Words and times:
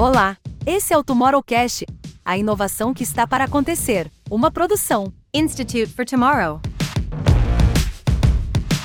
Olá, 0.00 0.36
esse 0.64 0.94
é 0.94 0.96
o 0.96 1.02
Tomorrowcast, 1.02 1.84
a 2.24 2.38
inovação 2.38 2.94
que 2.94 3.02
está 3.02 3.26
para 3.26 3.42
acontecer, 3.42 4.08
uma 4.30 4.48
produção 4.48 5.12
Institute 5.34 5.86
for 5.86 6.04
Tomorrow. 6.06 6.60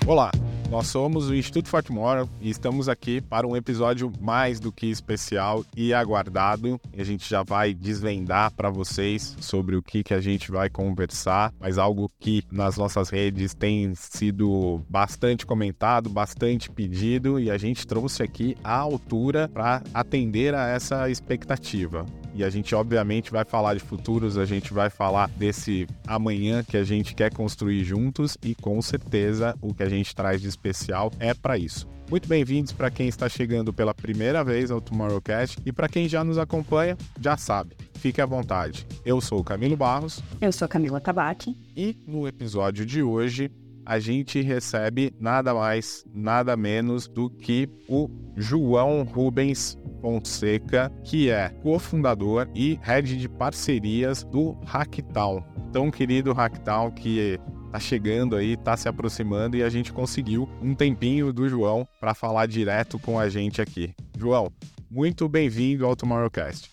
Olá, 0.08 0.32
nós 0.74 0.88
somos 0.88 1.30
o 1.30 1.36
Instituto 1.36 1.70
Tomorrow 1.84 2.28
e 2.42 2.50
estamos 2.50 2.90
aqui 2.90 3.22
para 3.22 3.46
um 3.46 3.56
episódio 3.56 4.12
mais 4.20 4.60
do 4.60 4.72
que 4.72 4.88
especial 4.88 5.64
e 5.78 5.94
aguardado. 5.94 6.82
A 6.98 7.04
gente 7.04 7.30
já 7.30 7.44
vai 7.44 7.76
desvendar 7.76 8.50
para 8.50 8.72
vocês 8.72 9.38
sobre 9.40 9.76
o 9.76 9.84
que, 9.84 10.04
que 10.04 10.16
a 10.16 10.20
gente 10.20 10.50
vai 10.50 10.72
conversar, 10.72 11.54
mas 11.60 11.78
algo 11.78 12.12
que 12.20 12.42
nas 12.52 12.76
nossas 12.76 13.12
redes 13.12 13.54
tem 13.54 13.94
sido 13.94 14.82
bastante 14.90 15.46
comentado, 15.46 16.10
bastante 16.10 16.72
pedido 16.72 17.40
e 17.40 17.52
a 17.52 17.58
gente 17.60 17.86
trouxe 17.86 18.24
aqui 18.24 18.58
a 18.64 18.76
altura 18.76 19.48
para 19.54 19.84
atender 19.94 20.56
a 20.56 20.70
essa 20.70 21.08
expectativa. 21.08 22.04
E 22.36 22.44
a 22.44 22.50
gente, 22.50 22.74
obviamente, 22.74 23.32
vai 23.32 23.46
falar 23.46 23.76
de 23.76 23.80
futuros, 23.80 24.38
a 24.38 24.46
gente 24.46 24.74
vai 24.74 24.90
falar 24.90 25.30
desse 25.30 25.88
amanhã 26.08 26.64
que 26.64 26.76
a 26.76 26.84
gente 26.84 27.14
quer 27.14 27.32
construir 27.32 27.84
juntos 27.84 28.38
e 28.44 28.56
com 28.56 28.82
certeza 28.82 29.56
o 29.62 29.74
que 29.74 29.84
a 29.84 29.90
gente 29.90 30.16
traz 30.16 30.42
de 30.42 30.48
especial 30.48 31.12
é 31.20 31.34
para 31.34 31.58
isso. 31.58 31.88
Muito 32.10 32.28
bem-vindos 32.28 32.72
para 32.72 32.92
quem 32.92 33.08
está 33.08 33.30
chegando 33.30 33.72
pela 33.72 33.94
primeira 33.94 34.44
vez 34.44 34.72
ao 34.72 34.82
Tomorrowcast 34.82 35.60
e 35.66 35.72
para 35.72 35.88
quem 35.88 36.10
já 36.10 36.24
nos 36.24 36.38
acompanha, 36.38 36.98
já 37.20 37.38
sabe. 37.38 37.76
Fique 37.96 38.20
à 38.20 38.26
vontade. 38.26 38.86
Eu 39.06 39.22
sou 39.22 39.40
o 39.40 39.44
Camilo 39.44 39.78
Barros. 39.78 40.22
Eu 40.42 40.52
sou 40.52 40.66
a 40.66 40.70
Camila 40.70 41.00
Tabaque. 41.00 41.56
E 41.76 41.96
no 42.06 42.28
episódio 42.28 42.86
de 42.86 43.02
hoje 43.02 43.50
a 43.86 44.00
gente 44.00 44.42
recebe 44.42 45.14
nada 45.20 45.54
mais, 45.54 46.06
nada 46.14 46.56
menos 46.56 47.08
do 47.08 47.30
que 47.30 47.70
o 47.88 48.10
João 48.36 49.04
Rubens 49.04 49.78
Fonseca, 50.02 50.92
que 51.04 51.30
é 51.30 51.50
cofundador 51.62 52.48
e 52.54 52.80
head 52.82 53.18
de 53.18 53.30
parcerias 53.30 54.24
do 54.24 54.54
Hacktown. 54.66 55.44
Tão 55.72 55.90
querido 55.90 56.34
Hacktown 56.34 56.92
que 56.92 57.40
tá 57.72 57.80
chegando 57.80 58.36
aí, 58.36 58.56
tá 58.58 58.78
se 58.78 58.88
aproximando 58.88 59.58
e 59.58 59.64
a 59.64 59.70
gente 59.70 59.92
conseguiu 59.92 60.48
um 60.62 60.76
tempinho 60.76 61.34
do 61.34 61.48
João 61.48 61.88
para 62.00 62.14
falar 62.14 62.48
direto 62.48 63.00
com 63.00 63.20
a 63.20 63.30
gente 63.30 63.62
aqui. 63.62 63.94
João, 64.18 64.52
muito 64.90 65.28
bem-vindo 65.28 65.86
ao 65.86 65.96
Tomorrowcast. 65.96 66.73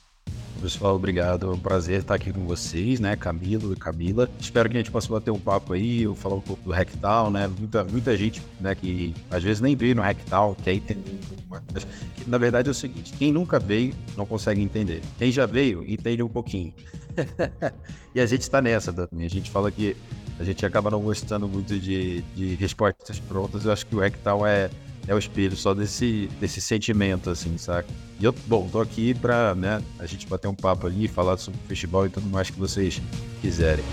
Pessoal, 0.60 0.94
obrigado. 0.94 1.46
É 1.46 1.54
um 1.54 1.58
prazer 1.58 2.00
estar 2.00 2.14
aqui 2.14 2.30
com 2.30 2.44
vocês, 2.44 3.00
né? 3.00 3.16
Camilo 3.16 3.72
e 3.72 3.76
Camila. 3.76 4.28
Espero 4.38 4.68
que 4.68 4.76
a 4.76 4.80
gente 4.80 4.90
possa 4.90 5.08
bater 5.08 5.30
um 5.30 5.38
papo 5.38 5.72
aí, 5.72 6.02
eu 6.02 6.14
falar 6.14 6.34
um 6.34 6.40
pouco 6.40 6.62
do 6.62 6.70
Hacktown, 6.70 7.30
né? 7.30 7.48
Muita, 7.48 7.82
muita 7.84 8.14
gente, 8.14 8.42
né, 8.60 8.74
que 8.74 9.14
às 9.30 9.42
vezes 9.42 9.62
nem 9.62 9.74
veio 9.74 9.94
no 9.94 10.02
entender 10.04 11.10
um 11.10 11.26
pouco 11.28 11.42
mais. 11.48 11.86
Na 12.26 12.36
verdade 12.36 12.68
é 12.68 12.72
o 12.72 12.74
seguinte, 12.74 13.14
quem 13.14 13.32
nunca 13.32 13.58
veio 13.58 13.94
não 14.18 14.26
consegue 14.26 14.60
entender. 14.60 15.00
Quem 15.18 15.32
já 15.32 15.46
veio, 15.46 15.82
entende 15.88 16.22
um 16.22 16.28
pouquinho. 16.28 16.74
e 18.14 18.20
a 18.20 18.26
gente 18.26 18.42
está 18.42 18.60
nessa 18.60 18.92
também. 18.92 19.24
A 19.24 19.30
gente 19.30 19.50
fala 19.50 19.70
que 19.70 19.96
a 20.38 20.44
gente 20.44 20.64
acaba 20.66 20.90
não 20.90 21.00
gostando 21.00 21.48
muito 21.48 21.78
de, 21.78 22.20
de 22.36 22.54
respostas 22.56 23.18
prontas. 23.18 23.64
Eu 23.64 23.72
acho 23.72 23.86
que 23.86 23.96
o 23.96 24.00
Hacktown 24.00 24.46
é 24.46 24.68
é 25.10 25.14
o 25.14 25.18
espelho 25.18 25.56
só 25.56 25.74
desse, 25.74 26.28
desse 26.38 26.60
sentimento, 26.60 27.30
assim, 27.30 27.58
saca? 27.58 27.88
E 28.20 28.24
eu, 28.24 28.32
bom, 28.46 28.68
tô 28.68 28.80
aqui 28.80 29.12
pra, 29.12 29.56
né, 29.56 29.82
a 29.98 30.06
gente 30.06 30.24
bater 30.24 30.46
um 30.46 30.54
papo 30.54 30.86
ali, 30.86 31.08
falar 31.08 31.36
sobre 31.36 31.58
o 31.58 31.66
festival 31.66 32.06
e 32.06 32.10
tudo 32.10 32.28
mais 32.28 32.48
que 32.48 32.56
vocês 32.56 33.02
quiserem. 33.40 33.84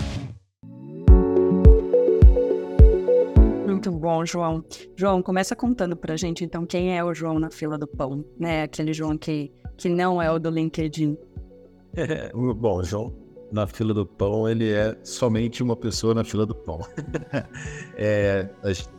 Muito 3.66 3.90
bom, 3.90 4.24
João. 4.24 4.64
João, 4.96 5.20
começa 5.20 5.56
contando 5.56 5.96
pra 5.96 6.16
gente, 6.16 6.44
então, 6.44 6.64
quem 6.64 6.96
é 6.96 7.02
o 7.02 7.12
João 7.12 7.40
na 7.40 7.50
fila 7.50 7.76
do 7.76 7.88
pão, 7.88 8.24
né? 8.38 8.62
Aquele 8.62 8.92
João 8.92 9.18
que, 9.18 9.50
que 9.76 9.88
não 9.88 10.22
é 10.22 10.30
o 10.30 10.38
do 10.38 10.50
LinkedIn. 10.50 11.18
bom, 12.54 12.80
João, 12.84 13.12
na 13.50 13.66
fila 13.66 13.94
do 13.94 14.04
pão, 14.04 14.48
ele 14.48 14.70
é 14.70 14.96
somente 15.02 15.62
uma 15.62 15.76
pessoa 15.76 16.14
na 16.14 16.24
fila 16.24 16.44
do 16.44 16.54
pão. 16.54 16.80
é, 17.96 18.48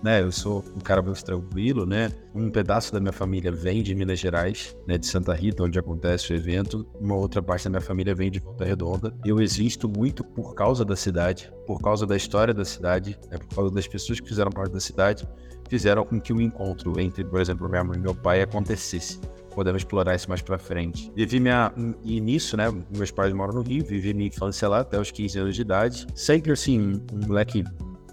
né, 0.04 0.22
eu 0.22 0.32
sou 0.32 0.64
um 0.76 0.80
cara 0.80 1.02
muito 1.02 1.24
tranquilo, 1.24 1.86
né? 1.86 2.12
Um 2.34 2.50
pedaço 2.50 2.92
da 2.92 3.00
minha 3.00 3.12
família 3.12 3.52
vem 3.52 3.84
de 3.84 3.94
Minas 3.94 4.20
Gerais, 4.20 4.76
né, 4.88 4.98
de 4.98 5.06
Santa 5.06 5.34
Rita, 5.34 5.64
onde 5.64 5.78
acontece 5.78 6.32
o 6.32 6.36
evento. 6.36 6.86
Uma 7.00 7.16
outra 7.16 7.42
parte 7.42 7.66
da 7.66 7.70
minha 7.70 7.82
família 7.82 8.14
vem 8.16 8.32
de 8.32 8.40
Volta 8.40 8.66
Redonda. 8.66 9.14
Eu 9.26 9.40
existo 9.40 9.88
muito 9.88 10.24
por 10.24 10.56
causa 10.56 10.84
da 10.84 10.96
cidade, 10.96 11.52
por 11.66 11.82
causa 11.82 12.06
da 12.06 12.16
história 12.16 12.54
da 12.54 12.66
cidade, 12.66 13.18
né, 13.30 13.38
por 13.38 13.56
causa 13.56 13.74
das 13.74 13.88
pessoas 13.88 14.20
que 14.20 14.28
fizeram 14.28 14.52
parte 14.52 14.72
da 14.72 14.80
cidade, 14.80 15.28
fizeram 15.70 16.04
com 16.04 16.20
que 16.20 16.34
o 16.34 16.42
encontro 16.42 17.00
entre, 17.00 17.24
por 17.24 17.40
exemplo, 17.40 17.70
minha 17.70 17.84
mãe 17.84 17.98
e 17.98 18.02
meu 18.02 18.16
pai 18.16 18.42
acontecesse 18.42 19.20
podemos 19.60 19.82
explorar 19.82 20.16
isso 20.16 20.30
mais 20.30 20.42
para 20.42 20.58
frente. 20.58 21.12
Vivi 21.14 21.38
minha 21.38 21.74
início, 22.06 22.58
né? 22.58 22.74
Meus 22.96 23.12
pais 23.12 23.34
moram 23.34 23.56
no 23.56 23.62
Rio, 23.62 23.84
vivi 23.84 24.14
minha 24.14 24.30
infância 24.30 24.70
lá 24.70 24.80
até 24.80 24.98
os 24.98 25.12
15 25.12 25.38
anos 25.38 25.56
de 25.56 25.62
idade. 25.62 26.08
Sempre 26.16 26.54
assim, 26.54 26.94
um 27.12 27.28
moleque 27.28 27.66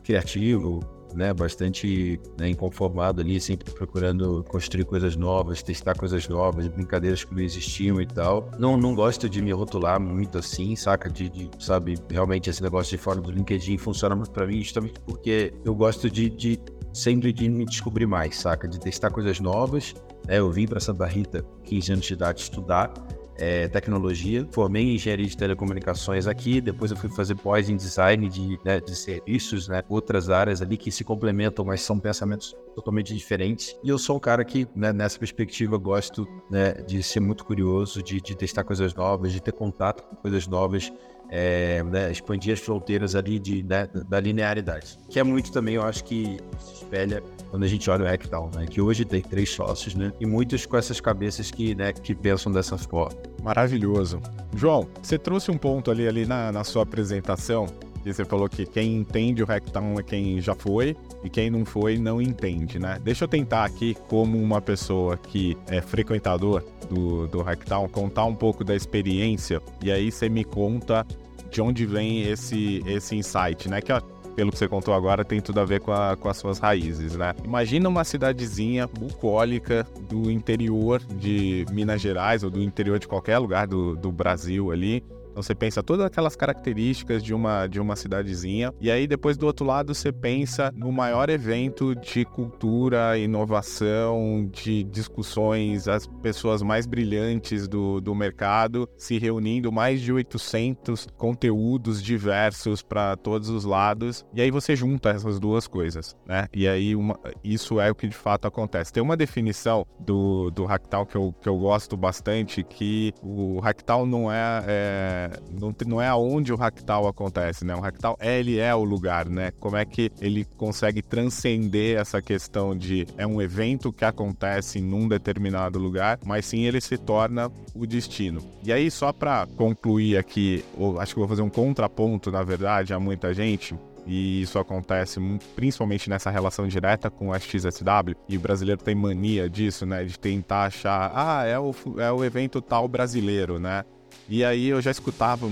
criativo, 0.03 0.81
né, 1.15 1.33
bastante 1.33 2.21
né, 2.37 2.49
inconformado 2.51 3.21
ali, 3.21 3.41
sempre 3.41 3.73
procurando 3.73 4.45
construir 4.49 4.85
coisas 4.85 5.15
novas, 5.15 5.63
testar 5.63 5.95
coisas 5.97 6.29
novas, 6.29 6.67
brincadeiras 6.67 7.23
que 7.23 7.33
não 7.33 7.41
existiam 7.41 8.01
e 8.01 8.07
tal. 8.07 8.51
Não, 8.59 8.77
não 8.77 8.93
gosto 8.93 9.29
de 9.29 9.41
me 9.41 9.53
rotular 9.53 10.01
muito 10.01 10.39
assim, 10.39 10.75
saca? 10.75 11.09
De, 11.09 11.29
de 11.29 11.49
sabe, 11.61 11.95
realmente 12.11 12.51
esse 12.51 12.61
negócio 12.61 12.97
de 12.97 13.03
fora 13.03 13.21
do 13.21 13.31
LinkedIn 13.31 13.79
funciona 13.79 14.17
muito 14.17 14.33
para 14.33 14.49
mim, 14.49 14.63
justamente 14.63 14.99
porque 15.07 15.55
eu 15.65 15.77
gosto 15.77 16.11
de, 16.11 16.29
de 16.29 16.59
sempre 16.93 17.33
de 17.33 17.49
me 17.49 17.65
descobrir 17.65 18.07
mais, 18.07 18.37
saca? 18.37 18.67
De 18.67 18.81
testar 18.81 19.11
coisas 19.11 19.39
novas. 19.39 19.95
É, 20.29 20.39
eu 20.39 20.51
vim 20.51 20.67
para 20.67 20.81
Santa 20.81 21.07
Rita, 21.07 21.45
15 21.65 21.93
anos 21.93 22.05
de 22.05 22.13
idade, 22.15 22.41
estudar 22.41 22.93
é, 23.39 23.69
tecnologia. 23.69 24.47
Formei 24.51 24.83
em 24.83 24.95
engenharia 24.95 25.27
de 25.27 25.37
telecomunicações 25.37 26.27
aqui, 26.27 26.61
depois 26.61 26.91
eu 26.91 26.97
fui 26.97 27.09
fazer 27.11 27.35
pós 27.37 27.69
em 27.69 27.77
design 27.77 28.29
de, 28.29 28.59
né, 28.65 28.81
de 28.81 28.97
serviços, 28.97 29.69
né, 29.69 29.83
outras 29.89 30.31
áreas 30.31 30.63
ali 30.63 30.77
que 30.77 30.91
se 30.91 31.05
complementam, 31.05 31.65
mas 31.65 31.83
são 31.83 31.99
pensamentos 31.99 32.57
totalmente 32.75 33.15
diferentes. 33.15 33.77
E 33.83 33.89
eu 33.89 33.99
sou 33.99 34.17
um 34.17 34.21
cara 34.21 34.45
que, 34.45 34.67
né, 34.75 34.93
nessa 34.93 35.19
perspectiva, 35.19 35.77
gosto 35.77 36.27
né, 36.51 36.73
de 36.73 37.03
ser 37.03 37.21
muito 37.21 37.45
curioso, 37.45 38.03
de, 38.03 38.21
de 38.21 38.35
testar 38.35 38.65
coisas 38.65 38.95
novas, 38.95 39.33
de 39.33 39.41
ter 39.41 39.53
contato 39.53 40.03
com 40.03 40.17
coisas 40.17 40.47
novas 40.47 40.93
é, 41.31 41.83
né, 41.83 42.11
expandir 42.11 42.53
as 42.53 42.61
fronteiras 42.61 43.15
ali 43.15 43.39
de, 43.39 43.63
né, 43.63 43.89
da 44.09 44.21
linearidade. 44.21 44.99
Que 45.09 45.19
é 45.19 45.23
muito 45.23 45.53
também, 45.53 45.75
eu 45.75 45.83
acho 45.83 46.05
que 46.05 46.39
se 46.59 46.75
espelha 46.75 47.23
quando 47.51 47.65
a 47.65 47.69
gente 47.69 47.89
olha 47.91 48.05
o 48.05 48.07
Hacktown, 48.07 48.51
né? 48.55 48.67
Que 48.67 48.81
hoje 48.81 49.05
tem 49.05 49.23
três 49.23 49.51
sócios, 49.51 49.95
né? 49.95 50.13
E 50.21 50.27
muitos 50.27 50.67
com 50.67 50.77
essas 50.77 51.01
cabeças 51.01 51.51
que, 51.51 51.75
né, 51.75 51.93
que 51.93 52.15
pensam 52.15 52.53
dessa 52.53 52.77
forma. 52.77 53.17
Maravilhoso. 53.43 54.21
João, 54.55 54.89
você 55.03 55.19
trouxe 55.19 55.51
um 55.51 55.59
ponto 55.59 55.91
ali, 55.91 56.07
ali 56.07 56.27
na, 56.27 56.51
na 56.51 56.65
sua 56.65 56.83
apresentação 56.83 57.67
e 58.07 58.15
você 58.15 58.25
falou 58.25 58.49
que 58.49 58.65
quem 58.65 58.95
entende 58.95 59.43
o 59.43 59.47
Hacktown 59.47 59.99
é 59.99 60.03
quem 60.03 60.41
já 60.41 60.55
foi 60.55 60.97
e 61.25 61.29
quem 61.29 61.51
não 61.51 61.65
foi 61.65 61.99
não 61.99 62.23
entende, 62.23 62.79
né? 62.79 63.01
Deixa 63.03 63.25
eu 63.25 63.29
tentar 63.29 63.65
aqui, 63.65 63.97
como 64.09 64.41
uma 64.41 64.61
pessoa 64.61 65.17
que 65.17 65.57
é 65.67 65.81
frequentador 65.81 66.63
do, 66.89 67.27
do 67.27 67.45
contar 67.91 68.25
um 68.27 68.35
pouco 68.35 68.63
da 68.63 68.77
experiência 68.77 69.61
e 69.83 69.91
aí 69.91 70.13
você 70.13 70.29
me 70.29 70.45
conta 70.45 71.05
de 71.51 71.61
onde 71.61 71.85
vem 71.85 72.23
esse, 72.23 72.81
esse 72.87 73.17
insight, 73.17 73.69
né? 73.69 73.81
Que 73.81 73.91
pelo 74.37 74.53
que 74.53 74.59
você 74.59 74.69
contou 74.69 74.93
agora, 74.93 75.25
tem 75.25 75.41
tudo 75.41 75.59
a 75.61 75.65
ver 75.65 75.81
com, 75.81 75.91
a, 75.91 76.15
com 76.15 76.29
as 76.29 76.37
suas 76.37 76.59
raízes, 76.59 77.17
né? 77.17 77.35
Imagina 77.43 77.89
uma 77.89 78.05
cidadezinha 78.05 78.87
bucólica 78.87 79.87
do 80.09 80.31
interior 80.31 81.01
de 81.03 81.65
Minas 81.73 82.03
Gerais 82.03 82.45
ou 82.45 82.51
do 82.51 82.63
interior 82.63 82.99
de 82.99 83.09
qualquer 83.09 83.39
lugar 83.39 83.67
do, 83.67 83.97
do 83.97 84.13
Brasil 84.13 84.71
ali, 84.71 85.03
então 85.37 85.43
você 85.43 85.55
pensa 85.55 85.83
todas 85.83 86.07
aquelas 86.07 86.35
características 86.35 87.23
de 87.23 87.35
uma, 87.35 87.67
de 87.67 87.79
uma 87.79 87.95
cidadezinha, 87.95 88.73
e 88.81 88.91
aí 88.91 89.07
depois 89.07 89.37
do 89.37 89.45
outro 89.45 89.67
lado 89.67 89.95
você 89.95 90.11
pensa 90.11 90.73
no 90.75 90.91
maior 90.91 91.29
evento 91.29 91.95
de 91.95 92.25
cultura, 92.25 93.19
inovação, 93.19 94.49
de 94.51 94.83
discussões, 94.85 95.89
as 95.89 96.07
pessoas 96.23 96.63
mais 96.63 96.87
brilhantes 96.87 97.69
do, 97.69 98.01
do 98.01 98.15
mercado 98.15 98.89
se 98.97 99.19
reunindo, 99.19 99.71
mais 99.71 100.01
de 100.01 100.11
800 100.11 101.09
conteúdos 101.19 102.03
diversos 102.03 102.83
para 102.83 103.15
todos 103.15 103.51
os 103.51 103.67
lados, 103.67 104.25
e 104.33 104.41
aí 104.41 104.51
você 104.51 104.75
junta 104.75 105.11
essas 105.11 105.39
duas 105.39 105.69
coisas, 105.69 106.17
né? 106.27 106.47
E 106.51 106.67
aí 106.67 106.97
uma, 106.97 107.21
isso 107.45 107.79
é 107.79 107.91
o 107.91 107.95
que 107.95 108.09
de 108.09 108.17
fato 108.17 108.49
acontece. 108.49 108.91
Tem 108.91 109.03
uma 109.03 109.19
definição 109.19 109.87
do, 110.01 110.51
do 110.51 110.65
Hacktal 110.65 111.05
que 111.05 111.15
eu, 111.15 111.35
que 111.43 111.47
eu 111.47 111.59
gosto 111.59 111.95
bastante, 111.95 112.63
que 112.63 113.13
o 113.23 113.61
Hacktal 113.61 114.07
não 114.07 114.33
é, 114.33 114.65
é 114.67 115.26
não, 115.51 115.75
não 115.87 116.01
é 116.01 116.09
aonde 116.09 116.53
o 116.53 116.57
Hacktal 116.57 117.07
acontece, 117.07 117.65
né? 117.65 117.75
O 117.75 117.81
Hacktal, 117.81 118.17
ele 118.21 118.59
é 118.59 118.75
o 118.75 118.85
lugar, 118.85 119.29
né? 119.29 119.51
Como 119.59 119.77
é 119.77 119.85
que 119.85 120.11
ele 120.21 120.45
consegue 120.57 121.03
transcender 121.03 121.99
essa 121.99 122.21
questão 122.21 122.77
de 122.77 123.07
é 123.17 123.27
um 123.27 123.41
evento 123.41 123.93
que 123.93 124.05
acontece 124.05 124.81
num 124.81 125.09
determinado 125.09 125.79
lugar, 125.79 126.19
mas 126.25 126.47
sim 126.47 126.65
ele 126.65 126.81
se 126.81 126.97
torna 126.99 127.51
o 127.75 127.87
destino. 127.87 128.41
E 128.63 128.73
aí, 128.73 128.91
só 128.91 129.13
para 129.13 129.47
concluir 129.57 130.17
aqui, 130.17 130.65
acho 130.99 131.15
que 131.15 131.19
vou 131.19 131.29
fazer 131.29 131.43
um 131.43 131.51
contraponto, 131.51 132.31
na 132.31 132.43
verdade, 132.43 132.93
a 132.93 133.01
muita 133.01 133.33
gente, 133.33 133.75
e 134.07 134.41
isso 134.43 134.59
acontece 134.59 135.21
principalmente 135.55 136.09
nessa 136.09 136.31
relação 136.31 136.69
direta 136.69 137.11
com 137.11 137.33
a 137.33 137.39
XSW, 137.39 138.15
e 138.29 138.37
o 138.37 138.41
brasileiro 138.41 138.83
tem 138.83 138.95
mania 138.95 139.51
disso, 139.51 139.85
né, 139.85 140.05
de 140.05 140.19
tentar 140.19 140.67
achar, 140.67 141.11
ah, 141.15 141.45
é 141.45 141.59
o, 141.59 141.75
é 141.99 142.11
o 142.13 142.25
evento 142.25 142.63
tal 142.63 142.87
brasileiro, 142.87 143.59
né? 143.59 143.85
E 144.29 144.45
aí 144.45 144.69
eu 144.69 144.81
já 144.81 144.91
escutava 144.91 145.49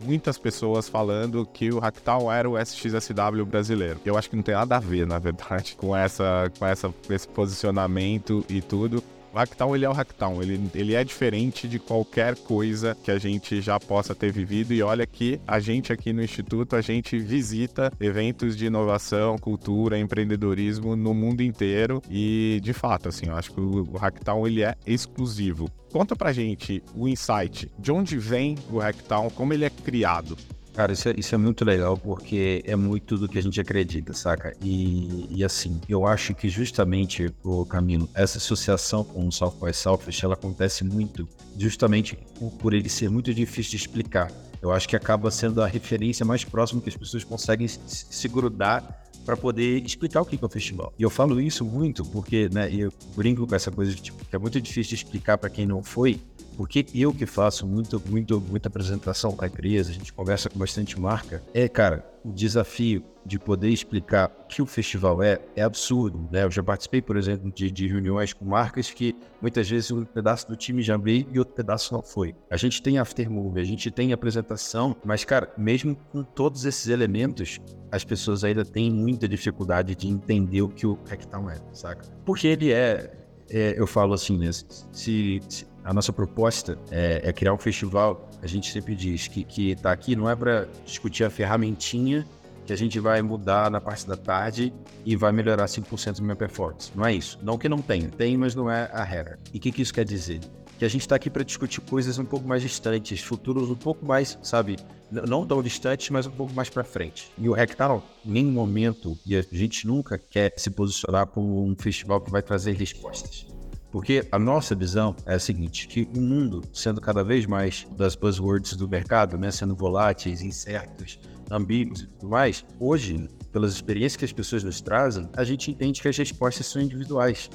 muitas 0.00 0.38
pessoas 0.38 0.88
falando 0.88 1.46
que 1.52 1.72
o 1.72 1.78
Hacktown 1.78 2.30
era 2.30 2.48
o 2.48 2.58
SXSW 2.58 3.44
brasileiro. 3.46 4.00
Eu 4.04 4.16
acho 4.16 4.28
que 4.28 4.36
não 4.36 4.42
tem 4.42 4.54
nada 4.54 4.76
a 4.76 4.80
ver, 4.80 5.06
na 5.06 5.18
verdade, 5.18 5.74
com 5.78 5.96
essa 5.96 6.50
com 6.58 6.66
essa 6.66 6.92
esse 7.10 7.28
posicionamento 7.28 8.44
e 8.48 8.60
tudo. 8.60 9.02
O 9.32 9.38
Hacktown, 9.38 9.74
ele 9.74 9.86
é 9.86 9.88
o 9.88 9.94
Hacktown, 9.94 10.42
ele, 10.42 10.70
ele 10.74 10.94
é 10.94 11.02
diferente 11.02 11.66
de 11.66 11.78
qualquer 11.78 12.36
coisa 12.36 12.94
que 13.02 13.10
a 13.10 13.18
gente 13.18 13.62
já 13.62 13.80
possa 13.80 14.14
ter 14.14 14.30
vivido. 14.30 14.74
E 14.74 14.82
olha 14.82 15.06
que 15.06 15.40
a 15.46 15.58
gente 15.58 15.90
aqui 15.90 16.12
no 16.12 16.22
Instituto, 16.22 16.76
a 16.76 16.82
gente 16.82 17.18
visita 17.18 17.90
eventos 17.98 18.54
de 18.54 18.66
inovação, 18.66 19.38
cultura, 19.38 19.98
empreendedorismo 19.98 20.94
no 20.94 21.14
mundo 21.14 21.42
inteiro. 21.42 22.02
E, 22.10 22.60
de 22.62 22.74
fato, 22.74 23.08
assim, 23.08 23.28
eu 23.28 23.34
acho 23.34 23.52
que 23.52 23.60
o, 23.60 23.96
Hacktown, 23.96 24.46
ele 24.46 24.62
é 24.62 24.74
exclusivo. 24.86 25.70
Conta 25.90 26.14
pra 26.14 26.30
gente 26.30 26.82
o 26.94 27.08
insight, 27.08 27.70
de 27.78 27.90
onde 27.90 28.18
vem 28.18 28.56
o 28.70 28.78
Hacktown, 28.80 29.30
como 29.30 29.54
ele 29.54 29.64
é 29.64 29.70
criado? 29.70 30.36
Cara, 30.74 30.92
isso 30.92 31.08
é, 31.08 31.14
isso 31.18 31.34
é, 31.34 31.38
muito 31.38 31.64
legal 31.64 31.98
porque 31.98 32.62
é 32.64 32.74
muito 32.74 33.18
do 33.18 33.28
que 33.28 33.38
a 33.38 33.42
gente 33.42 33.60
acredita, 33.60 34.14
saca? 34.14 34.56
E, 34.62 35.26
e 35.30 35.44
assim, 35.44 35.78
eu 35.86 36.06
acho 36.06 36.34
que 36.34 36.48
justamente, 36.48 37.30
o 37.44 37.66
Camilo, 37.66 38.08
essa 38.14 38.38
associação 38.38 39.04
com 39.04 39.28
o 39.28 39.32
South 39.32 39.56
by 39.62 39.72
Southwest, 39.74 40.22
ela 40.24 40.34
acontece 40.34 40.82
muito 40.82 41.28
justamente 41.58 42.16
por 42.58 42.72
ele 42.72 42.88
ser 42.88 43.10
muito 43.10 43.34
difícil 43.34 43.72
de 43.72 43.76
explicar. 43.76 44.32
Eu 44.62 44.72
acho 44.72 44.88
que 44.88 44.96
acaba 44.96 45.30
sendo 45.30 45.60
a 45.60 45.66
referência 45.66 46.24
mais 46.24 46.44
próxima 46.44 46.80
que 46.80 46.88
as 46.88 46.96
pessoas 46.96 47.22
conseguem 47.22 47.68
se 47.68 48.28
grudar 48.28 49.02
para 49.24 49.36
poder 49.36 49.84
explicar 49.84 50.22
o 50.22 50.24
que 50.24 50.38
é 50.40 50.44
o 50.44 50.48
festival. 50.48 50.92
E 50.98 51.02
eu 51.02 51.10
falo 51.10 51.40
isso 51.40 51.64
muito 51.64 52.04
porque, 52.04 52.48
né, 52.52 52.72
eu 52.72 52.92
brinco 53.14 53.46
com 53.46 53.54
essa 53.54 53.70
coisa 53.70 53.94
de 53.94 54.02
tipo, 54.02 54.24
que 54.24 54.34
é 54.34 54.38
muito 54.38 54.60
difícil 54.60 54.90
de 54.90 54.94
explicar 54.96 55.38
para 55.38 55.50
quem 55.50 55.66
não 55.66 55.82
foi, 55.82 56.20
porque 56.62 56.86
eu 56.94 57.12
que 57.12 57.26
faço 57.26 57.66
muito, 57.66 58.00
muito, 58.08 58.40
muita 58.40 58.68
apresentação 58.68 59.34
para 59.34 59.46
a 59.46 59.48
empresa, 59.48 59.90
a 59.90 59.92
gente 59.92 60.12
conversa 60.12 60.48
com 60.48 60.56
bastante 60.60 60.98
marca, 60.98 61.42
é, 61.52 61.68
cara, 61.68 62.08
o 62.24 62.30
desafio 62.30 63.02
de 63.26 63.36
poder 63.36 63.68
explicar 63.68 64.30
o 64.44 64.46
que 64.46 64.62
o 64.62 64.66
festival 64.66 65.20
é, 65.20 65.40
é 65.56 65.62
absurdo, 65.62 66.28
né? 66.30 66.44
Eu 66.44 66.52
já 66.52 66.62
participei, 66.62 67.02
por 67.02 67.16
exemplo, 67.16 67.50
de, 67.50 67.68
de 67.68 67.88
reuniões 67.88 68.32
com 68.32 68.44
marcas 68.44 68.92
que 68.92 69.16
muitas 69.40 69.68
vezes 69.68 69.90
um 69.90 70.04
pedaço 70.04 70.46
do 70.46 70.54
time 70.54 70.82
já 70.82 70.96
veio 70.96 71.26
e 71.32 71.38
outro 71.40 71.52
pedaço 71.52 71.92
não 71.92 72.00
foi. 72.00 72.32
A 72.48 72.56
gente 72.56 72.80
tem 72.80 72.96
aftermovie, 72.96 73.60
a 73.60 73.64
gente 73.64 73.90
tem 73.90 74.12
apresentação, 74.12 74.94
mas, 75.04 75.24
cara, 75.24 75.52
mesmo 75.58 75.96
com 76.12 76.22
todos 76.22 76.64
esses 76.64 76.86
elementos, 76.86 77.58
as 77.90 78.04
pessoas 78.04 78.44
ainda 78.44 78.64
têm 78.64 78.88
muita 78.88 79.26
dificuldade 79.26 79.96
de 79.96 80.06
entender 80.06 80.62
o 80.62 80.68
que 80.68 80.86
o 80.86 80.96
Hacktown 81.10 81.50
é, 81.50 81.60
saca? 81.72 82.06
Porque 82.24 82.46
ele 82.46 82.72
é, 82.72 83.12
é 83.50 83.74
eu 83.76 83.86
falo 83.88 84.14
assim, 84.14 84.38
né? 84.38 84.52
Se, 84.52 85.40
se 85.48 85.71
a 85.84 85.92
nossa 85.92 86.12
proposta 86.12 86.78
é, 86.90 87.22
é, 87.24 87.32
criar 87.32 87.52
um 87.52 87.58
festival. 87.58 88.28
A 88.42 88.46
gente 88.46 88.72
sempre 88.72 88.94
diz 88.94 89.28
que, 89.28 89.44
que 89.44 89.74
tá 89.76 89.92
aqui 89.92 90.14
não 90.14 90.28
é 90.28 90.36
para 90.36 90.68
discutir 90.84 91.24
a 91.24 91.30
ferramentinha 91.30 92.26
que 92.64 92.72
a 92.72 92.76
gente 92.76 92.98
vai 93.00 93.20
mudar 93.22 93.70
na 93.70 93.80
parte 93.80 94.06
da 94.06 94.16
tarde 94.16 94.72
e 95.04 95.16
vai 95.16 95.32
melhorar 95.32 95.66
5% 95.66 96.16
da 96.16 96.22
minha 96.22 96.36
performance. 96.36 96.92
Não 96.94 97.04
é 97.04 97.12
isso. 97.12 97.38
Não 97.42 97.58
que 97.58 97.68
não 97.68 97.78
tenha, 97.82 98.08
tem, 98.08 98.36
mas 98.36 98.54
não 98.54 98.70
é 98.70 98.88
a 98.92 99.02
regra. 99.02 99.38
E 99.52 99.58
o 99.58 99.60
que, 99.60 99.72
que 99.72 99.82
isso 99.82 99.92
quer 99.92 100.04
dizer? 100.04 100.40
Que 100.78 100.84
a 100.84 100.88
gente 100.88 101.02
está 101.02 101.16
aqui 101.16 101.28
para 101.28 101.42
discutir 101.42 101.80
coisas 101.80 102.18
um 102.18 102.24
pouco 102.24 102.46
mais 102.46 102.62
distantes, 102.62 103.20
futuros 103.20 103.68
um 103.70 103.74
pouco 103.74 104.04
mais, 104.06 104.38
sabe, 104.42 104.76
não 105.10 105.46
tão 105.46 105.62
distantes, 105.62 106.08
mas 106.10 106.26
um 106.26 106.30
pouco 106.30 106.52
mais 106.52 106.68
para 106.70 106.82
frente. 106.82 107.30
E 107.36 107.48
o 107.48 107.52
Hacktown, 107.52 108.02
em 108.24 108.30
nenhum 108.30 108.52
momento, 108.52 109.18
e 109.26 109.36
a 109.36 109.42
gente 109.42 109.86
nunca 109.86 110.18
quer 110.18 110.54
se 110.56 110.70
posicionar 110.70 111.26
como 111.26 111.64
um 111.64 111.74
festival 111.76 112.20
que 112.20 112.30
vai 112.30 112.42
trazer 112.42 112.72
respostas. 112.72 113.51
Porque 113.92 114.26
a 114.32 114.38
nossa 114.38 114.74
visão 114.74 115.14
é 115.26 115.34
a 115.34 115.38
seguinte, 115.38 115.86
que 115.86 116.08
o 116.16 116.20
mundo, 116.20 116.62
sendo 116.72 116.98
cada 116.98 117.22
vez 117.22 117.44
mais 117.44 117.86
das 117.94 118.16
buzzwords 118.16 118.74
do 118.74 118.88
mercado, 118.88 119.36
né, 119.36 119.50
sendo 119.50 119.76
voláteis, 119.76 120.40
incertos, 120.40 121.20
ambíguos 121.50 122.00
e 122.00 122.06
tudo 122.06 122.30
mais, 122.30 122.64
hoje, 122.80 123.28
pelas 123.52 123.70
experiências 123.74 124.16
que 124.16 124.24
as 124.24 124.32
pessoas 124.32 124.64
nos 124.64 124.80
trazem, 124.80 125.28
a 125.36 125.44
gente 125.44 125.70
entende 125.70 126.00
que 126.00 126.08
as 126.08 126.16
respostas 126.16 126.66
são 126.66 126.80
individuais, 126.80 127.50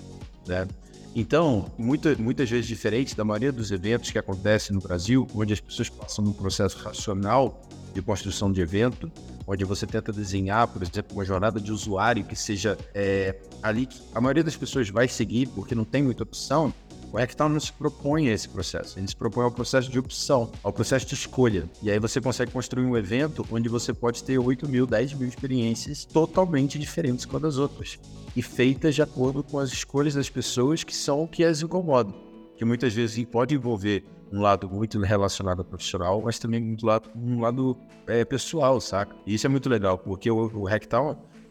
né? 0.47 0.67
Então, 1.15 1.71
muita, 1.75 2.15
muitas 2.15 2.47
vezes 2.47 2.67
diferente 2.67 3.17
da 3.17 3.25
maioria 3.25 3.51
dos 3.51 3.71
eventos 3.71 4.11
que 4.11 4.19
acontecem 4.19 4.75
no 4.75 4.79
Brasil, 4.79 5.27
onde 5.33 5.53
as 5.53 5.59
pessoas 5.59 5.89
passam 5.89 6.23
num 6.23 6.33
processo 6.33 6.77
racional 6.77 7.59
de 7.95 8.03
construção 8.03 8.51
de 8.51 8.61
evento, 8.61 9.11
onde 9.47 9.63
você 9.63 9.87
tenta 9.87 10.11
desenhar, 10.11 10.67
por 10.67 10.83
exemplo, 10.83 11.15
uma 11.15 11.23
jornada 11.23 11.59
de 11.59 11.71
usuário 11.71 12.25
que 12.25 12.35
seja 12.35 12.77
é, 12.93 13.35
ali 13.63 13.85
que 13.85 14.01
a 14.13 14.19
maioria 14.19 14.43
das 14.43 14.57
pessoas 14.57 14.89
vai 14.89 15.07
seguir 15.07 15.47
porque 15.47 15.73
não 15.73 15.85
tem 15.85 16.03
muita 16.03 16.23
opção, 16.23 16.73
o 17.11 17.17
Hacktown 17.17 17.47
não 17.47 17.59
se 17.59 17.71
propõe 17.71 18.27
a 18.27 18.33
esse 18.33 18.49
processo, 18.49 18.99
ele 18.99 19.07
se 19.07 19.15
propõe 19.15 19.45
ao 19.45 19.51
processo 19.51 19.89
de 19.89 19.97
opção, 19.97 20.51
ao 20.61 20.73
processo 20.73 21.05
de 21.05 21.13
escolha. 21.13 21.69
E 21.81 21.89
aí 21.89 21.99
você 21.99 22.19
consegue 22.19 22.51
construir 22.51 22.85
um 22.85 22.97
evento 22.97 23.47
onde 23.49 23.69
você 23.69 23.93
pode 23.93 24.21
ter 24.23 24.37
8 24.37 24.67
mil, 24.67 24.85
10 24.85 25.13
mil 25.13 25.27
experiências 25.27 26.03
totalmente 26.03 26.77
diferentes 26.77 27.25
uma 27.25 27.39
das 27.39 27.57
outras 27.57 27.97
e 28.35 28.41
feitas 28.41 28.93
de 28.93 29.01
acordo 29.01 29.41
com 29.41 29.57
as 29.57 29.71
escolhas 29.71 30.15
das 30.15 30.29
pessoas 30.29 30.83
que 30.83 30.95
são 30.95 31.23
o 31.23 31.27
que 31.27 31.43
as 31.43 31.61
incomodam. 31.61 32.13
Que 32.57 32.65
muitas 32.65 32.93
vezes 32.93 33.23
pode 33.25 33.55
envolver 33.55 34.03
um 34.31 34.41
lado 34.41 34.69
muito 34.69 34.99
relacionado 34.99 35.59
ao 35.59 35.65
profissional, 35.65 36.21
mas 36.23 36.39
também 36.39 36.61
muito 36.61 36.85
lado, 36.85 37.09
um 37.15 37.41
lado 37.41 37.77
é, 38.07 38.23
pessoal, 38.25 38.79
saca? 38.79 39.15
E 39.25 39.33
isso 39.33 39.45
é 39.45 39.49
muito 39.49 39.69
legal, 39.69 39.97
porque 39.97 40.29
o, 40.29 40.45
o 40.53 40.67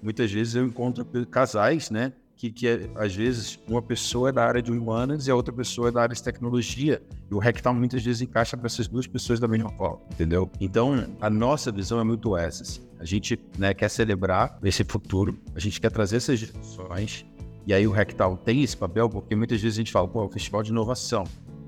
muitas 0.02 0.30
vezes 0.30 0.54
eu 0.54 0.64
encontro 0.64 1.04
casais, 1.26 1.90
né? 1.90 2.12
Que, 2.36 2.50
que 2.50 2.68
é, 2.68 2.90
às 2.96 3.14
vezes 3.14 3.58
uma 3.66 3.80
pessoa 3.80 4.28
é 4.28 4.32
da 4.32 4.44
área 4.44 4.60
de 4.60 4.70
humanas 4.70 5.26
e 5.26 5.30
a 5.30 5.34
outra 5.34 5.54
pessoa 5.54 5.88
é 5.88 5.90
da 5.90 6.02
área 6.02 6.14
de 6.14 6.22
tecnologia. 6.22 7.02
E 7.30 7.34
o 7.34 7.38
Hacktown 7.38 7.72
muitas 7.72 8.02
vezes 8.04 8.20
encaixa 8.20 8.56
para 8.58 8.66
essas 8.66 8.86
duas 8.86 9.06
pessoas 9.06 9.40
da 9.40 9.48
mesma 9.48 9.70
forma, 9.70 10.00
entendeu? 10.12 10.50
Então, 10.60 11.06
a 11.18 11.30
nossa 11.30 11.72
visão 11.72 11.98
é 11.98 12.04
muito 12.04 12.36
essa. 12.36 12.62
Assim. 12.62 12.82
A 13.00 13.04
gente 13.06 13.40
né, 13.58 13.72
quer 13.72 13.88
celebrar 13.88 14.58
esse 14.62 14.84
futuro, 14.84 15.38
a 15.54 15.58
gente 15.58 15.80
quer 15.80 15.90
trazer 15.90 16.16
essas 16.16 16.38
discussões. 16.38 17.24
E 17.66 17.74
aí 17.74 17.86
o 17.86 17.90
Hacktown 17.90 18.36
tem 18.36 18.62
esse 18.62 18.76
papel, 18.76 19.08
porque 19.08 19.34
muitas 19.34 19.60
vezes 19.60 19.76
a 19.76 19.80
gente 19.80 19.90
fala, 19.90 20.06
pô, 20.06 20.22
é 20.22 20.26
um 20.26 20.30
festival 20.30 20.62
de 20.62 20.70
inovação. 20.70 21.24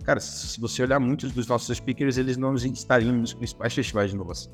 Cara, 0.09 0.21
se 0.21 0.59
você 0.59 0.83
olhar 0.83 0.99
muitos 0.99 1.33
dos 1.33 1.47
nossos 1.47 1.77
speakers, 1.77 2.17
eles 2.17 2.39
não 2.39 2.55
estariam 2.55 3.13
nos 3.13 3.35
principais 3.35 3.75
festivais 3.75 4.09
de 4.09 4.17
inovação. 4.17 4.51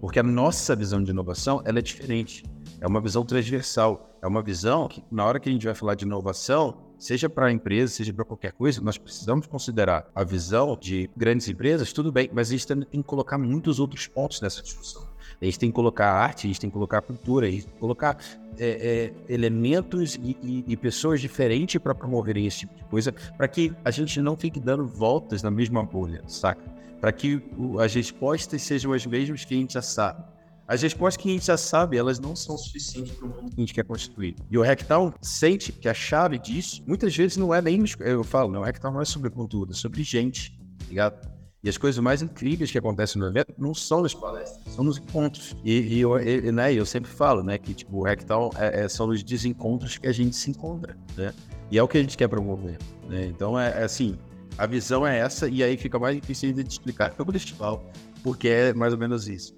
Porque 0.00 0.20
a 0.20 0.22
nossa 0.22 0.76
visão 0.76 1.02
de 1.02 1.10
inovação, 1.10 1.60
ela 1.64 1.80
é 1.80 1.82
diferente. 1.82 2.44
É 2.80 2.86
uma 2.86 3.00
visão 3.00 3.24
transversal. 3.24 4.16
É 4.22 4.28
uma 4.28 4.40
visão 4.40 4.86
que, 4.86 5.02
na 5.10 5.24
hora 5.24 5.40
que 5.40 5.48
a 5.48 5.52
gente 5.52 5.66
vai 5.66 5.74
falar 5.74 5.96
de 5.96 6.04
inovação, 6.04 6.94
seja 7.00 7.28
para 7.28 7.46
a 7.46 7.50
empresa, 7.50 7.92
seja 7.92 8.12
para 8.12 8.24
qualquer 8.24 8.52
coisa, 8.52 8.80
nós 8.80 8.96
precisamos 8.96 9.48
considerar 9.48 10.08
a 10.14 10.22
visão 10.22 10.78
de 10.80 11.10
grandes 11.16 11.48
empresas, 11.48 11.92
tudo 11.92 12.12
bem, 12.12 12.30
mas 12.32 12.50
a 12.50 12.52
gente 12.52 12.66
tem 12.68 13.02
que 13.02 13.02
colocar 13.02 13.36
muitos 13.36 13.80
outros 13.80 14.06
pontos 14.06 14.40
nessa 14.40 14.62
discussão. 14.62 15.02
A 15.42 15.44
gente 15.44 15.58
tem 15.58 15.70
que 15.70 15.74
colocar 15.74 16.12
arte, 16.12 16.46
a 16.46 16.48
gente 16.48 16.60
tem 16.60 16.70
que 16.70 16.74
colocar 16.74 17.02
cultura, 17.02 17.48
a 17.48 17.50
gente 17.50 17.64
tem 17.64 17.74
que 17.74 17.80
colocar 17.80 18.16
é, 18.60 19.12
é, 19.28 19.32
elementos 19.32 20.14
e, 20.14 20.36
e, 20.40 20.64
e, 20.68 20.76
pessoas 20.76 21.20
diferentes 21.20 21.82
para 21.82 21.92
promoverem 21.92 22.46
esse 22.46 22.60
tipo 22.60 22.76
de 22.76 22.84
coisa, 22.84 23.12
para 23.36 23.48
que 23.48 23.72
a 23.84 23.90
gente 23.90 24.20
não 24.20 24.36
fique 24.36 24.60
dando 24.60 24.86
voltas 24.86 25.42
na 25.42 25.50
mesma 25.50 25.82
bolha, 25.82 26.22
saca? 26.28 26.62
Para 27.00 27.10
que 27.10 27.42
o, 27.58 27.80
as 27.80 27.92
respostas 27.92 28.62
sejam 28.62 28.92
as 28.92 29.04
mesmas 29.04 29.44
que 29.44 29.52
a 29.52 29.56
gente 29.56 29.74
já 29.74 29.82
sabe. 29.82 30.22
As 30.68 30.80
respostas 30.80 31.20
que 31.20 31.28
a 31.28 31.32
gente 31.32 31.46
já 31.46 31.56
sabe, 31.56 31.96
elas 31.96 32.20
não 32.20 32.36
são 32.36 32.56
suficientes 32.56 33.12
para 33.16 33.26
o 33.26 33.28
mundo 33.28 33.50
que 33.50 33.56
a 33.56 33.60
gente 33.60 33.74
quer 33.74 33.84
construir. 33.84 34.36
E 34.48 34.56
o 34.56 34.62
Hacktown 34.62 35.12
sente 35.20 35.72
que 35.72 35.88
a 35.88 35.94
chave 35.94 36.38
disso, 36.38 36.84
muitas 36.86 37.16
vezes 37.16 37.36
não 37.36 37.52
é 37.52 37.60
nem, 37.60 37.82
eu 37.98 38.22
falo, 38.22 38.52
não, 38.52 38.60
o 38.60 38.64
Hacktown 38.64 38.92
não 38.92 39.00
é 39.00 39.04
sobre 39.04 39.28
cultura, 39.28 39.72
é 39.72 39.74
sobre 39.74 40.04
gente, 40.04 40.56
tá 40.78 40.84
ligado? 40.88 41.31
E 41.64 41.68
as 41.68 41.78
coisas 41.78 42.02
mais 42.02 42.22
incríveis 42.22 42.72
que 42.72 42.78
acontecem 42.78 43.20
no 43.20 43.28
evento 43.28 43.54
não 43.56 43.72
são 43.72 44.02
nas 44.02 44.12
palestras, 44.12 44.74
são 44.74 44.82
nos 44.82 44.98
encontros. 44.98 45.56
E, 45.64 45.80
e 45.80 46.00
eu, 46.00 46.18
e, 46.18 46.50
né, 46.50 46.74
eu 46.74 46.84
sempre 46.84 47.08
falo, 47.08 47.44
né, 47.44 47.56
que 47.56 47.72
tipo, 47.72 48.00
o 48.00 48.04
Hacktown 48.04 48.50
é, 48.56 48.80
é, 48.80 48.88
são 48.88 49.08
os 49.08 49.22
desencontros 49.22 49.96
que 49.96 50.08
a 50.08 50.12
gente 50.12 50.34
se 50.34 50.50
encontra, 50.50 50.96
né? 51.16 51.32
E 51.70 51.78
é 51.78 51.82
o 51.82 51.86
que 51.86 51.98
a 51.98 52.00
gente 52.00 52.18
quer 52.18 52.26
promover, 52.26 52.78
né? 53.08 53.26
Então, 53.26 53.58
é, 53.58 53.80
é 53.80 53.84
assim, 53.84 54.18
a 54.58 54.66
visão 54.66 55.06
é 55.06 55.18
essa 55.18 55.48
e 55.48 55.62
aí 55.62 55.76
fica 55.76 56.00
mais 56.00 56.20
difícil 56.20 56.52
de 56.52 56.62
explicar 56.62 57.14
o 57.16 57.32
festival, 57.32 57.84
porque 58.24 58.48
é 58.48 58.74
mais 58.74 58.92
ou 58.92 58.98
menos 58.98 59.28
isso. 59.28 59.54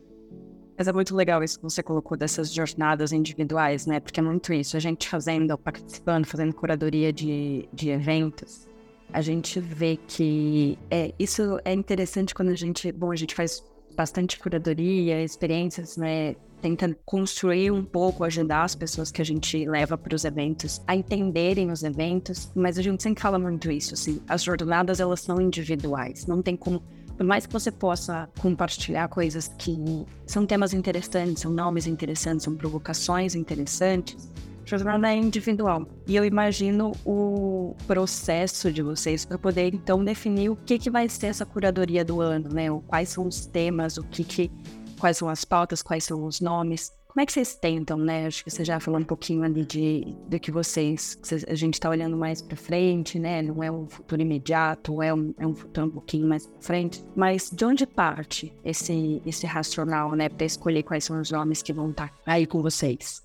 Mas 0.77 0.87
é 0.87 0.93
muito 0.93 1.15
legal 1.17 1.43
isso 1.43 1.57
que 1.57 1.63
você 1.63 1.83
colocou 1.83 2.19
dessas 2.19 2.53
jornadas 2.53 3.13
individuais, 3.13 3.87
né? 3.87 3.99
Porque 3.99 4.21
é 4.21 4.23
muito 4.23 4.53
isso, 4.53 4.77
a 4.77 4.81
gente 4.81 5.09
fazendo, 5.09 5.57
participando, 5.57 6.27
fazendo 6.27 6.55
curadoria 6.55 7.11
de, 7.13 7.67
de 7.73 7.89
eventos, 7.89 8.69
a 9.15 9.21
gente 9.21 9.61
vê 9.61 9.97
que 10.09 10.77
é, 10.91 11.15
isso 11.21 11.61
é 11.65 11.73
interessante 11.73 12.35
quando 12.35 12.49
a 12.49 12.57
gente, 12.57 12.91
bom, 12.91 13.13
a 13.13 13.17
gente 13.17 13.33
faz 13.33 13.63
bastante 13.97 14.41
curadoria, 14.41 15.23
experiências, 15.23 15.97
né, 15.97 16.35
tentando 16.61 16.97
construir 17.07 17.71
um 17.71 17.85
pouco, 17.85 18.25
ajudar 18.25 18.65
as 18.65 18.75
pessoas 18.75 19.13
que 19.13 19.23
a 19.23 19.25
gente 19.25 19.65
leva 19.67 19.97
para 19.97 20.17
os 20.17 20.25
eventos 20.25 20.83
a 20.85 20.97
entenderem 20.97 21.71
os 21.71 21.85
eventos, 21.85 22.51
mas 22.57 22.77
a 22.77 22.83
gente 22.83 23.01
sempre 23.05 23.23
fala 23.23 23.39
muito 23.39 23.71
isso, 23.71 23.95
assim, 23.95 24.21
as 24.29 24.43
jornadas 24.43 24.99
elas 24.99 25.21
são 25.21 25.41
individuais, 25.41 26.27
não 26.27 26.43
tem 26.43 26.57
como 26.57 26.83
por 27.17 27.25
mais 27.25 27.47
que 27.47 27.53
você 27.53 27.71
possa 27.71 28.29
compartilhar 28.41 29.07
coisas 29.07 29.47
que 29.57 29.79
são 30.27 30.45
temas 30.45 30.75
interessantes, 30.75 31.43
são 31.43 31.53
nomes 31.53 31.87
interessantes, 31.87 32.43
são 32.43 32.57
provocações 32.57 33.37
interessantes, 33.37 34.29
jornada 34.65 35.13
é 35.13 35.17
individual. 35.17 35.87
E 36.07 36.17
eu 36.17 36.25
imagino 36.25 36.93
o 37.05 37.75
processo 37.87 38.73
de 38.73 38.83
vocês 38.83 39.25
para 39.25 39.39
poder 39.39 39.75
então 39.75 40.05
definir 40.05 40.51
o 40.51 40.57
que, 40.57 40.79
que 40.79 40.91
vai 40.91 41.09
ser 41.09 41.27
essa 41.27 41.47
curadoria 41.47 42.05
do 42.05 42.21
ano, 42.21 42.49
né? 42.53 42.67
Quais 42.87 43.11
são 43.11 43.27
os 43.27 43.47
temas, 43.47 43.97
o 43.97 44.05
que, 44.05 44.25
que 44.25 44.51
quais 44.99 45.19
são 45.19 45.29
as 45.29 45.45
pautas, 45.45 45.83
quais 45.83 46.05
são 46.05 46.25
os 46.25 46.41
nomes. 46.41 46.93
Como 47.07 47.23
é 47.23 47.27
que 47.27 47.33
vocês 47.33 47.55
tentam, 47.55 47.97
né? 47.97 48.27
Acho 48.27 48.43
que 48.43 48.51
você 48.51 48.65
já 48.65 48.81
falou 48.81 48.99
um 48.99 49.05
pouquinho 49.05 49.45
ali 49.45 49.65
de, 49.65 50.17
de 50.27 50.39
que 50.41 50.51
vocês, 50.51 51.17
a 51.47 51.55
gente 51.55 51.75
está 51.75 51.89
olhando 51.89 52.17
mais 52.17 52.43
para 52.43 52.57
frente, 52.57 53.21
né? 53.21 53.41
Não 53.41 53.63
é 53.63 53.71
um 53.71 53.87
futuro 53.87 54.21
imediato, 54.21 55.01
é 55.01 55.15
um, 55.15 55.33
é 55.39 55.47
um 55.47 55.55
futuro 55.55 55.87
um 55.87 55.91
pouquinho 55.91 56.27
mais 56.27 56.45
para 56.47 56.61
frente. 56.61 57.05
Mas 57.15 57.51
de 57.53 57.65
onde 57.65 57.87
parte 57.87 58.53
esse, 58.65 59.23
esse 59.25 59.47
racional, 59.47 60.13
né? 60.17 60.29
Para 60.29 60.45
escolher 60.45 60.83
quais 60.83 61.05
são 61.05 61.21
os 61.21 61.31
nomes 61.31 61.63
que 61.63 61.73
vão 61.73 61.91
estar 61.91 62.09
tá 62.09 62.15
aí 62.27 62.47
com 62.47 62.61
vocês? 62.61 63.24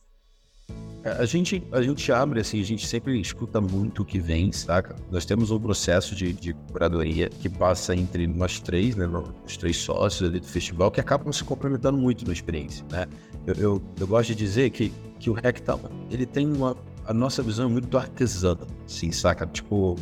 É, 1.03 1.11
a 1.11 1.25
gente, 1.25 1.63
a 1.71 1.81
gente 1.81 2.11
abre, 2.11 2.41
assim, 2.41 2.59
a 2.59 2.63
gente 2.63 2.85
sempre 2.85 3.19
escuta 3.19 3.61
muito 3.61 4.01
o 4.01 4.05
que 4.05 4.19
vem, 4.19 4.51
saca? 4.51 4.95
Nós 5.09 5.25
temos 5.25 5.49
um 5.49 5.59
processo 5.59 6.13
de, 6.13 6.33
de 6.33 6.53
curadoria 6.71 7.29
que 7.29 7.47
passa 7.47 7.95
entre 7.95 8.27
nós 8.27 8.59
três, 8.59 8.95
né? 8.95 9.07
Os 9.45 9.55
três 9.55 9.77
sócios 9.77 10.29
ali 10.29 10.39
do 10.39 10.47
festival, 10.47 10.91
que 10.91 10.99
acabam 10.99 11.31
se 11.31 11.43
complementando 11.43 11.97
muito 11.97 12.25
na 12.25 12.33
experiência, 12.33 12.85
né? 12.91 13.07
Eu, 13.47 13.53
eu, 13.55 13.81
eu 13.99 14.07
gosto 14.07 14.29
de 14.29 14.35
dizer 14.35 14.69
que, 14.71 14.91
que 15.19 15.29
o 15.29 15.33
Rectal, 15.33 15.79
ele 16.11 16.25
tem 16.25 16.51
uma... 16.51 16.75
A 17.05 17.13
nossa 17.13 17.41
visão 17.41 17.65
é 17.65 17.69
muito 17.69 17.97
artesana, 17.97 18.67
assim, 18.85 19.11
saca? 19.11 19.45
Tipo... 19.47 19.95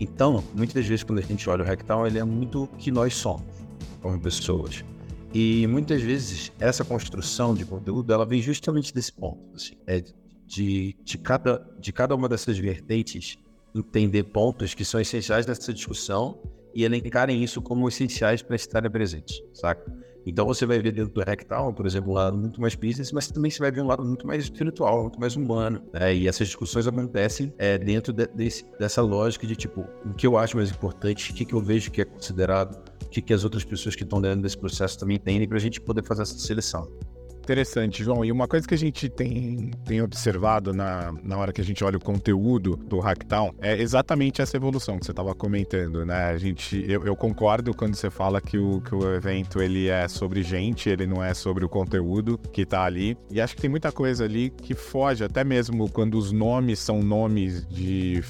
Então, 0.00 0.42
muitas 0.54 0.84
vezes 0.86 1.04
quando 1.04 1.20
a 1.20 1.22
gente 1.22 1.48
olha 1.48 1.62
o 1.62 1.66
Rectal, 1.66 2.06
ele 2.06 2.18
é 2.18 2.24
muito 2.24 2.64
o 2.64 2.66
que 2.66 2.90
nós 2.90 3.14
somos 3.14 3.44
como 4.04 4.20
pessoas. 4.20 4.84
E 5.34 5.66
muitas 5.66 6.00
vezes 6.00 6.52
essa 6.60 6.84
construção 6.84 7.54
de 7.54 7.64
conteúdo 7.64 8.12
ela 8.12 8.24
vem 8.24 8.40
justamente 8.40 8.94
desse 8.94 9.12
ponto, 9.12 9.52
assim, 9.52 9.74
é 9.84 10.00
de, 10.46 10.96
de, 11.02 11.18
cada, 11.18 11.66
de 11.80 11.92
cada 11.92 12.14
uma 12.14 12.28
dessas 12.28 12.56
vertentes 12.56 13.36
entender 13.74 14.22
pontos 14.22 14.74
que 14.74 14.84
são 14.84 15.00
essenciais 15.00 15.44
nessa 15.44 15.74
discussão 15.74 16.40
e 16.72 16.84
elencarem 16.84 17.42
isso 17.42 17.60
como 17.60 17.88
essenciais 17.88 18.42
para 18.42 18.54
estarem 18.54 18.88
presentes, 18.88 19.42
saca? 19.52 19.92
Então 20.26 20.46
você 20.46 20.64
vai 20.64 20.78
ver 20.78 20.92
dentro 20.92 21.12
do 21.12 21.20
Rectal, 21.20 21.72
por 21.72 21.86
exemplo, 21.86 22.10
um 22.10 22.14
lado 22.14 22.36
muito 22.36 22.60
mais 22.60 22.74
business, 22.74 23.12
mas 23.12 23.28
também 23.28 23.50
você 23.50 23.58
vai 23.58 23.70
ver 23.70 23.82
um 23.82 23.86
lado 23.86 24.04
muito 24.04 24.26
mais 24.26 24.44
espiritual, 24.44 25.02
muito 25.02 25.20
mais 25.20 25.36
humano. 25.36 25.82
Né? 25.92 26.14
E 26.14 26.28
essas 26.28 26.48
discussões 26.48 26.86
acontecem 26.86 27.52
é, 27.58 27.76
dentro 27.76 28.12
de, 28.12 28.26
desse, 28.28 28.64
dessa 28.78 29.02
lógica 29.02 29.46
de 29.46 29.54
tipo, 29.54 29.86
o 30.04 30.14
que 30.14 30.26
eu 30.26 30.38
acho 30.38 30.56
mais 30.56 30.70
importante, 30.70 31.30
o 31.30 31.34
que, 31.34 31.44
que 31.44 31.54
eu 31.54 31.60
vejo 31.60 31.90
que 31.90 32.00
é 32.00 32.04
considerado 32.04 32.82
que, 33.10 33.22
que 33.22 33.32
as 33.32 33.44
outras 33.44 33.64
pessoas 33.64 33.94
que 33.94 34.02
estão 34.02 34.20
dentro 34.20 34.42
desse 34.42 34.58
processo 34.58 34.98
também 34.98 35.16
entendem 35.16 35.46
para 35.46 35.56
a 35.56 35.60
gente 35.60 35.80
poder 35.80 36.04
fazer 36.04 36.22
essa 36.22 36.36
seleção. 36.38 36.90
Interessante, 37.44 38.02
João. 38.02 38.24
E 38.24 38.32
uma 38.32 38.48
coisa 38.48 38.66
que 38.66 38.72
a 38.72 38.78
gente 38.78 39.06
tem, 39.06 39.70
tem 39.84 40.00
observado 40.00 40.72
na, 40.72 41.12
na 41.22 41.36
hora 41.36 41.52
que 41.52 41.60
a 41.60 41.64
gente 41.64 41.84
olha 41.84 41.98
o 41.98 42.00
conteúdo 42.00 42.74
do 42.74 42.98
Hacktown 43.00 43.52
é 43.60 43.78
exatamente 43.78 44.40
essa 44.40 44.56
evolução 44.56 44.98
que 44.98 45.04
você 45.04 45.12
estava 45.12 45.34
comentando, 45.34 46.06
né? 46.06 46.30
A 46.30 46.38
gente, 46.38 46.82
eu, 46.88 47.04
eu, 47.04 47.14
concordo 47.14 47.74
quando 47.74 47.96
você 47.96 48.10
fala 48.10 48.40
que 48.40 48.56
o, 48.56 48.80
que 48.80 48.94
o 48.94 49.14
evento 49.14 49.60
ele 49.60 49.88
é 49.88 50.08
sobre 50.08 50.42
gente, 50.42 50.88
ele 50.88 51.06
não 51.06 51.22
é 51.22 51.34
sobre 51.34 51.66
o 51.66 51.68
conteúdo 51.68 52.38
que 52.50 52.62
está 52.62 52.82
ali. 52.82 53.14
E 53.30 53.42
acho 53.42 53.54
que 53.54 53.60
tem 53.60 53.70
muita 53.70 53.92
coisa 53.92 54.24
ali 54.24 54.48
que 54.48 54.74
foge, 54.74 55.22
até 55.22 55.44
mesmo 55.44 55.90
quando 55.90 56.16
os 56.16 56.32
nomes 56.32 56.78
são 56.78 57.00
nomes 57.00 57.66
de 57.66 58.24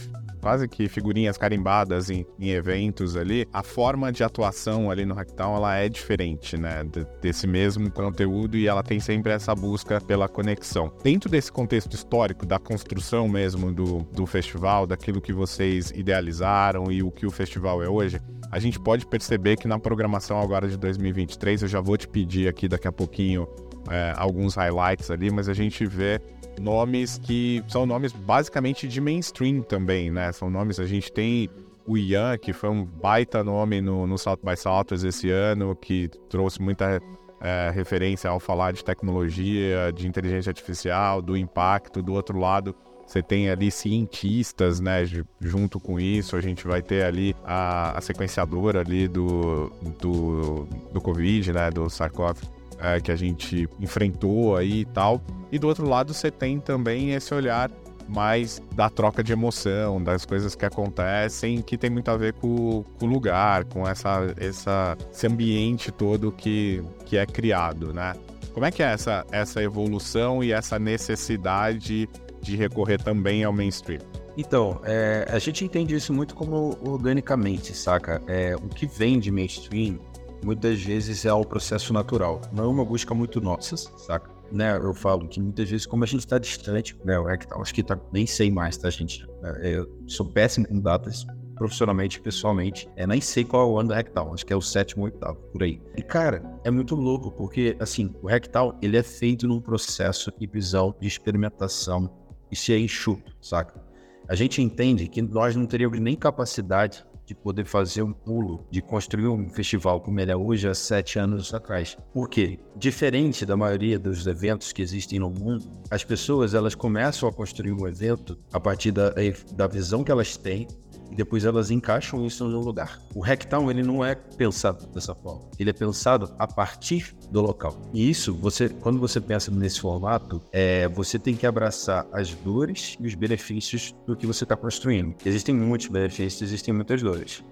quase 0.45 0.69
que 0.69 0.91
figurinhas 0.91 1.39
carimbadas 1.39 2.11
em, 2.11 2.27
em, 2.39 2.51
eventos 2.51 3.17
ali, 3.17 3.49
a 3.51 3.63
forma 3.63 4.13
de 4.13 4.23
atuação 4.23 4.91
ali 4.91 5.07
no 5.07 5.15
Hacktown 5.15 5.57
ela 5.57 5.75
é 5.77 5.89
diferente, 5.89 6.59
né? 6.59 6.85
De, 6.85 7.07
desse 7.23 7.47
mesmo 7.47 7.91
conteúdo 7.91 8.55
e 8.55 8.67
ela 8.67 8.83
tem 8.83 9.01
sempre 9.01 9.33
essa 9.33 9.55
busca 9.55 10.03
pela 10.03 10.29
conexão. 10.29 10.93
Dentro 11.03 11.31
desse 11.31 11.51
contexto 11.51 11.95
histórico 11.95 12.45
da 12.45 12.59
construção 12.59 13.27
mesmo 13.27 13.73
do, 13.73 14.01
do 14.13 14.27
festival, 14.27 14.87
daquilo 14.87 15.19
que 15.19 15.33
vocês 15.33 15.91
idealizaram 15.93 16.93
e 16.93 17.03
o 17.03 17.11
que 17.11 17.25
o 17.25 17.31
festival 17.31 17.83
é 17.83 17.89
hoje, 17.89 18.21
a 18.53 18.59
gente 18.59 18.79
pode 18.79 19.07
perceber 19.07 19.57
que 19.57 19.67
na 19.67 19.79
programação 19.79 20.39
agora 20.39 20.69
de 20.69 20.77
2023, 20.77 21.63
eu 21.63 21.69
já 21.69 21.81
vou 21.81 21.97
te 21.97 22.07
pedir 22.07 22.49
aqui 22.49 22.69
daqui 22.69 22.87
a 22.87 22.93
pouquinho 22.93 23.49
é, 23.91 24.13
alguns 24.17 24.55
highlights 24.55 25.11
ali, 25.11 25.31
mas 25.31 25.49
a 25.49 25.55
gente 25.55 25.85
vê 25.87 26.21
nomes 26.61 27.19
que 27.19 27.63
são 27.69 27.85
nomes 27.85 28.13
basicamente 28.13 28.87
de 28.87 29.01
mainstream 29.01 29.63
também, 29.63 30.11
né? 30.11 30.33
São 30.33 30.49
nomes, 30.51 30.79
a 30.79 30.87
gente 30.87 31.13
tem 31.13 31.49
o 31.87 31.97
Ian, 31.99 32.39
que 32.39 32.53
foi 32.53 32.71
um 32.71 32.85
baita 32.85 33.45
nome 33.45 33.81
no, 33.81 34.07
no 34.07 34.17
South 34.17 34.39
by 34.43 34.57
Southwest 34.57 35.05
esse 35.05 35.31
ano, 35.31 35.77
que 35.77 36.09
trouxe 36.29 36.61
muita 36.61 37.01
é, 37.41 37.71
referência 37.75 38.31
ao 38.31 38.41
falar 38.41 38.73
de 38.73 38.83
tecnologia, 38.85 39.93
de 39.95 40.07
inteligência 40.07 40.51
artificial, 40.51 41.21
do 41.21 41.37
impacto. 41.37 42.01
Do 42.01 42.15
outro 42.15 42.39
lado, 42.39 42.75
você 43.07 43.23
tem 43.23 43.51
ali 43.51 43.71
cientistas, 43.71 44.81
né, 44.81 45.05
junto 45.41 45.79
com 45.79 46.01
isso. 46.01 46.37
A 46.37 46.41
gente 46.41 46.67
vai 46.67 46.81
ter 46.81 47.05
ali 47.05 47.37
a, 47.45 47.99
a 47.99 48.01
sequenciadora 48.01 48.81
ali 48.81 49.07
do, 49.07 49.71
do, 50.01 50.67
do 50.91 51.01
Covid, 51.03 51.53
né, 51.53 51.71
do 51.71 51.85
SARS-CoV 51.91 52.64
é, 52.85 53.01
que 53.01 53.11
a 53.11 53.17
gente 53.17 53.69
enfrentou 53.81 54.57
aí 54.57 54.81
e 54.81 54.85
tal. 54.85 55.21
E 55.51 55.59
do 55.59 55.67
outro 55.67 55.89
lado 55.89 56.13
você 56.13 56.31
tem 56.31 56.61
também 56.61 57.13
esse 57.13 57.33
olhar 57.35 57.71
mais 58.09 58.61
da 58.75 58.91
troca 58.91 59.23
de 59.23 59.33
emoção, 59.33 60.03
das 60.03 60.27
coisas 60.27 60.55
que 60.55 60.65
acontecem, 60.65 61.63
que 61.63 61.79
tem 61.79 61.89
muito 61.89 62.11
a 62.11 62.17
ver 62.17 62.35
com, 62.35 62.85
o 63.01 63.07
lugar, 63.07 63.65
com 63.65 63.89
essa, 63.89 64.35
essa, 64.37 64.97
esse 65.11 65.27
ambiente 65.27 65.91
todo 65.91 66.31
que, 66.31 66.83
que 67.07 67.17
é 67.17 67.25
criado, 67.25 67.95
né? 67.95 68.15
Como 68.53 68.67
é 68.67 68.71
que 68.71 68.83
é 68.83 68.87
essa, 68.87 69.25
essa 69.33 69.63
evolução 69.63 70.45
e 70.45 70.53
essa 70.53 70.79
necessidade 70.79 72.09
de 72.41 72.57
recorrer 72.57 73.03
também 73.03 73.43
ao 73.43 73.53
mainstream? 73.53 74.01
Então, 74.37 74.81
é, 74.85 75.27
a 75.31 75.39
gente 75.39 75.65
entende 75.65 75.95
isso 75.95 76.13
muito 76.13 76.35
como 76.35 76.77
organicamente, 76.83 77.75
saca? 77.75 78.21
É, 78.27 78.55
o 78.57 78.69
que 78.69 78.87
vem 78.87 79.19
de 79.19 79.31
mainstream 79.31 79.99
muitas 80.45 80.81
vezes 80.83 81.25
é 81.25 81.33
o 81.33 81.45
processo 81.45 81.93
natural. 81.93 82.41
Não 82.53 82.65
é 82.65 82.67
uma 82.67 82.85
busca 82.85 83.15
muito 83.15 83.41
nossa, 83.41 83.77
saca? 83.77 84.33
Né, 84.53 84.77
eu 84.77 84.95
falo 84.95 85.27
que 85.27 85.41
muitas 85.41 85.69
vezes, 85.69 85.87
como 85.87 86.05
a 86.05 86.07
gente 86.07 86.21
está 86.21 86.39
distante, 86.39 86.97
né, 87.05 87.19
Rectal, 87.19 87.61
acho 87.61 87.75
que 87.75 87.83
tá, 87.83 87.99
nem 88.13 88.27
sei 88.27 88.51
mais, 88.51 88.77
tá, 88.77 88.89
gente? 88.91 89.27
É, 89.43 89.79
eu 89.79 89.91
sou 90.07 90.27
péssimo 90.27 90.69
com 90.69 90.79
datas, 90.79 91.27
profissionalmente, 91.57 92.21
pessoalmente, 92.21 92.89
é, 92.95 93.07
nem 93.07 93.21
sei 93.21 93.45
qual 93.45 93.69
é 93.69 93.73
o 93.73 93.79
ano 93.79 93.89
do 93.89 93.95
Rectal, 93.95 94.33
acho 94.33 94.45
que 94.45 94.53
é 94.53 94.57
o 94.57 94.61
sétimo 94.61 95.05
oitavo, 95.05 95.39
por 95.53 95.63
aí. 95.63 95.81
E, 95.97 96.03
cara, 96.03 96.43
é 96.63 96.71
muito 96.71 96.95
louco, 96.95 97.33
porque, 97.33 97.77
assim, 97.81 98.15
o 98.23 98.27
Rectal, 98.27 98.79
ele 98.83 98.97
é 98.97 99.03
feito 99.03 99.49
num 99.49 99.61
processo 99.61 100.33
e 100.39 100.47
visão 100.47 100.95
de 101.01 101.09
experimentação 101.09 102.11
e 102.51 102.55
se 102.55 102.73
é 102.73 102.79
enxuto, 102.79 103.35
saca? 103.41 103.83
A 104.29 104.35
gente 104.35 104.63
entende 104.63 105.09
que 105.09 105.21
nós 105.21 105.55
não 105.55 105.67
teríamos 105.67 105.99
nem 106.01 106.17
capacidade 106.17 107.05
de 107.27 107.35
poder 107.35 107.65
fazer 107.65 108.03
um 108.03 108.13
pulo, 108.13 108.67
de 108.71 108.83
construir 108.83 109.29
um 109.29 109.49
festival 109.49 110.01
como 110.01 110.21
ele 110.21 110.31
é 110.31 110.37
hoje 110.37 110.69
há 110.69 110.75
sete 110.75 111.19
anos 111.19 111.53
atrás. 111.55 111.97
Por 112.13 112.29
quê? 112.29 112.59
Diferente 112.77 113.47
da 113.47 113.57
maioria 113.57 113.99
dos 113.99 114.27
eventos 114.27 114.73
que 114.73 114.83
existem 114.83 115.19
no 115.19 115.31
mundo, 115.31 115.65
as 115.91 116.05
pessoas 116.05 116.55
elas 116.55 116.75
começam 116.75 117.29
a 117.29 117.33
construir 117.33 117.73
um 117.73 117.87
evento 117.87 118.39
a 118.53 118.61
partir 118.61 118.93
da, 118.93 119.13
da 119.55 119.67
visão 119.67 120.05
que 120.05 120.13
elas 120.13 120.37
têm 120.37 120.67
e 121.11 121.15
depois 121.15 121.45
elas 121.45 121.71
encaixam 121.71 122.25
isso 122.27 122.45
no 122.49 122.61
lugar. 122.61 123.01
O 123.15 123.21
Hacktown 123.21 123.71
ele 123.71 123.83
não 123.83 124.05
é 124.05 124.15
pensado 124.15 124.87
dessa 124.89 125.15
forma. 125.15 125.43
Ele 125.59 125.71
é 125.71 125.73
pensado 125.73 126.33
a 126.39 126.47
partir 126.47 127.15
do 127.31 127.41
local. 127.41 127.77
E 127.93 128.09
isso, 128.09 128.35
você, 128.35 128.69
quando 128.69 128.99
você 128.99 129.21
pensa 129.21 129.51
nesse 129.51 129.81
formato, 129.81 130.41
é, 130.53 130.89
você 130.89 131.19
tem 131.19 131.35
que 131.35 131.47
abraçar 131.47 132.07
as 132.13 132.35
dores 132.35 132.97
e 133.01 133.07
os 133.07 133.15
benefícios 133.15 133.95
do 134.07 134.17
que 134.17 134.27
você 134.27 134.45
está 134.45 134.57
construindo. 134.57 135.15
Existem 135.25 135.55
muitos 135.55 135.89
benefícios, 135.89 136.43
existem 136.43 136.75
muitas 136.75 137.03
dores 137.03 137.43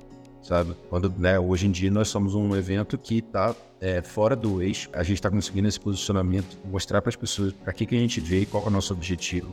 sabe? 0.42 0.74
Quando, 0.90 1.12
né, 1.16 1.38
hoje 1.38 1.66
em 1.66 1.70
dia 1.70 1.90
nós 1.90 2.08
somos 2.08 2.34
um 2.34 2.54
evento 2.56 2.98
que 2.98 3.18
está 3.18 3.54
é, 3.80 4.02
fora 4.02 4.34
do 4.34 4.60
eixo, 4.60 4.90
a 4.92 5.02
gente 5.02 5.14
está 5.14 5.30
conseguindo 5.30 5.68
esse 5.68 5.78
posicionamento, 5.78 6.58
mostrar 6.64 7.00
para 7.00 7.10
as 7.10 7.16
pessoas 7.16 7.52
para 7.52 7.72
que, 7.72 7.86
que 7.86 7.94
a 7.94 7.98
gente 7.98 8.20
veio, 8.20 8.46
qual 8.46 8.64
é 8.64 8.66
o 8.66 8.70
nosso 8.70 8.92
objetivo. 8.92 9.50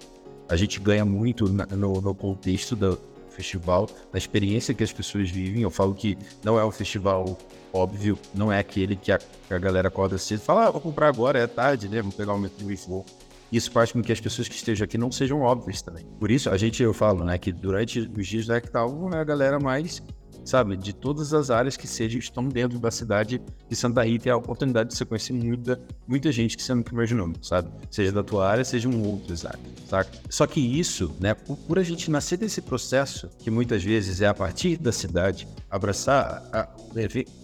A 0.50 0.56
gente 0.56 0.80
ganha 0.80 1.06
muito 1.06 1.48
na, 1.52 1.66
no, 1.68 2.02
no, 2.02 2.16
contexto 2.16 2.76
do, 2.76 3.00
festival, 3.40 3.90
na 4.12 4.18
experiência 4.18 4.74
que 4.74 4.84
as 4.84 4.92
pessoas 4.92 5.30
vivem. 5.30 5.62
Eu 5.62 5.72
falo 5.72 5.94
que 5.94 6.18
não 6.44 6.60
é 6.60 6.66
um 6.66 6.72
festival 6.72 7.38
óbvio, 7.74 8.18
não 8.34 8.52
é 8.52 8.60
aquele 8.60 8.96
que 8.96 9.12
a, 9.12 9.20
a 9.50 9.58
galera 9.58 9.88
acorda 9.88 10.18
cedo 10.18 10.40
e 10.40 10.44
fala, 10.44 10.68
ah, 10.68 10.72
vou 10.72 10.82
comprar 10.82 11.08
agora, 11.08 11.40
é 11.40 11.48
tarde, 11.48 11.88
né? 11.88 12.02
Vou 12.02 12.12
pegar 12.12 12.34
o 12.34 12.40
metrô 12.40 12.70
e 12.70 12.76
vou. 12.76 13.06
Isso 13.52 13.72
faz 13.72 13.92
com 13.92 14.02
que 14.02 14.12
as 14.12 14.20
pessoas 14.20 14.48
que 14.48 14.56
estejam 14.56 14.86
aqui 14.86 14.98
não 14.98 15.12
sejam 15.12 15.42
óbvias 15.42 15.82
também. 15.82 16.06
Por 16.20 16.30
isso, 16.30 16.50
a 16.50 16.58
gente, 16.58 16.84
eu 16.84 16.94
falo, 16.94 17.24
né, 17.24 17.38
que 17.38 17.52
durante 17.52 18.00
os 18.00 18.28
dias 18.28 18.46
do 18.46 18.54
Hectal, 18.54 19.10
é 19.14 19.18
a 19.18 19.24
galera 19.24 19.60
mais 19.60 20.04
sabe? 20.46 20.76
De 20.76 20.94
todas 20.94 21.34
as 21.34 21.50
áreas 21.50 21.78
que 21.78 21.88
sejam, 21.88 22.20
estão 22.20 22.48
dentro 22.48 22.80
da 22.80 22.92
cidade 22.92 23.42
de 23.68 23.76
Santa 23.76 24.04
Rita 24.04 24.28
e 24.28 24.32
a 24.32 24.38
oportunidade 24.38 24.90
de 24.90 24.96
você 24.96 25.06
conhecer 25.06 25.34
muita, 25.34 25.80
muita 26.08 26.32
gente 26.32 26.58
que 26.58 26.64
você 26.64 26.74
nunca 26.74 26.94
imaginou, 26.94 27.32
sabe? 27.42 27.70
Seja 27.90 28.12
da 28.12 28.24
tua 28.24 28.48
área, 28.48 28.64
seja 28.64 28.88
um 28.90 29.20
áreas, 29.28 29.60
saca? 29.88 30.10
Só 30.30 30.46
que 30.48 30.60
isso, 30.60 31.12
né, 31.20 31.34
por, 31.34 31.80
a 31.80 31.84
gente 31.84 32.10
nascer 32.10 32.38
desse 32.38 32.62
processo, 32.62 33.30
que 33.40 33.52
muitas 33.52 33.84
vezes 33.84 34.22
é 34.22 34.28
a 34.28 34.34
partir 34.34 34.78
da 34.78 34.92
cidade, 34.92 35.48
abraçar 35.70 36.44
a, 36.52 36.68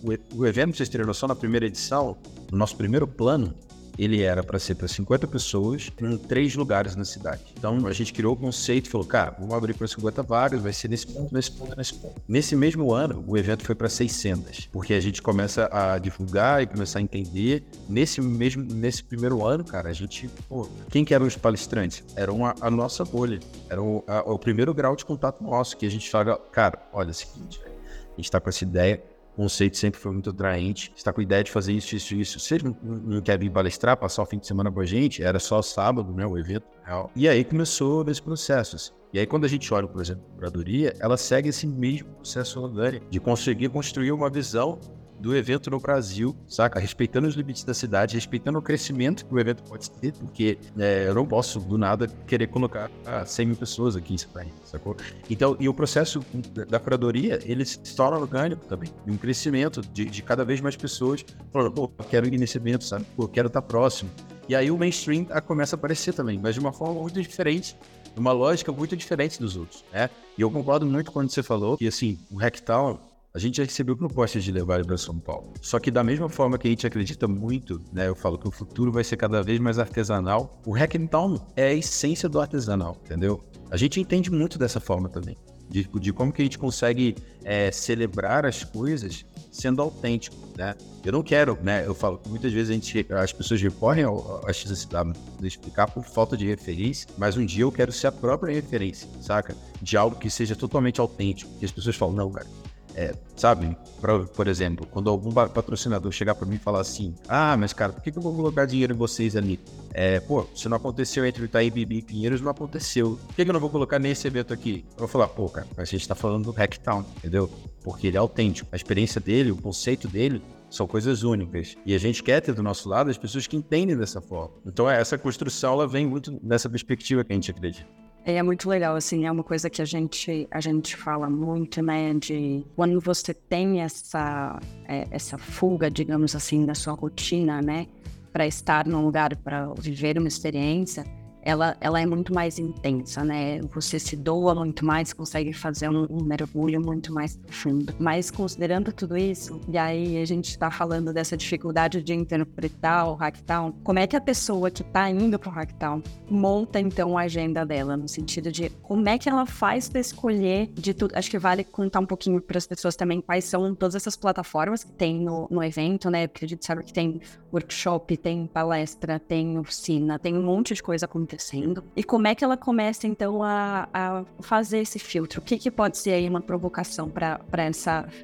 o, 0.03 0.39
o, 0.39 0.45
evento, 0.45 0.75
vocês 0.75 0.89
terem 0.89 1.05
noção, 1.05 1.27
na 1.27 1.35
primeira 1.35 1.65
edição, 1.65 2.17
no 2.51 2.57
nosso 2.57 2.75
primeiro 2.75 3.07
plano, 3.07 3.53
ele 3.97 4.21
era 4.21 4.43
para 4.43 4.59
ser 4.59 4.75
para 4.75 4.87
50 4.87 5.27
pessoas 5.27 5.91
em 6.01 6.17
três 6.17 6.55
lugares 6.55 6.95
na 6.95 7.05
cidade. 7.05 7.41
Então 7.57 7.85
a 7.87 7.93
gente 7.93 8.13
criou 8.13 8.33
o 8.33 8.37
conceito 8.37 8.87
e 8.87 8.89
falou, 8.89 9.07
cara, 9.07 9.35
vamos 9.37 9.53
abrir 9.53 9.73
para 9.73 9.87
50 9.87 10.23
vagas, 10.23 10.61
vai 10.61 10.73
ser 10.73 10.89
nesse 10.89 11.07
ponto, 11.07 11.33
nesse 11.33 11.51
ponto, 11.51 11.75
nesse 11.77 11.93
ponto. 11.93 12.21
Nesse 12.27 12.55
mesmo 12.55 12.93
ano, 12.93 13.23
o 13.27 13.37
evento 13.37 13.63
foi 13.63 13.75
para 13.75 13.89
600, 13.89 14.67
porque 14.71 14.93
a 14.93 14.99
gente 14.99 15.21
começa 15.21 15.69
a 15.71 15.97
divulgar 15.97 16.61
e 16.61 16.67
começar 16.67 16.99
a 16.99 17.01
entender. 17.01 17.63
Nesse 17.87 18.21
mesmo 18.21 18.63
nesse 18.63 19.03
primeiro 19.03 19.45
ano, 19.45 19.63
cara, 19.63 19.89
a 19.89 19.93
gente, 19.93 20.27
pô, 20.49 20.67
quem 20.89 21.05
que 21.05 21.13
eram 21.13 21.25
os 21.25 21.35
palestrantes? 21.35 22.03
Eram 22.15 22.45
a, 22.45 22.55
a 22.61 22.69
nossa 22.69 23.03
bolha, 23.03 23.39
era 23.69 23.81
o, 23.81 24.03
a, 24.07 24.21
o 24.21 24.39
primeiro 24.39 24.73
grau 24.73 24.95
de 24.95 25.05
contato 25.05 25.43
nosso 25.43 25.77
que 25.77 25.85
a 25.85 25.91
gente 25.91 26.09
fala, 26.09 26.37
cara, 26.51 26.81
olha, 26.91 27.09
é 27.09 27.11
o 27.11 27.13
seguinte, 27.13 27.61
a 27.63 28.15
gente 28.15 28.25
está 28.25 28.39
com 28.39 28.49
essa 28.49 28.63
ideia 28.63 29.01
conceito 29.35 29.77
sempre 29.77 29.99
foi 29.99 30.11
muito 30.11 30.29
atraente. 30.29 30.91
Está 30.95 31.11
com 31.11 31.19
a 31.19 31.23
ideia 31.23 31.43
de 31.43 31.51
fazer 31.51 31.73
isso, 31.73 31.95
isso, 31.95 32.15
isso. 32.15 32.39
Você 32.39 32.57
não, 32.83 33.21
quer 33.21 33.37
vir 33.37 33.51
palestrar, 33.51 33.97
passar 33.97 34.23
o 34.23 34.25
fim 34.25 34.39
de 34.39 34.47
semana 34.47 34.71
com 34.71 34.79
a 34.79 34.85
gente? 34.85 35.23
Era 35.23 35.39
só 35.39 35.61
sábado, 35.61 36.11
né? 36.13 36.25
O 36.25 36.37
evento 36.37 36.65
real. 36.83 37.11
E 37.15 37.27
aí 37.27 37.43
começou 37.43 38.07
esse 38.09 38.21
processo. 38.21 38.75
Assim. 38.75 38.91
E 39.13 39.19
aí, 39.19 39.25
quando 39.25 39.45
a 39.45 39.47
gente 39.47 39.73
olha, 39.73 39.87
por 39.87 40.01
exemplo, 40.01 40.23
a 40.33 40.35
curadoria, 40.35 40.93
ela 40.99 41.15
segue 41.15 41.49
esse 41.49 41.65
mesmo 41.65 42.09
processo 42.15 42.71
de 43.09 43.19
conseguir 43.19 43.69
construir 43.69 44.11
uma 44.11 44.29
visão 44.29 44.79
do 45.19 45.35
evento 45.35 45.69
no 45.69 45.79
Brasil, 45.79 46.35
saca? 46.47 46.79
Respeitando 46.79 47.27
os 47.27 47.35
limites 47.35 47.63
da 47.63 47.73
cidade, 47.73 48.15
respeitando 48.15 48.59
o 48.59 48.61
crescimento 48.61 49.25
que 49.25 49.33
o 49.33 49.39
evento 49.39 49.63
pode 49.63 49.89
ter, 49.91 50.13
porque 50.13 50.57
é, 50.77 51.05
eu 51.07 51.15
não 51.15 51.25
posso 51.25 51.59
do 51.59 51.77
nada 51.77 52.07
querer 52.27 52.47
colocar 52.47 52.89
ah, 53.05 53.25
100 53.25 53.45
mil 53.45 53.55
pessoas 53.55 53.95
aqui 53.95 54.13
em 54.13 54.17
Santa 54.17 54.45
sacou? 54.63 54.95
Então, 55.29 55.55
e 55.59 55.69
o 55.69 55.73
processo 55.73 56.19
da 56.67 56.79
curadoria, 56.79 57.39
ele 57.43 57.65
se 57.65 57.95
torna 57.95 58.17
orgânico 58.17 58.65
também, 58.65 58.89
um 59.07 59.17
crescimento 59.17 59.81
de, 59.81 60.05
de 60.05 60.21
cada 60.21 60.43
vez 60.43 60.61
mais 60.61 60.75
pessoas 60.75 61.25
falando, 61.51 61.71
pô, 61.71 61.87
quero 62.09 62.27
ir 62.27 62.37
nesse 62.37 62.57
evento, 62.57 62.83
sabe? 62.83 63.05
Pô, 63.15 63.27
quero 63.27 63.47
estar 63.47 63.61
próximo. 63.61 64.09
E 64.47 64.55
aí 64.55 64.69
o 64.69 64.77
mainstream 64.77 65.25
começa 65.45 65.75
a 65.75 65.77
aparecer 65.77 66.13
também, 66.13 66.39
mas 66.39 66.53
de 66.53 66.59
uma 66.59 66.71
forma 66.71 67.01
muito 67.01 67.21
diferente, 67.21 67.75
uma 68.15 68.31
lógica 68.31 68.71
muito 68.71 68.95
diferente 68.95 69.39
dos 69.39 69.55
outros, 69.55 69.83
né? 69.91 70.09
E 70.37 70.41
eu 70.41 70.51
concordo 70.51 70.85
muito 70.85 71.11
quando 71.11 71.29
você 71.29 71.41
falou 71.41 71.77
que, 71.77 71.87
assim, 71.87 72.19
o 72.31 72.37
Hacktown 72.37 72.99
a 73.35 73.37
gente 73.37 73.57
já 73.57 73.63
recebeu 73.63 73.97
propostas 73.97 74.45
de 74.45 74.51
levar 74.53 74.75
ele 74.75 74.85
para 74.85 74.97
São 74.97 75.19
Paulo. 75.19 75.53
Só 75.61 75.77
que 75.77 75.91
da 75.91 76.01
mesma 76.05 76.29
forma 76.29 76.57
que 76.57 76.69
a 76.69 76.71
gente 76.71 76.87
acredita 76.87 77.27
muito, 77.27 77.81
né? 77.91 78.07
Eu 78.07 78.15
falo 78.15 78.37
que 78.37 78.47
o 78.47 78.51
futuro 78.51 78.93
vai 78.93 79.03
ser 79.03 79.17
cada 79.17 79.43
vez 79.43 79.59
mais 79.59 79.77
artesanal. 79.77 80.61
O 80.65 80.71
Hackathon 80.71 81.45
é 81.53 81.67
a 81.67 81.73
essência 81.73 82.29
do 82.29 82.39
artesanal, 82.39 82.97
entendeu? 83.03 83.43
A 83.69 83.75
gente 83.75 83.99
entende 83.99 84.31
muito 84.31 84.57
dessa 84.57 84.79
forma 84.79 85.09
também. 85.09 85.35
De, 85.69 85.83
de 85.83 86.13
como 86.13 86.31
que 86.31 86.41
a 86.41 86.45
gente 86.45 86.57
consegue 86.57 87.13
é, 87.43 87.71
celebrar 87.71 88.45
as 88.45 88.63
coisas 88.63 89.25
sendo 89.51 89.81
autêntico, 89.81 90.37
né? 90.57 90.73
Eu 91.03 91.11
não 91.11 91.21
quero, 91.21 91.57
né? 91.61 91.85
Eu 91.85 91.93
falo 91.93 92.19
que 92.19 92.29
muitas 92.29 92.53
vezes 92.53 92.69
a 92.69 92.73
gente, 92.73 93.05
as 93.11 93.33
pessoas 93.33 93.61
recorrem 93.61 94.05
ao, 94.05 94.45
ao 94.45 94.53
XSW 94.53 95.11
explicar 95.43 95.87
por 95.87 96.05
falta 96.05 96.37
de 96.37 96.45
referência, 96.45 97.09
mas 97.17 97.35
um 97.35 97.45
dia 97.45 97.63
eu 97.63 97.71
quero 97.71 97.91
ser 97.91 98.07
a 98.07 98.11
própria 98.13 98.53
referência, 98.53 99.09
saca? 99.19 99.57
De 99.81 99.97
algo 99.97 100.15
que 100.15 100.29
seja 100.29 100.55
totalmente 100.55 101.01
autêntico. 101.01 101.51
Que 101.59 101.65
as 101.65 101.71
pessoas 101.71 101.97
falam, 101.97 102.15
não, 102.15 102.31
cara, 102.31 102.47
é, 102.95 103.13
sabe, 103.35 103.77
pra, 103.99 104.19
por 104.19 104.47
exemplo, 104.47 104.87
quando 104.89 105.09
algum 105.09 105.29
patrocinador 105.31 106.11
chegar 106.13 106.33
para 106.33 106.47
mim 106.47 106.55
e 106.55 106.59
falar 106.59 106.79
assim: 106.79 107.13
Ah, 107.27 107.57
mas 107.57 107.73
cara, 107.73 107.91
por 107.91 108.01
que, 108.01 108.09
que 108.09 108.17
eu 108.17 108.21
vou 108.21 108.33
colocar 108.33 108.65
dinheiro 108.65 108.93
em 108.93 108.97
vocês 108.97 109.35
ali? 109.35 109.59
É, 109.93 110.21
pô, 110.21 110.47
se 110.55 110.69
não 110.69 110.77
aconteceu 110.77 111.25
entre 111.25 111.43
Itaí, 111.43 111.69
Bibi 111.69 111.97
e 111.97 112.01
Pinheiros, 112.01 112.39
não 112.39 112.49
aconteceu. 112.51 113.19
Por 113.27 113.35
que, 113.35 113.43
que 113.43 113.49
eu 113.49 113.53
não 113.53 113.59
vou 113.59 113.69
colocar 113.69 113.99
nesse 113.99 114.25
evento 114.25 114.53
aqui? 114.53 114.85
Eu 114.91 114.99
vou 114.99 115.07
falar: 115.09 115.27
Pô, 115.27 115.49
cara, 115.49 115.67
a 115.75 115.83
gente 115.83 116.07
tá 116.07 116.15
falando 116.15 116.45
do 116.45 116.51
Hacktown, 116.51 117.05
entendeu? 117.17 117.49
Porque 117.83 118.07
ele 118.07 118.15
é 118.15 118.19
autêntico. 118.19 118.69
A 118.71 118.77
experiência 118.77 119.19
dele, 119.19 119.51
o 119.51 119.57
conceito 119.57 120.07
dele 120.07 120.41
são 120.69 120.87
coisas 120.87 121.23
únicas. 121.23 121.75
E 121.85 121.93
a 121.93 121.97
gente 121.97 122.23
quer 122.23 122.41
ter 122.41 122.53
do 122.53 122.63
nosso 122.63 122.87
lado 122.87 123.09
as 123.09 123.17
pessoas 123.17 123.45
que 123.45 123.57
entendem 123.57 123.97
dessa 123.97 124.21
forma. 124.21 124.55
Então, 124.65 124.89
essa 124.89 125.17
construção 125.17 125.73
ela 125.73 125.87
vem 125.87 126.05
muito 126.05 126.31
dessa 126.41 126.69
perspectiva 126.69 127.23
que 127.23 127.33
a 127.33 127.35
gente 127.35 127.51
acredita. 127.51 128.04
É 128.27 128.41
muito 128.41 128.67
legal, 128.67 128.95
assim, 128.95 129.27
é 129.27 129.31
uma 129.31 129.43
coisa 129.43 129.69
que 129.69 129.83
a 129.83 129.85
gente, 129.85 130.47
a 130.49 130.59
gente 130.59 130.97
fala 130.97 131.29
muito, 131.29 131.79
né, 131.83 132.11
de 132.15 132.65
quando 132.75 132.99
você 132.99 133.35
tem 133.35 133.81
essa, 133.81 134.59
é, 134.87 135.05
essa 135.11 135.37
fuga, 135.37 135.91
digamos 135.91 136.35
assim, 136.35 136.65
da 136.65 136.73
sua 136.73 136.93
rotina, 136.93 137.61
né, 137.61 137.85
para 138.33 138.47
estar 138.47 138.87
num 138.87 139.05
lugar, 139.05 139.35
para 139.35 139.71
viver 139.75 140.17
uma 140.17 140.27
experiência, 140.27 141.05
ela, 141.45 141.77
ela 141.79 142.01
é 142.01 142.05
muito 142.07 142.33
mais 142.33 142.57
intensa, 142.57 143.23
né? 143.23 143.61
Você 143.73 143.99
se 143.99 144.15
doa 144.15 144.55
muito 144.55 144.83
mais, 144.83 145.13
consegue 145.13 145.53
fazer 145.53 145.87
um, 145.87 146.07
um 146.09 146.23
mergulho 146.23 146.81
muito 146.81 147.13
mais 147.13 147.37
profundo. 147.37 147.93
Mas 147.99 148.31
considerando 148.31 148.91
tudo 148.91 149.15
isso, 149.15 149.61
e 149.69 149.77
aí 149.77 150.19
a 150.19 150.25
gente 150.25 150.49
está 150.49 150.71
falando 150.71 151.13
dessa 151.13 151.37
dificuldade 151.37 152.01
de 152.01 152.13
interpretar 152.15 153.07
o 153.07 153.13
Hacktown, 153.13 153.73
como 153.83 153.99
é 153.99 154.07
que 154.07 154.15
a 154.15 154.21
pessoa 154.21 154.71
que 154.71 154.81
está 154.81 155.07
indo 155.07 155.37
para 155.37 155.49
o 155.49 155.51
Hacktown 155.51 156.01
monta 156.27 156.79
então 156.79 157.15
a 157.15 157.21
agenda 157.21 157.63
dela, 157.63 157.95
no 157.95 158.07
sentido 158.07 158.51
de 158.51 158.69
como 158.81 159.07
é 159.07 159.19
que 159.19 159.29
ela 159.29 159.45
faz 159.45 159.87
para 159.87 160.01
escolher 160.01 160.71
de 160.73 160.95
tudo? 160.95 161.15
Acho 161.15 161.29
que 161.29 161.37
vale 161.37 161.63
contar 161.63 161.99
um 161.99 162.07
pouquinho 162.07 162.41
para 162.41 162.57
as 162.57 162.65
pessoas 162.65 162.95
também 162.95 163.21
quais 163.21 163.45
são 163.45 163.75
todas 163.75 163.93
essas 163.93 164.15
plataformas 164.15 164.83
que 164.83 164.91
tem 164.91 165.19
no, 165.19 165.47
no 165.51 165.63
evento, 165.63 166.09
né? 166.09 166.25
Porque 166.25 166.45
a 166.45 166.47
gente 166.47 166.65
sabe 166.65 166.83
que 166.83 166.91
tem 166.91 167.21
workshop, 167.53 168.17
tem 168.17 168.47
palestra, 168.47 169.19
tem 169.19 169.59
oficina, 169.59 170.17
tem 170.17 170.35
um 170.35 170.43
monte 170.43 170.73
de 170.73 170.81
coisa 170.81 171.05
acontecendo 171.05 171.34
acontecendo 171.35 171.83
e 171.95 172.03
como 172.03 172.27
é 172.27 172.33
que 172.33 172.43
ela 172.43 172.57
começa 172.57 173.05
então 173.05 173.43
a, 173.43 173.87
a 173.93 174.25
fazer 174.39 174.79
esse 174.79 174.97
filtro? 174.97 175.41
O 175.41 175.43
que, 175.43 175.57
que 175.57 175.69
pode 175.69 175.97
ser 175.97 176.11
aí 176.11 176.27
uma 176.27 176.41
provocação 176.41 177.09
para 177.09 177.39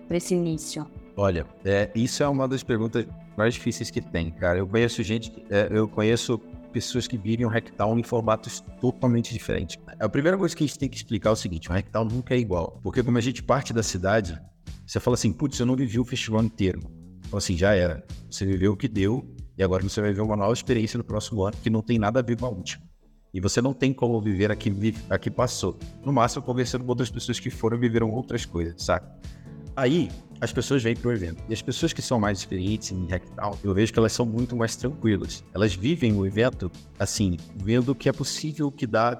esse 0.09 0.33
início? 0.33 0.87
Olha, 1.15 1.45
é, 1.65 1.91
isso 1.93 2.23
é 2.23 2.27
uma 2.27 2.47
das 2.47 2.63
perguntas 2.63 3.05
mais 3.37 3.53
difíceis 3.53 3.91
que 3.91 4.01
tem, 4.01 4.31
cara. 4.31 4.59
Eu 4.59 4.67
conheço 4.67 5.03
gente, 5.03 5.31
é, 5.49 5.67
eu 5.69 5.87
conheço 5.87 6.39
pessoas 6.71 7.05
que 7.05 7.17
vivem 7.17 7.45
o 7.45 7.49
Hacktown 7.49 7.99
em 7.99 8.03
formatos 8.03 8.63
totalmente 8.79 9.33
diferentes. 9.33 9.77
A 9.99 10.07
primeira 10.07 10.37
coisa 10.37 10.55
que 10.55 10.63
a 10.63 10.67
gente 10.67 10.79
tem 10.79 10.89
que 10.89 10.95
explicar 10.95 11.29
é 11.29 11.33
o 11.33 11.35
seguinte: 11.35 11.69
o 11.69 11.73
Hacktown 11.73 12.05
nunca 12.05 12.33
é 12.33 12.37
igual. 12.37 12.79
Porque 12.81 13.03
como 13.03 13.17
a 13.17 13.21
gente 13.21 13.43
parte 13.43 13.73
da 13.73 13.83
cidade, 13.83 14.41
você 14.87 14.99
fala 14.99 15.15
assim, 15.15 15.33
putz, 15.33 15.59
eu 15.59 15.65
não 15.65 15.75
vivi 15.75 15.99
o 15.99 16.05
festival 16.05 16.43
inteiro. 16.43 16.79
Então, 17.27 17.37
assim, 17.37 17.57
já 17.57 17.75
era. 17.75 18.03
Você 18.29 18.45
viveu 18.45 18.71
o 18.71 18.77
que 18.77 18.87
deu, 18.87 19.25
e 19.57 19.63
agora 19.63 19.83
você 19.83 20.01
vai 20.01 20.13
ver 20.13 20.21
uma 20.21 20.35
nova 20.35 20.53
experiência 20.53 20.97
no 20.97 21.03
próximo 21.03 21.43
ano 21.43 21.55
que 21.61 21.69
não 21.69 21.81
tem 21.81 21.99
nada 21.99 22.19
a 22.19 22.23
ver 22.23 22.37
com 22.37 22.45
a 22.45 22.49
última. 22.49 22.90
E 23.33 23.39
você 23.39 23.61
não 23.61 23.73
tem 23.73 23.93
como 23.93 24.19
viver 24.19 24.51
aqui, 24.51 24.73
aqui 25.09 25.29
passou. 25.29 25.77
No 26.03 26.11
máximo, 26.11 26.43
conversando 26.43 26.83
com 26.83 26.89
outras 26.89 27.09
pessoas 27.09 27.39
que 27.39 27.49
foram 27.49 27.77
e 27.77 27.79
viveram 27.79 28.11
outras 28.11 28.45
coisas, 28.45 28.83
saca? 28.83 29.09
Aí, 29.75 30.09
as 30.41 30.51
pessoas 30.51 30.83
vêm 30.83 30.95
pro 30.95 31.13
evento. 31.13 31.41
E 31.47 31.53
as 31.53 31.61
pessoas 31.61 31.93
que 31.93 32.01
são 32.01 32.19
mais 32.19 32.39
experientes 32.39 32.91
em 32.91 33.05
Hackdown, 33.05 33.57
eu 33.63 33.73
vejo 33.73 33.93
que 33.93 33.99
elas 33.99 34.11
são 34.11 34.25
muito 34.25 34.55
mais 34.55 34.75
tranquilas. 34.75 35.43
Elas 35.53 35.73
vivem 35.73 36.13
o 36.13 36.25
evento, 36.25 36.69
assim, 36.99 37.37
vendo 37.55 37.95
que 37.95 38.09
é 38.09 38.11
possível 38.11 38.71
que 38.71 38.85
dá 38.85 39.15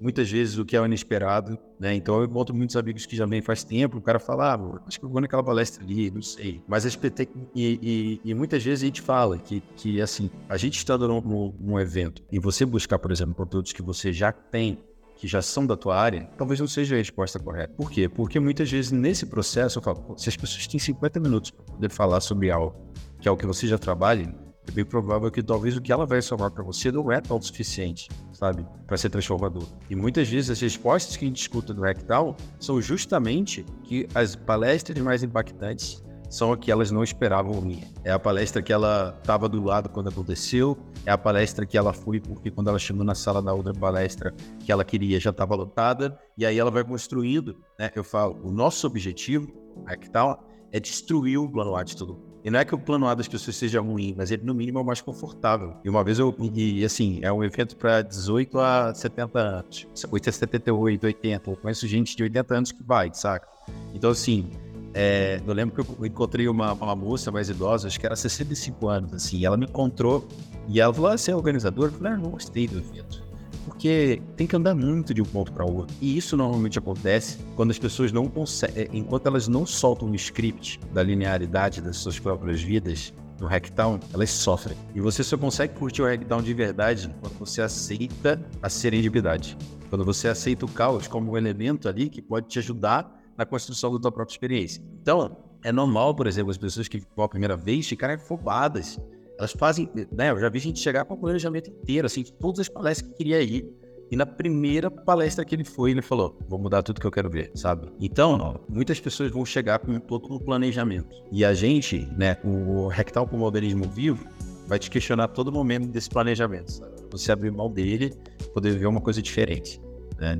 muitas 0.00 0.30
vezes 0.30 0.58
o 0.58 0.64
que 0.64 0.76
é 0.76 0.80
o 0.80 0.86
inesperado, 0.86 1.58
né? 1.78 1.94
Então 1.94 2.18
eu 2.18 2.24
encontro 2.24 2.54
muitos 2.54 2.76
amigos 2.76 3.06
que 3.06 3.14
já 3.14 3.26
vêm 3.26 3.42
faz 3.42 3.62
tempo, 3.62 3.98
o 3.98 4.00
cara 4.00 4.18
fala, 4.18 4.54
ah, 4.54 4.80
acho 4.86 4.98
que 4.98 5.04
eu 5.04 5.10
vou 5.10 5.20
naquela 5.20 5.42
palestra 5.42 5.84
ali, 5.84 6.10
não 6.10 6.22
sei. 6.22 6.62
Mas 6.66 6.86
as 6.86 6.96
PT... 6.96 7.28
e, 7.54 8.20
e, 8.24 8.30
e, 8.30 8.34
muitas 8.34 8.62
vezes 8.62 8.82
a 8.82 8.86
gente 8.86 9.02
fala 9.02 9.38
que, 9.38 9.62
que 9.76 10.00
assim, 10.00 10.30
a 10.48 10.56
gente 10.56 10.78
estando 10.78 11.06
num, 11.06 11.54
num 11.60 11.78
evento 11.78 12.22
e 12.32 12.38
você 12.38 12.64
buscar, 12.64 12.98
por 12.98 13.12
exemplo, 13.12 13.34
produtos 13.34 13.72
que 13.72 13.82
você 13.82 14.12
já 14.12 14.32
tem 14.32 14.78
que 15.20 15.28
já 15.28 15.42
são 15.42 15.66
da 15.66 15.76
tua 15.76 16.00
área, 16.00 16.30
talvez 16.38 16.58
não 16.58 16.66
seja 16.66 16.94
a 16.94 16.98
resposta 16.98 17.38
correta. 17.38 17.74
Por 17.76 17.90
quê? 17.90 18.08
Porque 18.08 18.40
muitas 18.40 18.70
vezes 18.70 18.90
nesse 18.90 19.26
processo 19.26 19.78
eu 19.78 19.82
falo, 19.82 20.14
se 20.16 20.30
as 20.30 20.36
pessoas 20.36 20.66
têm 20.66 20.80
50 20.80 21.20
minutos 21.20 21.50
para 21.50 21.62
poder 21.62 21.90
falar 21.90 22.22
sobre 22.22 22.50
algo 22.50 22.74
que 23.20 23.28
é 23.28 23.30
o 23.30 23.36
que 23.36 23.44
você 23.44 23.66
já 23.66 23.76
trabalha, 23.76 24.34
é 24.70 24.72
bem 24.72 24.84
provável 24.84 25.30
que 25.30 25.42
talvez 25.42 25.76
o 25.76 25.80
que 25.80 25.92
ela 25.92 26.06
vai 26.06 26.22
somar 26.22 26.50
para 26.50 26.62
você 26.62 26.92
não 26.92 27.10
é 27.10 27.20
tão 27.20 27.42
suficiente, 27.42 28.08
sabe, 28.32 28.64
para 28.86 28.96
ser 28.96 29.10
transformador. 29.10 29.64
E 29.90 29.96
muitas 29.96 30.28
vezes 30.28 30.48
as 30.48 30.60
respostas 30.60 31.16
que 31.16 31.24
a 31.24 31.28
gente 31.28 31.40
escuta 31.40 31.74
no 31.74 31.82
Hackdown 31.82 32.36
são 32.60 32.80
justamente 32.80 33.66
que 33.82 34.06
as 34.14 34.36
palestras 34.36 34.96
mais 35.02 35.24
impactantes 35.24 36.02
são 36.28 36.52
as 36.52 36.60
que 36.60 36.72
não 36.92 37.02
esperavam 37.02 37.52
ouvir. 37.52 37.82
É 38.04 38.12
a 38.12 38.18
palestra 38.18 38.62
que 38.62 38.72
ela 38.72 39.18
estava 39.20 39.48
do 39.48 39.60
lado 39.60 39.88
quando 39.88 40.08
aconteceu, 40.08 40.78
é 41.04 41.10
a 41.10 41.18
palestra 41.18 41.66
que 41.66 41.76
ela 41.76 41.92
foi 41.92 42.20
porque 42.20 42.52
quando 42.52 42.68
ela 42.68 42.78
chegou 42.78 43.02
na 43.02 43.16
sala 43.16 43.42
da 43.42 43.52
outra 43.52 43.74
palestra 43.74 44.32
que 44.60 44.70
ela 44.70 44.84
queria 44.84 45.18
já 45.18 45.30
estava 45.30 45.56
lotada, 45.56 46.16
e 46.38 46.46
aí 46.46 46.56
ela 46.56 46.70
vai 46.70 46.84
construindo, 46.84 47.56
né? 47.76 47.90
Eu 47.96 48.04
falo, 48.04 48.38
o 48.44 48.52
nosso 48.52 48.86
objetivo, 48.86 49.52
Hackdown, 49.84 50.36
é 50.70 50.78
destruir 50.78 51.38
o 51.38 51.50
plano 51.50 51.82
de 51.82 51.96
todo 51.96 52.14
mundo. 52.14 52.29
E 52.44 52.50
não 52.50 52.58
é 52.58 52.64
que 52.64 52.74
o 52.74 52.78
plano 52.78 53.06
A 53.06 53.14
das 53.14 53.28
pessoas 53.28 53.56
seja 53.56 53.80
ruim, 53.80 54.14
mas 54.16 54.30
ele 54.30 54.44
no 54.44 54.54
mínimo 54.54 54.78
é 54.78 54.82
o 54.82 54.84
mais 54.84 55.00
confortável. 55.00 55.74
E 55.84 55.88
uma 55.90 56.02
vez 56.02 56.18
eu. 56.18 56.34
E 56.54 56.84
assim, 56.84 57.18
é 57.22 57.30
um 57.32 57.44
evento 57.44 57.76
para 57.76 58.00
18 58.02 58.58
a 58.58 58.94
70 58.94 59.38
anos. 59.38 59.86
8 60.10 60.28
a 60.28 60.32
78, 60.32 61.04
80. 61.04 61.50
Eu 61.50 61.56
conheço 61.56 61.86
gente 61.86 62.16
de 62.16 62.22
80 62.22 62.54
anos 62.54 62.72
que 62.72 62.82
vai, 62.82 63.10
saca? 63.12 63.46
Então, 63.94 64.10
assim, 64.10 64.48
É, 64.92 65.40
eu 65.46 65.54
lembro 65.54 65.84
que 65.84 65.88
eu 65.88 66.04
encontrei 66.04 66.48
uma, 66.48 66.72
uma 66.72 66.96
moça 66.96 67.30
mais 67.30 67.48
idosa, 67.48 67.86
acho 67.86 68.00
que 68.00 68.04
era 68.06 68.16
65 68.16 68.88
anos, 68.88 69.14
assim, 69.14 69.38
e 69.38 69.46
ela 69.46 69.56
me 69.56 69.66
encontrou 69.66 70.26
e 70.66 70.80
ela 70.80 70.92
falou: 70.92 71.10
ah, 71.10 71.16
você 71.16 71.30
é 71.30 71.36
organizador? 71.36 71.86
Eu 71.86 71.92
falei: 71.92 72.12
ah, 72.14 72.16
não 72.16 72.30
gostei 72.30 72.66
do 72.66 72.78
evento. 72.78 73.22
Porque 73.70 74.20
tem 74.36 74.48
que 74.48 74.56
andar 74.56 74.74
muito 74.74 75.14
de 75.14 75.22
um 75.22 75.24
ponto 75.24 75.52
para 75.52 75.64
outro. 75.64 75.96
E 76.00 76.16
isso 76.16 76.36
normalmente 76.36 76.76
acontece 76.76 77.38
quando 77.54 77.70
as 77.70 77.78
pessoas 77.78 78.10
não 78.10 78.26
conseguem, 78.26 78.82
é, 78.82 78.88
enquanto 78.92 79.26
elas 79.28 79.46
não 79.46 79.64
soltam 79.64 80.10
o 80.10 80.14
script 80.16 80.80
da 80.92 81.04
linearidade 81.04 81.80
das 81.80 81.96
suas 81.96 82.18
próprias 82.18 82.60
vidas, 82.60 83.14
no 83.40 83.46
Hacktown, 83.46 83.98
elas 84.12 84.28
sofrem. 84.30 84.76
E 84.94 85.00
você 85.00 85.22
só 85.22 85.38
consegue 85.38 85.72
curtir 85.74 86.02
o 86.02 86.04
Hacktown 86.04 86.42
de 86.42 86.52
verdade 86.52 87.14
quando 87.20 87.38
você 87.38 87.62
aceita 87.62 88.44
a 88.60 88.68
serendipidade. 88.68 89.56
Quando 89.88 90.04
você 90.04 90.28
aceita 90.28 90.66
o 90.66 90.68
caos 90.68 91.08
como 91.08 91.32
um 91.32 91.36
elemento 91.38 91.88
ali 91.88 92.10
que 92.10 92.20
pode 92.20 92.48
te 92.48 92.58
ajudar 92.58 93.18
na 93.38 93.46
construção 93.46 93.94
da 93.94 94.00
tua 94.00 94.12
própria 94.12 94.34
experiência. 94.34 94.82
Então, 95.00 95.38
é 95.64 95.72
normal, 95.72 96.14
por 96.14 96.26
exemplo, 96.26 96.50
as 96.50 96.58
pessoas 96.58 96.88
que 96.88 97.02
vão 97.16 97.24
a 97.24 97.28
primeira 97.28 97.56
vez 97.56 97.88
ficarem 97.88 98.16
afobadas. 98.16 98.98
Elas 99.40 99.52
fazem, 99.52 99.88
né? 100.12 100.30
Eu 100.30 100.38
já 100.38 100.50
vi 100.50 100.58
gente 100.58 100.78
chegar 100.78 101.06
com 101.06 101.14
o 101.14 101.16
planejamento 101.16 101.70
inteiro, 101.70 102.04
assim, 102.04 102.22
de 102.22 102.30
todas 102.30 102.60
as 102.60 102.68
palestras 102.68 103.10
que 103.10 103.16
queria 103.16 103.40
ir. 103.40 103.66
E 104.10 104.16
na 104.16 104.26
primeira 104.26 104.90
palestra 104.90 105.46
que 105.46 105.54
ele 105.54 105.64
foi, 105.64 105.92
ele 105.92 106.02
falou: 106.02 106.38
Vou 106.46 106.58
mudar 106.58 106.82
tudo 106.82 107.00
que 107.00 107.06
eu 107.06 107.10
quero 107.10 107.30
ver, 107.30 107.50
sabe? 107.54 107.88
Então, 107.98 108.60
muitas 108.68 109.00
pessoas 109.00 109.30
vão 109.30 109.42
chegar 109.46 109.78
com 109.78 109.98
todo 109.98 110.30
um 110.34 110.38
planejamento. 110.38 111.08
E 111.32 111.42
a 111.42 111.54
gente, 111.54 112.06
né, 112.18 112.36
o 112.44 112.88
Rectal 112.88 113.26
como 113.26 113.46
organismo 113.46 113.84
vivo, 113.84 114.28
vai 114.66 114.78
te 114.78 114.90
questionar 114.90 115.28
todo 115.28 115.50
momento 115.50 115.88
desse 115.88 116.10
planejamento. 116.10 116.72
Sabe? 116.72 116.92
Você 117.10 117.32
abrir 117.32 117.50
mão 117.50 117.72
dele, 117.72 118.12
poder 118.52 118.76
ver 118.76 118.86
uma 118.88 119.00
coisa 119.00 119.22
diferente. 119.22 119.80
Né? 120.18 120.36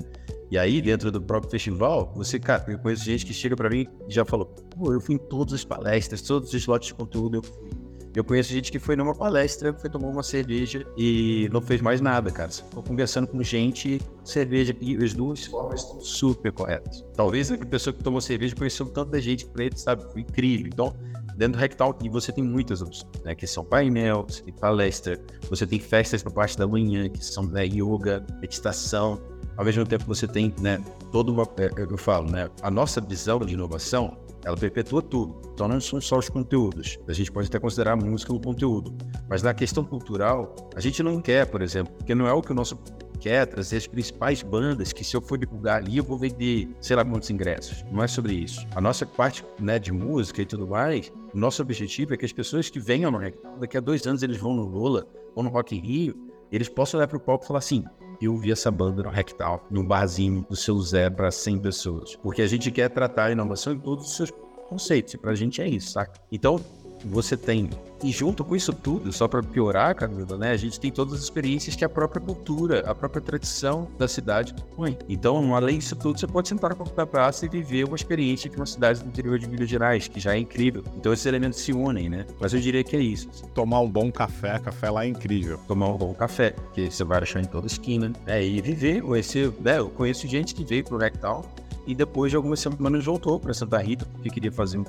E 0.51 0.59
aí, 0.59 0.83
dentro 0.83 1.11
do 1.11 1.23
próprio 1.23 1.51
festival, 1.51 2.13
você, 2.15 2.39
cara, 2.39 2.67
eu 2.69 2.79
conheço 2.79 3.05
gente 3.05 3.25
que 3.25 3.33
chega 3.33 3.57
para 3.57 3.71
mim 3.71 3.87
e 4.07 4.13
já 4.13 4.27
falou: 4.27 4.45
Pô, 4.45 4.93
eu 4.93 5.01
fui 5.01 5.15
em 5.15 5.19
todas 5.19 5.55
as 5.55 5.65
palestras, 5.65 6.21
todos 6.21 6.51
os 6.51 6.55
slots 6.55 6.89
de 6.89 6.95
conteúdo 6.95 7.37
eu 7.37 7.43
fui. 7.43 7.80
Eu 8.14 8.25
conheço 8.25 8.51
gente 8.51 8.73
que 8.73 8.79
foi 8.79 8.96
numa 8.96 9.14
palestra, 9.14 9.73
foi 9.73 9.88
tomar 9.88 10.09
uma 10.09 10.23
cerveja 10.23 10.85
e 10.96 11.49
não 11.53 11.61
fez 11.61 11.81
mais 11.81 12.01
nada, 12.01 12.31
cara. 12.31 12.51
Você 12.51 12.62
ficou 12.62 12.83
conversando 12.83 13.29
com 13.29 13.42
gente, 13.42 14.01
cerveja, 14.25 14.75
e 14.81 14.96
as 14.96 15.14
duas 15.14 15.46
formas 15.46 15.83
estão 15.83 16.01
super 16.01 16.53
corretas. 16.53 17.05
Talvez 17.14 17.53
a 17.53 17.59
pessoa 17.59 17.94
que 17.94 18.03
tomou 18.03 18.20
cerveja 18.20 18.55
conheceu 18.57 18.87
tanta 18.87 19.20
gente 19.20 19.49
ele, 19.57 19.77
sabe, 19.77 20.03
foi 20.12 20.23
incrível. 20.23 20.66
Então, 20.66 20.96
dentro 21.37 21.53
do 21.53 21.61
Rectal, 21.61 21.96
e 22.03 22.09
você 22.09 22.33
tem 22.33 22.42
muitas 22.42 22.83
opções, 22.83 23.23
né? 23.25 23.35
Que 23.35 23.46
são 23.46 23.64
painel, 23.64 24.27
você 24.29 24.42
tem 24.42 24.55
palestra, 24.55 25.20
você 25.49 25.66
tem 25.66 25.79
festas 25.79 26.25
na 26.25 26.31
parte 26.31 26.59
da 26.59 26.66
manhã, 26.66 27.09
que 27.09 27.25
são 27.25 27.44
né, 27.44 27.64
yoga, 27.64 28.25
meditação, 28.40 29.20
ao 29.57 29.64
mesmo 29.64 29.85
tempo 29.85 30.05
você 30.07 30.27
tem, 30.27 30.55
né, 30.59 30.83
toda 31.12 31.31
uma, 31.31 31.42
é, 31.59 31.70
eu 31.77 31.99
falo, 31.99 32.31
né, 32.31 32.49
a 32.62 32.70
nossa 32.70 33.01
visão 33.01 33.38
de 33.40 33.53
inovação, 33.53 34.16
ela 34.44 34.57
perpetua 34.57 35.03
tudo. 35.03 35.40
Então 35.53 35.68
não 35.68 35.81
são 35.81 36.00
só 36.00 36.18
os 36.18 36.29
conteúdos. 36.29 36.98
A 37.07 37.12
gente 37.12 37.31
pode 37.31 37.48
até 37.48 37.59
considerar 37.59 37.92
a 37.92 37.96
música 37.96 38.33
um 38.33 38.40
conteúdo, 38.40 38.96
mas 39.29 39.42
na 39.42 39.53
questão 39.55 39.85
cultural, 39.85 40.55
a 40.74 40.81
gente 40.81 41.03
não 41.03 41.20
quer, 41.20 41.46
por 41.46 41.62
exemplo, 41.62 41.92
porque 41.94 42.14
não 42.14 42.26
é 42.26 42.33
o 42.33 42.42
que 42.42 42.53
o 42.53 42.55
nosso 42.55 42.79
quer 43.20 43.46
trazer 43.46 43.76
as 43.76 43.87
principais 43.87 44.42
bandas 44.42 44.92
que 44.92 45.05
se 45.05 45.14
eu 45.14 45.20
for 45.20 45.37
divulgar 45.37 45.76
ali 45.76 45.98
eu 45.98 46.05
vou 46.05 46.18
vender 46.18 46.68
sei 46.81 46.96
lá 46.96 47.05
quantos 47.05 47.29
ingressos. 47.31 47.85
Não 47.92 48.03
é 48.03 48.09
sobre 48.09 48.33
isso. 48.33 48.66
A 48.74 48.81
nossa 48.81 49.05
parte 49.05 49.44
né, 49.61 49.79
de 49.79 49.92
música 49.92 50.40
e 50.40 50.46
tudo 50.46 50.66
mais, 50.66 51.12
o 51.33 51.38
nosso 51.38 51.61
objetivo 51.61 52.14
é 52.14 52.16
que 52.16 52.24
as 52.24 52.33
pessoas 52.33 52.70
que 52.70 52.81
venham 52.81 53.11
no 53.11 53.18
Rectal, 53.18 53.59
daqui 53.59 53.76
a 53.76 53.81
dois 53.81 54.07
anos 54.07 54.22
eles 54.22 54.38
vão 54.38 54.55
no 54.55 54.64
Lola 54.64 55.07
ou 55.35 55.42
no 55.42 55.50
Rock 55.50 55.76
in 55.76 55.81
Rio, 55.81 56.31
eles 56.50 56.68
possam 56.68 56.98
olhar 56.98 57.07
para 57.07 57.18
o 57.18 57.20
palco 57.20 57.44
e 57.44 57.46
falar 57.46 57.59
assim, 57.59 57.85
eu 58.21 58.37
vi 58.37 58.53
essa 58.53 58.71
banda 58.71 59.03
no 59.03 59.09
Rectal, 59.09 59.67
num 59.71 59.85
barzinho 59.85 60.45
do 60.49 60.57
seu 60.57 60.79
Zé 60.81 61.09
para 61.09 61.31
100 61.31 61.59
pessoas. 61.59 62.17
Porque 62.17 62.43
a 62.43 62.47
gente 62.47 62.71
quer 62.71 62.89
tratar 62.91 63.25
a 63.27 63.33
inovação 63.33 63.73
em 63.73 63.79
todos 63.79 64.07
os 64.07 64.17
seus 64.17 64.31
conceitos. 64.69 65.15
E 65.15 65.19
pra 65.19 65.35
gente 65.35 65.61
é 65.61 65.69
isso, 65.69 65.93
saca? 65.93 66.21
Então, 66.31 66.61
você 67.05 67.37
tem. 67.37 67.71
E 68.03 68.11
junto 68.11 68.45
com 68.45 68.57
isso 68.57 68.73
tudo, 68.73 69.13
só 69.13 69.29
para 69.29 69.43
piorar, 69.43 69.95
Camila, 69.95 70.37
né? 70.37 70.53
A 70.53 70.57
gente 70.57 70.81
tem 70.81 70.91
todas 70.91 71.15
as 71.15 71.21
experiências 71.21 71.77
que 71.77 71.85
a 71.85 71.89
própria 71.89 72.21
cultura, 72.21 72.81
a 72.91 72.95
própria 72.95 73.21
tradição 73.21 73.89
da 73.99 74.09
cidade 74.09 74.55
põe. 74.75 74.97
Então, 75.09 75.55
além 75.55 75.79
disso 75.79 75.95
tudo, 75.97 76.19
você 76.19 76.27
pode 76.27 76.49
sentar 76.49 76.75
na 76.97 77.07
praça 77.07 77.45
e 77.45 77.49
viver 77.49 77.85
uma 77.85 77.97
experiência 77.97 78.49
de 78.49 78.57
uma 78.57 78.67
cidade 78.67 79.03
do 79.03 79.09
interior 79.09 79.39
de 79.39 79.47
Minas 79.49 79.69
Gerais, 79.69 80.09
que 80.09 80.19
já 80.19 80.35
é 80.35 80.39
incrível. 80.39 80.83
Então, 80.97 81.13
esses 81.13 81.27
elementos 81.27 81.61
se 81.61 81.73
unem, 81.73 82.09
né? 82.09 82.27
Mas 82.41 82.55
eu 82.55 82.61
diria 82.61 82.83
que 82.83 82.97
é 82.97 83.01
isso. 83.01 83.29
Tomar 83.55 83.81
um 83.81 83.91
bom 83.91 84.11
café, 84.11 84.59
café 84.59 84.91
lá 84.91 85.05
é 85.05 85.09
incrível. 85.09 85.59
Tomar 85.69 85.89
um 85.89 85.99
bom 85.99 86.15
café, 86.15 86.55
que 86.73 86.91
você 86.91 87.05
vai 87.05 87.19
achar 87.19 87.41
em 87.41 87.45
toda 87.45 87.67
esquina. 87.67 88.13
É, 88.27 88.43
e 88.43 88.61
viver, 88.63 89.03
conhecer. 89.03 89.53
Né? 89.61 89.79
Eu 89.79 89.91
conheço 89.91 90.27
gente 90.27 90.55
que 90.55 90.65
veio 90.65 90.85
pro 90.85 90.97
Rectal 90.97 91.45
e 91.87 91.95
depois 91.95 92.31
de 92.31 92.37
algumas 92.37 92.61
semanas 92.61 93.05
voltou 93.05 93.39
para 93.39 93.53
Santa 93.53 93.79
Rita, 93.79 94.07
porque 94.07 94.31
queria 94.31 94.53
fazer 94.53 94.79
uma 94.79 94.87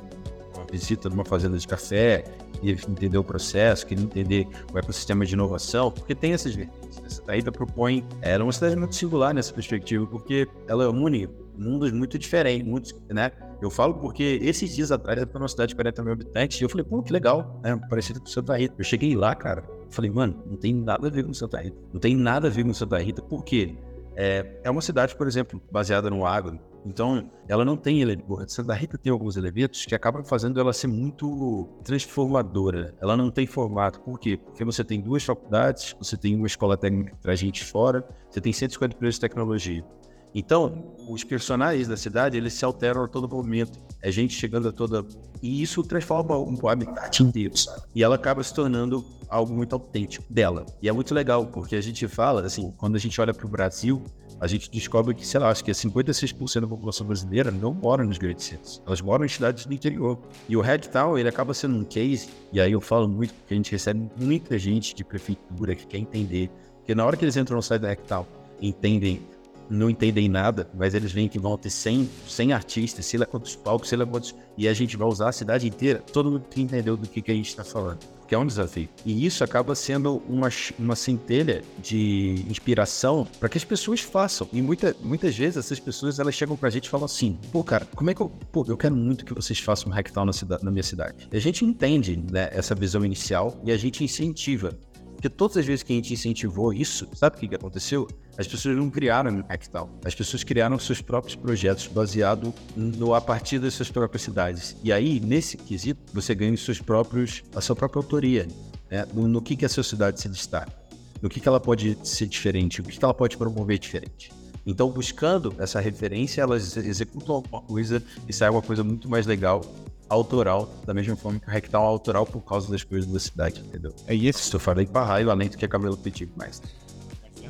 visita 0.71 1.09
numa 1.09 1.25
fazenda 1.25 1.57
de 1.57 1.67
café, 1.67 2.23
queria 2.53 2.73
entender 2.73 3.17
o 3.17 3.23
processo, 3.23 3.85
queria 3.85 4.03
entender 4.03 4.47
o 4.73 4.77
ecossistema 4.77 5.25
de 5.25 5.33
inovação, 5.33 5.91
porque 5.91 6.15
tem 6.15 6.33
essas 6.33 6.55
vertentes. 6.55 6.99
Né? 7.01 7.09
Santa 7.09 7.35
Rita 7.35 7.51
propõe, 7.51 8.05
ela 8.21 8.43
é 8.43 8.45
uma 8.45 8.53
cidade 8.53 8.75
muito 8.75 8.95
singular 8.95 9.33
nessa 9.33 9.53
perspectiva, 9.53 10.07
porque 10.07 10.47
ela 10.67 10.89
une 10.89 11.27
mundos 11.57 11.91
muito 11.91 12.17
diferentes, 12.17 12.65
muitos, 12.65 12.95
né? 13.09 13.31
Eu 13.61 13.69
falo 13.69 13.93
porque 13.95 14.39
esses 14.41 14.75
dias 14.75 14.91
atrás 14.91 15.19
eu 15.19 15.27
fui 15.27 15.39
numa 15.39 15.47
cidade 15.47 15.69
de 15.69 15.75
40 15.75 16.03
mil 16.03 16.13
habitantes 16.13 16.59
e 16.59 16.63
eu 16.63 16.69
falei, 16.69 16.83
pô, 16.83 17.03
que 17.03 17.13
legal, 17.13 17.59
né? 17.63 17.79
Parecido 17.89 18.19
com 18.19 18.25
Santa 18.25 18.57
Rita. 18.57 18.73
Eu 18.77 18.83
cheguei 18.83 19.15
lá, 19.15 19.35
cara, 19.35 19.63
falei, 19.91 20.09
mano, 20.09 20.41
não 20.47 20.57
tem 20.57 20.73
nada 20.73 21.07
a 21.07 21.09
ver 21.11 21.23
com 21.23 21.33
Santa 21.33 21.59
Rita. 21.59 21.77
Não 21.93 21.99
tem 21.99 22.15
nada 22.15 22.47
a 22.47 22.49
ver 22.49 22.63
com 22.63 22.73
Santa 22.73 22.97
Rita, 22.97 23.21
por 23.21 23.43
quê? 23.43 23.75
É, 24.15 24.59
é 24.63 24.69
uma 24.69 24.81
cidade, 24.81 25.15
por 25.15 25.27
exemplo, 25.27 25.61
baseada 25.71 26.09
no 26.09 26.25
agro, 26.25 26.59
então, 26.85 27.29
ela 27.47 27.63
não 27.63 27.77
tem 27.77 28.01
elementos. 28.01 28.53
Santa 28.53 28.73
Rita 28.73 28.97
tem 28.97 29.11
alguns 29.11 29.37
elementos 29.37 29.85
que 29.85 29.93
acabam 29.93 30.23
fazendo 30.23 30.59
ela 30.59 30.73
ser 30.73 30.87
muito 30.87 31.67
transformadora. 31.83 32.95
Ela 32.99 33.15
não 33.15 33.29
tem 33.29 33.45
formato. 33.45 33.99
Por 34.01 34.19
quê? 34.19 34.37
Porque 34.37 34.65
você 34.65 34.83
tem 34.83 34.99
duas 34.99 35.23
faculdades, 35.23 35.95
você 35.99 36.17
tem 36.17 36.35
uma 36.35 36.47
escola 36.47 36.75
técnica 36.75 37.11
que 37.11 37.21
traz 37.21 37.39
gente 37.39 37.63
fora, 37.63 38.07
você 38.29 38.41
tem 38.41 38.51
150 38.51 38.95
empresas 38.95 39.15
de 39.15 39.21
tecnologia. 39.21 39.85
Então, 40.33 40.95
os 41.09 41.23
personagens 41.23 41.87
da 41.87 41.97
cidade, 41.97 42.37
eles 42.37 42.53
se 42.53 42.63
alteram 42.63 43.03
a 43.03 43.07
todo 43.07 43.27
momento. 43.27 43.77
É 44.01 44.11
gente 44.11 44.33
chegando 44.33 44.69
a 44.69 44.71
toda... 44.71 45.05
E 45.41 45.61
isso 45.61 45.83
transforma 45.83 46.37
o 46.37 46.69
habitat 46.69 47.21
inteiro, 47.23 47.57
sabe? 47.57 47.81
E 47.95 48.03
ela 48.03 48.15
acaba 48.15 48.43
se 48.43 48.53
tornando 48.53 49.03
algo 49.27 49.53
muito 49.53 49.73
autêntico 49.73 50.25
dela. 50.29 50.65
E 50.81 50.87
é 50.87 50.91
muito 50.91 51.13
legal, 51.13 51.47
porque 51.47 51.75
a 51.75 51.81
gente 51.81 52.07
fala, 52.07 52.45
assim, 52.45 52.71
quando 52.77 52.95
a 52.95 52.99
gente 52.99 53.19
olha 53.19 53.33
para 53.33 53.45
o 53.45 53.49
Brasil, 53.49 54.03
a 54.39 54.47
gente 54.47 54.69
descobre 54.69 55.13
que, 55.13 55.25
sei 55.25 55.39
lá, 55.39 55.49
acho 55.49 55.63
que 55.63 55.71
56% 55.71 56.57
é 56.57 56.61
da 56.61 56.67
população 56.67 57.05
brasileira 57.05 57.51
não 57.51 57.73
mora 57.73 58.03
nos 58.03 58.17
grandes 58.17 58.45
centros. 58.45 58.81
Elas 58.85 59.01
moram 59.01 59.25
em 59.25 59.29
cidades 59.29 59.65
do 59.65 59.73
interior. 59.73 60.19
E 60.49 60.57
o 60.57 60.61
Red 60.61 60.79
Town, 60.79 61.17
ele 61.17 61.29
acaba 61.29 61.53
sendo 61.53 61.75
um 61.75 61.83
case, 61.83 62.29
e 62.51 62.59
aí 62.59 62.71
eu 62.71 62.81
falo 62.81 63.07
muito 63.07 63.33
porque 63.33 63.53
a 63.53 63.57
gente 63.57 63.71
recebe 63.71 64.09
muita 64.17 64.57
gente 64.57 64.95
de 64.95 65.03
prefeitura 65.03 65.75
que 65.75 65.85
quer 65.85 65.97
entender. 65.97 66.49
Porque 66.77 66.95
na 66.95 67.05
hora 67.05 67.15
que 67.15 67.23
eles 67.23 67.37
entram 67.37 67.55
no 67.55 67.63
site 67.63 67.81
da 67.81 67.89
Red 67.89 67.97
Town, 68.07 68.25
entendem 68.59 69.21
não 69.71 69.89
entendem 69.89 70.27
nada, 70.27 70.69
mas 70.73 70.93
eles 70.93 71.11
veem 71.11 71.29
que 71.29 71.39
vão 71.39 71.57
ter 71.57 71.69
100, 71.69 72.09
100 72.27 72.53
artistas, 72.53 73.05
sei 73.05 73.19
lá 73.19 73.25
quantos 73.25 73.55
palcos, 73.55 73.89
sei 73.89 73.97
lá 73.97 74.05
quantos. 74.05 74.35
E 74.57 74.67
a 74.67 74.73
gente 74.73 74.97
vai 74.97 75.07
usar 75.07 75.29
a 75.29 75.31
cidade 75.31 75.67
inteira. 75.67 75.99
Todo 75.99 76.29
mundo 76.29 76.45
que 76.49 76.61
entendeu 76.61 76.97
do 76.97 77.07
que, 77.07 77.21
que 77.21 77.31
a 77.31 77.33
gente 77.33 77.47
está 77.47 77.63
falando. 77.63 77.99
Que 78.27 78.35
é 78.35 78.37
um 78.37 78.45
desafio. 78.45 78.87
E 79.05 79.25
isso 79.25 79.43
acaba 79.43 79.73
sendo 79.75 80.21
uma, 80.27 80.49
uma 80.77 80.95
centelha 80.95 81.63
de 81.81 82.45
inspiração 82.49 83.27
para 83.39 83.49
que 83.49 83.57
as 83.57 83.63
pessoas 83.63 84.01
façam. 84.01 84.47
E 84.53 84.61
muita, 84.61 84.95
muitas 85.01 85.35
vezes 85.35 85.57
essas 85.57 85.79
pessoas 85.79 86.19
elas 86.19 86.35
chegam 86.35 86.55
para 86.55 86.67
a 86.67 86.71
gente 86.71 86.85
e 86.85 86.89
falam 86.89 87.05
assim: 87.05 87.37
pô, 87.51 87.63
cara, 87.63 87.87
como 87.95 88.09
é 88.09 88.13
que 88.13 88.21
eu. 88.21 88.29
Pô, 88.29 88.65
eu 88.67 88.77
quero 88.77 88.95
muito 88.95 89.25
que 89.25 89.33
vocês 89.33 89.59
façam 89.59 89.91
um 89.91 89.95
hacktown 89.95 90.25
na, 90.25 90.33
cidade, 90.33 90.63
na 90.63 90.71
minha 90.71 90.83
cidade. 90.83 91.27
E 91.31 91.37
a 91.37 91.41
gente 91.41 91.65
entende 91.65 92.23
né, 92.31 92.49
essa 92.51 92.75
visão 92.75 93.03
inicial 93.05 93.59
e 93.63 93.71
a 93.71 93.77
gente 93.77 94.03
incentiva. 94.03 94.77
Porque 95.21 95.29
todas 95.29 95.57
as 95.57 95.65
vezes 95.65 95.83
que 95.83 95.93
a 95.93 95.95
gente 95.95 96.11
incentivou 96.13 96.73
isso, 96.73 97.07
sabe 97.13 97.37
o 97.37 97.39
que, 97.39 97.47
que 97.47 97.55
aconteceu? 97.55 98.07
As 98.41 98.47
pessoas 98.47 98.75
não 98.75 98.89
criaram 98.89 99.31
um 99.31 99.43
Hacktown. 99.47 99.87
As 100.03 100.15
pessoas 100.15 100.43
criaram 100.43 100.79
seus 100.79 100.99
próprios 100.99 101.35
projetos 101.35 101.85
baseado 101.85 102.51
no 102.75 103.13
a 103.13 103.21
partir 103.21 103.59
das 103.59 103.75
suas 103.75 103.91
próprias 103.91 104.23
cidades. 104.23 104.75
E 104.83 104.91
aí, 104.91 105.19
nesse 105.19 105.57
quesito, 105.57 106.01
você 106.11 106.33
ganha 106.33 106.51
os 106.51 106.65
seus 106.65 106.81
próprios, 106.81 107.43
a 107.55 107.61
sua 107.61 107.75
própria 107.75 107.99
autoria, 107.99 108.47
né? 108.89 109.05
no, 109.13 109.27
no 109.27 109.43
que, 109.43 109.55
que 109.55 109.63
a 109.63 109.69
sua 109.69 109.83
cidade 109.83 110.19
se 110.19 110.27
destaca, 110.27 110.73
no 111.21 111.29
que, 111.29 111.39
que 111.39 111.47
ela 111.47 111.59
pode 111.59 111.95
ser 112.03 112.25
diferente, 112.25 112.81
o 112.81 112.83
que, 112.83 112.97
que 112.97 113.05
ela 113.05 113.13
pode 113.13 113.37
promover 113.37 113.77
diferente. 113.77 114.31
Então, 114.65 114.89
buscando 114.89 115.53
essa 115.59 115.79
referência, 115.79 116.41
elas 116.41 116.75
executam 116.77 117.35
alguma 117.35 117.61
coisa 117.61 118.01
e 118.27 118.33
sai 118.33 118.49
uma 118.49 118.61
coisa 118.63 118.83
muito 118.83 119.07
mais 119.07 119.27
legal 119.27 119.61
autoral, 120.09 120.69
da 120.85 120.93
mesma 120.93 121.15
forma 121.15 121.39
que 121.39 121.47
o 121.47 121.51
Rectal 121.51 121.83
é 121.83 121.87
autoral 121.87 122.25
por 122.25 122.41
causa 122.41 122.69
das 122.69 122.83
coisas 122.83 123.09
da 123.09 123.19
cidade, 123.19 123.61
entendeu? 123.61 123.93
É 124.07 124.13
isso. 124.13 124.53
Eu 124.53 124.59
falei 124.59 124.85
para 124.85 125.05
raio, 125.05 125.31
além 125.31 125.47
do 125.47 125.57
que 125.57 125.63
a 125.63 125.67
Camila 125.69 125.95
pediu 125.95 126.27
mais. 126.35 126.61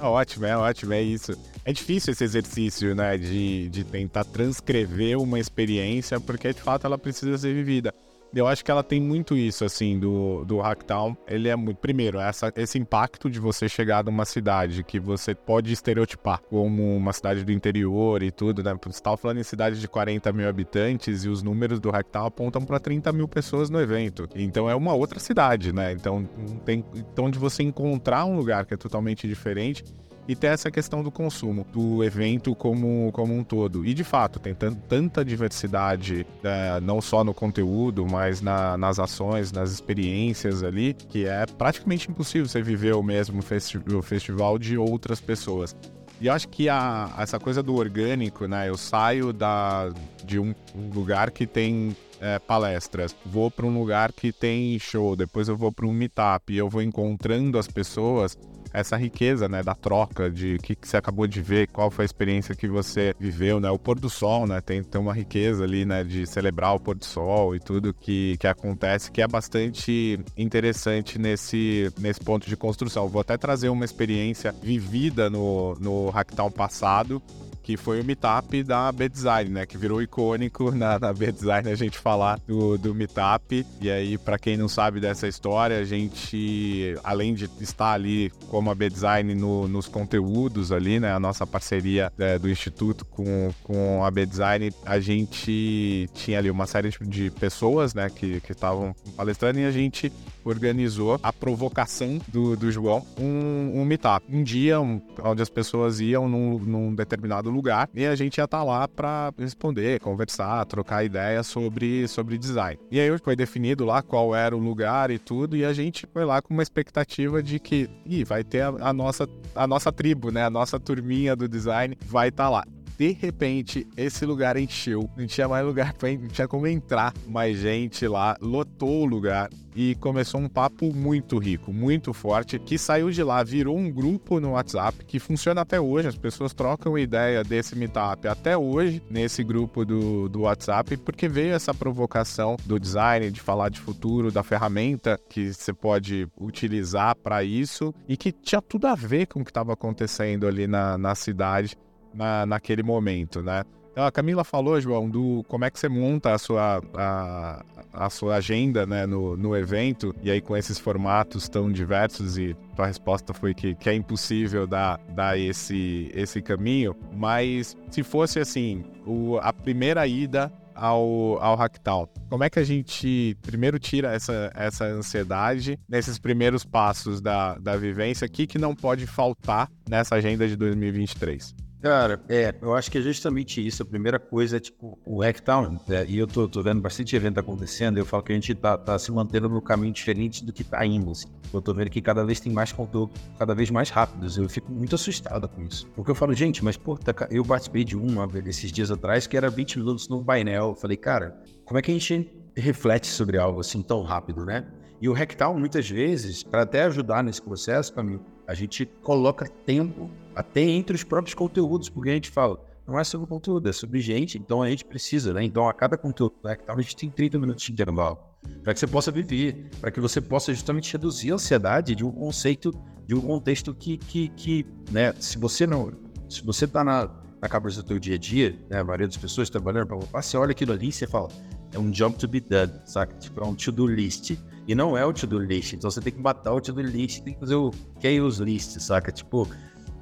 É 0.01 0.03
ótimo, 0.03 0.47
é 0.47 0.57
ótimo, 0.57 0.93
é 0.93 1.01
isso. 1.03 1.37
É 1.63 1.71
difícil 1.71 2.11
esse 2.11 2.23
exercício, 2.23 2.95
né, 2.95 3.19
de, 3.19 3.69
de 3.69 3.83
tentar 3.83 4.23
transcrever 4.23 5.15
uma 5.19 5.39
experiência, 5.39 6.19
porque 6.19 6.51
de 6.51 6.59
fato 6.59 6.87
ela 6.87 6.97
precisa 6.97 7.37
ser 7.37 7.53
vivida. 7.53 7.93
Eu 8.34 8.48
acho 8.48 8.63
que 8.63 8.72
ela 8.72 8.84
tem 8.84 9.02
muito 9.02 9.36
isso, 9.36 9.65
assim, 9.65 10.00
do, 10.00 10.46
do 10.46 10.60
Hacktown. 10.60 11.17
Ele 11.28 11.50
é 11.50 11.56
muito. 11.56 11.78
Primeiro, 11.78 12.17
essa, 12.20 12.52
esse 12.56 12.80
impacto 12.80 13.30
de 13.30 13.39
você 13.39 13.67
chegar 13.67 14.04
numa 14.06 14.24
cidade 14.24 14.84
que 14.84 15.00
você 15.00 15.36
pode 15.36 15.74
estereotipar 15.74 16.41
como 16.44 16.96
uma 16.96 17.12
cidade 17.12 17.44
do 17.44 17.52
interior 17.52 18.24
e 18.24 18.32
tudo, 18.32 18.63
né? 18.63 18.74
Você 18.82 18.89
estava 18.89 19.17
falando 19.17 19.39
em 19.39 19.44
cidade 19.44 19.82
de 19.82 19.88
40 19.88 20.32
mil 20.32 20.48
habitantes 20.48 21.26
e 21.26 21.30
os 21.30 21.44
números 21.44 21.80
do 21.80 21.91
Hacktown 21.91 22.26
apontam 22.26 22.62
para 22.63 22.80
30 22.80 23.12
mil 23.12 23.28
pessoas 23.28 23.70
no 23.70 23.82
evento. 23.82 24.30
Então 24.34 24.70
é 24.70 24.76
uma 24.76 24.94
outra 24.94 25.20
cidade, 25.20 25.74
né? 25.74 25.91
Então, 25.91 26.24
tem, 26.63 26.86
então 26.96 27.30
de 27.30 27.38
você 27.38 27.63
encontrar 27.63 28.24
um 28.26 28.38
lugar 28.38 28.65
que 28.65 28.74
é 28.74 28.78
totalmente 28.78 29.28
diferente 29.28 29.84
e 30.27 30.36
ter 30.36 30.47
essa 30.47 30.69
questão 30.69 31.03
do 31.03 31.12
consumo, 31.12 31.65
do 31.71 32.03
evento 32.03 32.55
como, 32.55 33.12
como 33.12 33.36
um 33.36 33.43
todo. 33.43 33.86
E 33.86 33.93
de 33.93 34.03
fato, 34.03 34.39
tem 34.39 34.53
tanta 34.53 35.25
diversidade, 35.25 36.25
é, 36.43 36.79
não 36.81 37.01
só 37.01 37.23
no 37.23 37.34
conteúdo, 37.34 38.05
mas 38.05 38.41
na, 38.41 38.77
nas 38.77 38.99
ações, 38.99 39.51
nas 39.51 39.71
experiências 39.71 40.63
ali, 40.63 40.93
que 40.93 41.25
é 41.25 41.45
praticamente 41.45 42.10
impossível 42.10 42.47
você 42.47 42.62
viver 42.62 42.93
o 42.93 43.03
mesmo 43.03 43.41
festi 43.41 43.79
o 43.93 44.01
festival 44.01 44.57
de 44.57 44.77
outras 44.77 45.19
pessoas. 45.19 45.75
E 46.19 46.27
eu 46.27 46.34
acho 46.34 46.47
que 46.49 46.69
a, 46.69 47.10
essa 47.17 47.39
coisa 47.39 47.63
do 47.63 47.75
orgânico, 47.75 48.45
né? 48.45 48.69
Eu 48.69 48.77
saio 48.77 49.34
da, 49.34 49.89
de 50.23 50.39
um, 50.39 50.53
um 50.75 50.89
lugar 50.93 51.31
que 51.31 51.47
tem 51.47 51.95
é, 52.21 52.38
palestras, 52.39 53.15
vou 53.25 53.49
para 53.49 53.65
um 53.65 53.77
lugar 53.77 54.13
que 54.13 54.31
tem 54.31 54.77
show, 54.77 55.15
depois 55.15 55.49
eu 55.49 55.57
vou 55.57 55.71
para 55.71 55.88
um 55.88 55.91
meetup 55.91 56.53
e 56.53 56.57
eu 56.57 56.69
vou 56.69 56.81
encontrando 56.81 57.57
as 57.57 57.67
pessoas 57.67 58.38
essa 58.73 58.95
riqueza, 58.95 59.49
né, 59.49 59.62
da 59.62 59.75
troca 59.75 60.29
de 60.29 60.55
o 60.55 60.60
que, 60.60 60.75
que, 60.75 60.88
você 60.88 60.97
acabou 60.97 61.27
de 61.27 61.41
ver, 61.41 61.67
qual 61.67 61.91
foi 61.91 62.03
a 62.03 62.05
experiência 62.05 62.55
que 62.55 62.67
você 62.67 63.13
viveu, 63.19 63.60
né, 63.60 63.69
o 63.69 63.77
pôr 63.77 63.99
do 63.99 64.10
sol, 64.10 64.47
né, 64.47 64.62
tem, 64.62 64.81
tem 64.81 65.01
uma 65.01 65.13
riqueza 65.13 65.63
ali, 65.63 65.86
né, 65.86 66.03
de 66.03 66.25
celebrar 66.25 66.75
o 66.75 66.79
pôr 66.79 66.95
do 66.95 67.05
sol 67.05 67.55
e 67.55 67.60
tudo 67.60 67.93
que, 67.93 68.38
que 68.38 68.47
acontece, 68.47 69.12
que 69.12 69.21
é 69.21 69.27
bastante 69.27 70.19
interessante 70.38 71.19
nesse, 71.19 71.91
nesse 71.99 72.21
ponto 72.21 72.47
de 72.47 72.55
construção. 72.55 73.07
Vou 73.07 73.21
até 73.21 73.38
trazer 73.38 73.69
uma 73.69 73.84
experiência 73.84 74.55
vivida 74.63 75.29
no, 75.29 75.75
no 75.75 76.10
Hacktown 76.10 76.51
passado, 76.51 77.21
que 77.63 77.78
foi 77.78 78.02
o 78.02 78.04
meetup 78.04 78.63
da 78.63 78.91
B-Design, 78.91 79.50
né? 79.50 79.65
Que 79.65 79.78
virou 79.78 80.02
icônico 80.02 80.71
na, 80.71 81.00
na 81.00 81.13
B-Design 81.13 81.69
a 81.69 81.76
gente 81.76 81.97
falar 81.97 82.39
do, 82.47 82.78
do 82.78 82.93
meetup. 82.93 83.65
E 83.80 83.89
aí, 83.89 84.17
para 84.17 84.38
quem 84.38 84.58
não 84.58 84.67
sabe 84.67 85.00
dessa 85.00 85.28
história, 85.28 85.80
a 85.80 85.84
gente, 85.84 86.95
além 87.04 87.34
de 87.34 87.50
estar 87.60 87.93
ali 87.93 88.32
como 88.50 88.71
a 88.71 88.76
B-Design 88.76 89.36
no, 89.36 89.67
nos 89.67 89.88
conteúdos 89.88 90.71
ali, 90.71 91.00
né? 91.00 91.13
A 91.13 91.19
nossa 91.19 91.45
parceria 91.45 92.12
é, 92.17 92.38
do 92.39 92.50
Instituto 92.50 93.06
com, 93.06 93.52
com 93.63 94.04
a 94.04 94.12
B-Design, 94.12 94.71
a 94.86 95.00
gente 95.00 96.10
tinha 96.13 96.39
ali 96.39 96.50
uma 96.50 96.65
série 96.65 96.89
de 97.02 97.32
pessoas, 97.32 97.93
né? 97.93 98.10
Que 98.10 98.41
estavam 98.50 98.95
palestrando 99.15 99.60
e 99.60 99.65
a 99.65 99.71
gente 99.71 100.12
organizou 100.43 101.19
a 101.21 101.32
provocação 101.32 102.19
do, 102.27 102.56
do 102.56 102.71
João 102.71 103.06
um, 103.19 103.82
um 103.82 103.86
meetup. 103.86 104.25
Um 104.30 104.43
dia 104.43 104.80
um, 104.80 105.01
onde 105.23 105.41
as 105.41 105.49
pessoas 105.49 105.99
iam 105.99 106.27
num, 106.27 106.58
num, 106.60 106.95
determinado 106.95 107.49
lugar 107.49 107.89
e 107.93 108.06
a 108.06 108.15
gente 108.15 108.38
ia 108.38 108.45
estar 108.45 108.60
tá 108.60 108.63
lá 108.63 108.88
para 108.88 109.34
responder, 109.38 109.99
conversar, 109.99 110.65
trocar 110.65 111.04
ideias 111.04 111.47
sobre, 111.47 112.08
sobre 112.08 112.38
design. 112.38 112.80
E 112.89 112.99
aí 112.99 113.17
foi 113.19 113.36
definido 113.36 113.86
lá 113.86 114.01
qual 114.01 114.36
era 114.36 114.56
o 114.56 114.60
lugar 114.60 115.12
e 115.12 115.19
tudo, 115.19 115.56
e 115.56 115.65
a 115.65 115.73
gente 115.73 116.08
foi 116.12 116.25
lá 116.25 116.41
com 116.41 116.54
uma 116.54 116.63
expectativa 116.63 117.41
de 117.41 117.60
que 117.60 117.89
Ih, 118.06 118.23
vai 118.23 118.43
ter 118.43 118.62
a, 118.62 118.69
a 118.82 118.93
nossa, 118.93 119.27
a 119.56 119.67
nossa 119.67 119.91
tribo, 119.91 120.32
né? 120.32 120.43
A 120.43 120.49
nossa 120.49 120.80
turminha 120.80 121.36
do 121.36 121.47
design 121.47 121.97
vai 122.06 122.30
estar 122.30 122.45
tá 122.45 122.49
lá 122.49 122.65
de 122.97 123.12
repente, 123.12 123.88
esse 123.97 124.25
lugar 124.25 124.58
encheu. 124.58 125.10
Não 125.17 125.25
tinha 125.25 125.47
mais 125.47 125.65
lugar 125.65 125.93
para 125.93 126.12
não 126.12 126.27
tinha 126.27 126.47
como 126.47 126.67
entrar 126.67 127.13
mais 127.27 127.58
gente 127.58 128.08
lá, 128.08 128.38
lotou 128.41 129.01
o 129.01 129.06
lugar 129.06 129.49
e 129.75 129.95
começou 129.95 130.39
um 130.39 130.49
papo 130.49 130.93
muito 130.93 131.38
rico, 131.38 131.71
muito 131.71 132.13
forte, 132.13 132.60
que 132.60 132.77
saiu 132.77 133.10
de 133.10 133.23
lá, 133.23 133.43
virou 133.43 133.77
um 133.77 133.89
grupo 133.89 134.39
no 134.39 134.51
WhatsApp 134.51 135.06
que 135.06 135.19
funciona 135.19 135.62
até 135.62 135.80
hoje. 135.80 136.08
As 136.08 136.17
pessoas 136.17 136.54
trocam 136.54 136.97
ideia 136.97 137.43
desse 137.43 137.75
meetup 137.75 138.27
até 138.27 138.58
hoje 138.58 139.01
nesse 139.10 139.43
grupo 139.43 139.86
do, 139.86 140.27
do 140.27 140.41
WhatsApp, 140.41 140.97
porque 140.97 141.27
veio 141.27 141.54
essa 141.54 141.73
provocação 141.73 142.58
do 142.65 142.80
design, 142.80 143.32
de 143.32 143.39
falar 143.39 143.69
de 143.69 143.80
futuro, 143.80 144.32
da 144.32 144.43
ferramenta 144.43 145.19
que 145.30 145.54
você 145.54 145.73
pode 145.73 146.27
utilizar 146.39 147.15
para 147.15 147.43
isso 147.43 147.93
e 148.08 148.17
que 148.17 148.32
tinha 148.32 148.62
tudo 148.62 148.88
a 148.88 148.95
ver 148.95 149.27
com 149.27 149.41
o 149.41 149.45
que 149.45 149.51
estava 149.51 149.73
acontecendo 149.73 150.47
ali 150.47 150.67
na, 150.67 150.97
na 150.97 151.15
cidade 151.15 151.77
na, 152.13 152.45
naquele 152.45 152.84
momento, 152.84 153.41
né? 153.41 153.63
Então, 153.91 154.06
a 154.06 154.12
Camila 154.12 154.45
falou, 154.45 154.80
João, 154.80 155.10
do 155.10 155.43
como 155.50 155.65
é 155.65 155.69
que 155.69 155.78
você 155.78 155.89
monta 155.89 156.34
a 156.34 156.38
sua, 156.38 156.82
a, 156.93 157.65
a 157.91 158.10
sua 158.10 158.36
agenda 158.36 158.86
né, 158.86 159.06
no, 159.06 159.36
no 159.36 159.56
evento, 159.56 160.15
e 160.24 160.32
aí 160.32 160.39
com 160.39 160.56
esses 160.56 160.80
formatos 160.80 161.50
tão 161.50 161.69
diversos, 161.69 162.38
e 162.38 162.56
tua 162.74 162.88
resposta 162.88 163.34
foi 163.34 163.54
que, 163.54 163.76
que 163.76 163.89
é 163.89 163.93
impossível 163.93 164.65
dar, 164.65 164.97
dar 165.10 165.38
esse, 165.38 166.10
esse 166.13 166.41
caminho, 166.41 166.95
mas 167.13 167.76
se 167.89 168.02
fosse 168.02 168.39
assim, 168.39 168.86
o, 169.06 169.38
a 169.39 169.52
primeira 169.52 170.08
ida 170.08 170.50
ao, 170.74 171.38
ao 171.41 171.58
Hacktown. 171.58 172.08
Como 172.30 172.45
é 172.45 172.50
que 172.50 172.60
a 172.60 172.63
gente 172.63 173.38
primeiro 173.41 173.78
tira 173.78 174.13
essa, 174.13 174.50
essa 174.56 174.86
ansiedade 174.86 175.78
nesses 175.88 176.17
primeiros 176.17 176.63
passos 176.63 177.19
da, 177.19 177.56
da 177.58 177.76
vivência? 177.76 178.26
O 178.26 178.32
que, 178.32 178.47
que 178.47 178.58
não 178.58 178.74
pode 178.74 179.06
faltar 179.06 179.69
nessa 179.89 180.15
agenda 180.15 180.47
de 180.47 180.56
2023? 180.56 181.54
Cara, 181.82 182.22
é, 182.30 182.54
eu 182.62 182.76
acho 182.76 182.91
que 182.91 183.00
é 183.00 183.02
justamente 183.02 183.65
isso. 183.65 183.82
A 183.82 183.86
primeira 183.86 184.20
coisa 184.20 184.58
é, 184.58 184.60
tipo, 184.60 185.00
o 185.04 185.22
Hacktown, 185.22 185.80
é, 185.89 186.06
e 186.08 186.20
eu 186.20 186.28
tô, 186.28 186.48
tô, 186.48 186.62
vendo 186.62 186.80
bastante 186.80 187.15
evento 187.15 187.39
acontecendo, 187.39 187.98
eu 187.98 188.06
falo 188.06 188.22
que 188.22 188.32
a 188.32 188.36
gente 188.36 188.54
tá, 188.54 188.78
tá 188.78 189.00
se 189.00 189.12
mantendo 189.12 189.50
no 189.50 189.60
caminho 189.62 189.91
diferente 189.91 190.46
do 190.46 190.54
que 190.54 190.63
tá 190.63 190.86
indo, 190.86 191.10
assim. 191.10 191.28
Eu 191.52 191.60
tô 191.60 191.74
vendo 191.74 191.89
que 191.89 192.00
cada 192.00 192.24
vez 192.24 192.39
tem 192.39 192.52
mais 192.52 192.72
conteúdo, 192.72 193.12
cada 193.38 193.56
vez 193.56 193.72
mais 193.72 193.89
rápidos. 193.89 194.38
Eu 194.38 194.48
fico 194.48 194.72
muito 194.72 194.94
assustado 194.94 195.50
com 195.50 195.63
isso. 195.63 195.88
Porque 195.96 196.12
eu 196.12 196.15
falo, 196.15 196.34
gente, 196.36 196.63
mas, 196.63 196.78
pô, 196.78 196.96
tá, 196.96 197.13
eu 197.32 197.44
participei 197.44 197.84
de 197.84 197.98
uma 197.98 198.30
esses 198.46 198.72
dias 198.72 198.91
atrás 198.91 199.26
que 199.26 199.36
era 199.36 199.50
20 199.50 199.80
minutos 199.80 200.08
no 200.08 200.24
painel. 200.24 200.70
Eu 200.70 200.76
falei, 200.76 200.98
cara, 200.98 201.41
como 201.65 201.80
é 201.80 201.82
que 201.82 201.89
a 201.89 201.94
gente 201.96 202.32
reflete 202.56 203.08
sobre 203.08 203.39
algo 203.39 203.60
assim 203.60 203.82
tão 203.82 204.04
rápido, 204.04 204.46
né? 204.46 204.67
E 205.02 205.10
o 205.10 205.13
Hacktown, 205.13 205.58
muitas 205.58 205.89
vezes, 205.89 206.44
para 206.44 206.62
até 206.62 206.84
ajudar 206.84 207.24
nesse 207.24 207.41
processo, 207.41 207.91
para 207.91 208.04
mim, 208.04 208.20
a 208.47 208.54
gente 208.54 208.86
coloca 209.01 209.47
tempo 209.65 210.10
até 210.36 210.62
entre 210.62 210.95
os 210.95 211.04
próprios 211.04 211.34
conteúdos, 211.34 211.89
porque 211.89 212.10
a 212.10 212.13
gente 212.13 212.30
fala, 212.30 212.60
não 212.88 212.99
é 212.99 213.04
sobre 213.04 213.27
conteúdo, 213.27 213.69
é 213.69 213.71
sobre 213.71 213.99
gente, 213.99 214.38
então 214.38 214.62
a 214.62 214.69
gente 214.69 214.84
precisa, 214.84 215.34
né? 215.34 215.43
Então 215.43 215.67
a 215.67 215.73
cada 215.73 215.97
conteúdo 215.97 216.36
né, 216.43 216.58
a 216.67 216.82
gente 216.82 216.95
tem 216.95 217.10
30 217.10 217.39
minutos 217.39 217.63
de 217.63 217.71
intervalo, 217.71 218.17
para 218.63 218.73
que 218.73 218.80
você 218.80 218.88
possa 218.88 219.12
viver, 219.12 219.69
para 219.80 219.91
que 219.91 219.99
você 219.99 220.19
possa 220.19 220.54
justamente 220.54 220.91
reduzir 220.91 221.32
a 221.32 221.36
ansiedade 221.36 221.95
de 221.95 222.06
um 222.06 222.12
conceito, 222.12 222.71
de 223.06 223.15
um 223.15 223.21
contexto 223.21 223.73
que, 223.73 223.97
que, 223.97 224.30
que 224.30 224.65
né, 224.91 225.13
se 225.19 225.38
você 225.38 225.65
não, 225.65 225.91
se 226.30 226.43
você 226.43 226.67
tá 226.67 226.84
na, 226.84 227.10
na 227.41 227.49
cabeça 227.49 227.82
do 227.82 227.88
teu 227.88 227.99
dia 227.99 228.15
a 228.15 228.17
dia, 228.17 228.60
né, 228.69 228.80
a 228.80 228.84
maioria 228.84 229.08
das 229.08 229.17
pessoas 229.17 229.49
trabalhando 229.49 229.88
para 229.88 230.21
você 230.21 230.38
olha 230.38 230.51
aquilo 230.51 230.73
ali 230.73 230.89
e 230.89 230.91
você 230.91 231.08
fala, 231.08 231.30
é 231.73 231.79
um 231.79 231.89
job 231.91 232.15
to 232.17 232.27
be 232.27 232.39
done, 232.39 232.71
saca? 232.86 233.15
Tipo, 233.17 233.41
é 233.41 233.45
um 233.45 233.55
to-do 233.55 233.88
list, 233.88 234.31
e 234.67 234.75
não 234.75 234.97
é 234.97 235.05
o 235.05 235.13
to-do 235.13 235.39
list, 235.39 235.73
então 235.73 235.89
você 235.89 236.01
tem 236.01 236.13
que 236.13 236.19
matar 236.19 236.53
o 236.53 236.62
to-do 236.62 236.81
list, 236.81 237.21
tem 237.21 237.34
que 237.34 237.39
fazer 237.39 237.55
o 237.55 237.71
chaos 238.01 238.39
list, 238.39 238.79
saca? 238.79 239.12
Tipo, 239.12 239.47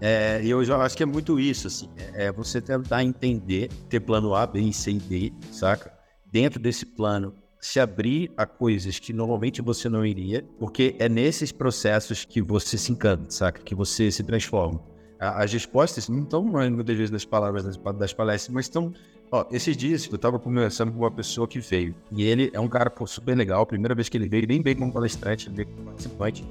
é, 0.01 0.41
eu 0.43 0.63
já 0.63 0.77
acho 0.77 0.95
que 0.95 1.03
é 1.03 1.05
muito 1.05 1.39
isso, 1.39 1.67
assim. 1.67 1.89
É, 1.97 2.25
é 2.25 2.31
você 2.31 2.61
tentar 2.61 3.03
entender, 3.03 3.69
ter 3.89 3.99
plano 3.99 4.33
A, 4.33 4.47
B, 4.47 4.71
C 4.71 4.91
e 4.91 4.99
D, 4.99 5.33
saca? 5.51 5.93
Dentro 6.31 6.59
desse 6.59 6.85
plano, 6.85 7.33
se 7.59 7.79
abrir 7.79 8.31
a 8.37 8.45
coisas 8.45 8.99
que 8.99 9.11
normalmente 9.11 9.61
você 9.61 9.89
não 9.89 10.05
iria, 10.05 10.45
porque 10.57 10.95
é 10.99 11.09
nesses 11.09 11.51
processos 11.51 12.23
que 12.23 12.41
você 12.41 12.77
se 12.77 12.91
encanta, 12.91 13.29
saca? 13.29 13.61
Que 13.61 13.75
você 13.75 14.09
se 14.11 14.23
transforma. 14.23 14.81
As 15.19 15.51
respostas 15.51 16.07
não 16.07 16.23
estão 16.23 16.41
muitas 16.43 16.95
vezes 16.95 17.11
nas 17.11 17.25
palavras 17.25 17.65
das 17.97 18.13
palestras, 18.13 18.53
mas 18.53 18.65
estão. 18.65 18.93
Ó, 19.31 19.45
esses 19.51 19.77
dias 19.77 20.07
eu 20.09 20.15
estava 20.15 20.39
conversando 20.39 20.91
com 20.91 20.99
uma 20.99 21.11
pessoa 21.11 21.47
que 21.47 21.59
veio, 21.59 21.93
e 22.11 22.23
ele 22.23 22.49
é 22.51 22.59
um 22.59 22.67
cara 22.67 22.89
pô, 22.89 23.05
super 23.05 23.37
legal. 23.37 23.65
Primeira 23.65 23.93
vez 23.93 24.09
que 24.09 24.17
ele 24.17 24.27
veio, 24.27 24.47
nem 24.47 24.61
veio 24.61 24.77
como 24.77 24.91
palestrante, 24.91 25.47
ele 25.47 25.55
veio 25.57 25.67
como 25.67 25.85
participante. 25.85 26.43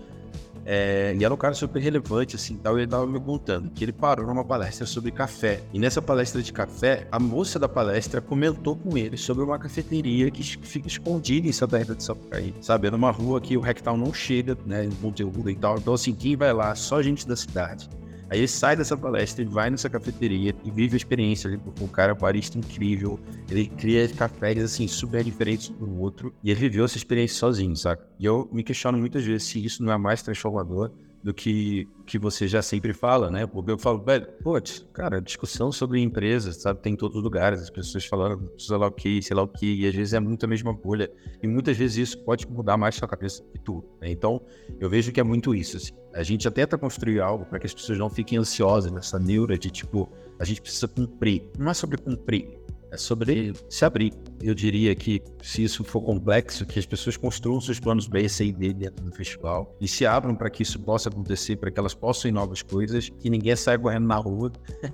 É, 0.65 1.17
e 1.19 1.25
era 1.25 1.33
um 1.33 1.37
cara 1.37 1.55
super 1.55 1.81
relevante, 1.81 2.37
assim, 2.37 2.57
tal, 2.57 2.79
e 2.79 2.83
ele 2.83 2.91
tava 2.91 3.07
me 3.07 3.19
contando 3.19 3.71
que 3.71 3.83
ele 3.83 3.93
parou 3.93 4.27
numa 4.27 4.45
palestra 4.45 4.87
sobre 4.87 5.11
café. 5.11 5.63
E 5.73 5.79
nessa 5.79 6.01
palestra 6.03 6.43
de 6.43 6.53
café, 6.53 7.09
a 7.11 7.19
moça 7.19 7.59
da 7.59 7.69
palestra 7.69 8.21
comentou 8.21 8.77
com 8.77 8.97
ele 8.97 9.17
sobre 9.17 9.43
uma 9.43 9.59
cafeteria 9.59 10.31
que 10.31 10.43
fica 10.43 10.87
escondida 10.87 11.49
em 11.49 11.53
Santa 11.53 11.79
Rita 11.79 11.95
de 11.95 12.05
Sapucaí, 12.05 12.55
sabe? 12.61 12.87
É 12.87 12.91
numa 12.91 13.11
rua 13.11 13.41
que 13.41 13.57
o 13.57 13.61
Rectal 13.61 13.97
não 13.97 14.13
chega, 14.13 14.57
né, 14.67 14.85
em 14.85 14.91
conteúdo 14.91 15.49
e 15.49 15.57
tal. 15.57 15.79
Então, 15.79 15.95
assim, 15.95 16.15
quem 16.15 16.37
vai 16.37 16.53
lá? 16.53 16.75
Só 16.75 17.01
gente 17.03 17.27
da 17.27 17.35
cidade. 17.35 17.89
Aí 18.31 18.39
ele 18.39 18.49
sai 18.49 18.77
dessa 18.77 18.97
palestra 18.97 19.43
e 19.43 19.47
vai 19.47 19.71
nessa 19.71 19.89
cafeteria 19.89 20.55
e 20.65 20.71
vive 20.71 20.95
a 20.95 20.97
experiência 20.97 21.49
ali. 21.49 21.61
Cara 21.93 22.13
é 22.13 22.15
um 22.15 22.19
barista 22.19 22.59
incrível. 22.59 23.19
Ele 23.51 23.67
cria 23.67 24.09
cafés, 24.09 24.63
assim, 24.63 24.87
super 24.87 25.25
diferentes 25.25 25.71
do 25.71 26.01
outro. 26.01 26.35
E 26.45 26.51
ele 26.51 26.61
viveu 26.61 26.85
essa 26.85 26.97
experiência 26.97 27.37
sozinho, 27.39 27.75
saca? 27.75 28.07
E 28.19 28.25
eu 28.25 28.49
me 28.53 28.63
questiono 28.63 28.99
muitas 28.99 29.25
vezes 29.25 29.49
se 29.49 29.65
isso 29.65 29.83
não 29.83 29.93
é 29.93 29.99
mais 29.99 30.23
transformador 30.23 30.93
do 31.23 31.35
que 31.35 31.89
que 32.07 32.19
você 32.19 32.49
já 32.49 32.63
sempre 32.63 32.95
fala, 32.95 33.31
né? 33.31 33.47
Porque 33.47 33.71
eu 33.71 33.79
falo, 33.79 34.03
velho, 34.03 34.27
putz, 34.43 34.87
cara, 34.95 35.21
discussão 35.21 35.71
sobre 35.71 36.01
empresas, 36.01 36.57
sabe? 36.57 36.81
Tem 36.81 36.95
em 36.95 36.97
todos 36.97 37.19
os 37.19 37.23
lugares, 37.23 37.61
as 37.61 37.69
pessoas 37.69 38.07
falando, 38.07 38.51
sei 38.57 38.77
lá 38.79 38.87
o 38.87 38.91
que, 38.91 39.21
sei 39.21 39.37
lá 39.37 39.43
o 39.43 39.49
que, 39.49 39.83
e 39.83 39.87
às 39.87 39.95
vezes 39.95 40.15
é 40.15 40.21
muito 40.21 40.45
a 40.45 40.49
mesma 40.49 40.73
bolha. 40.73 41.11
E 41.43 41.47
muitas 41.47 41.77
vezes 41.77 42.09
isso 42.09 42.25
pode 42.25 42.49
mudar 42.49 42.79
mais 42.79 42.95
sua 42.95 43.07
cabeça 43.07 43.45
que 43.53 43.59
tu. 43.59 43.85
Né? 44.01 44.11
Então, 44.11 44.41
eu 44.81 44.89
vejo 44.89 45.13
que 45.13 45.21
é 45.21 45.23
muito 45.23 45.55
isso. 45.55 45.77
Assim. 45.77 45.93
A 46.15 46.23
gente 46.23 46.45
já 46.45 46.51
tenta 46.51 46.79
construir 46.79 47.21
algo 47.21 47.45
para 47.45 47.59
que 47.59 47.67
as 47.67 47.75
pessoas 47.75 47.99
não 47.99 48.09
fiquem 48.09 48.39
ansiosas 48.39 48.91
nessa 48.91 49.19
neura 49.19 49.59
de 49.59 49.71
tipo, 49.71 50.11
a 50.39 50.45
gente 50.45 50.63
precisa 50.63 50.89
cumprir. 50.89 51.51
Não 51.59 51.71
é 51.71 51.75
sobre 51.75 51.99
cumprir, 51.99 52.58
é 52.91 52.97
sobre 52.97 53.53
se 53.69 53.85
abrir. 53.85 54.13
Eu 54.41 54.55
diria 54.55 54.95
que, 54.95 55.23
se 55.43 55.65
isso 55.65 55.83
for 55.83 56.01
complexo, 56.01 56.65
que 56.65 56.79
as 56.79 56.87
pessoas 56.87 57.17
construam 57.17 57.61
seus 57.61 57.81
planos 57.81 58.07
B, 58.07 58.29
C 58.29 58.47
e 58.47 58.53
D 58.53 58.73
dentro 58.73 59.05
do 59.05 59.13
festival 59.13 59.77
e 59.81 59.89
se 59.89 60.07
abram 60.07 60.35
para 60.35 60.49
que 60.49 60.63
isso 60.63 60.79
possa 60.79 61.09
acontecer, 61.09 61.57
para 61.57 61.71
que 61.71 61.79
elas 61.79 61.95
possam 61.95 62.29
ir 62.29 62.33
novas 62.33 62.63
coisas, 62.63 63.09
que 63.09 63.29
ninguém 63.29 63.55
saia 63.57 63.79
correndo 63.79 64.07
na 64.07 64.17
rua 64.17 64.53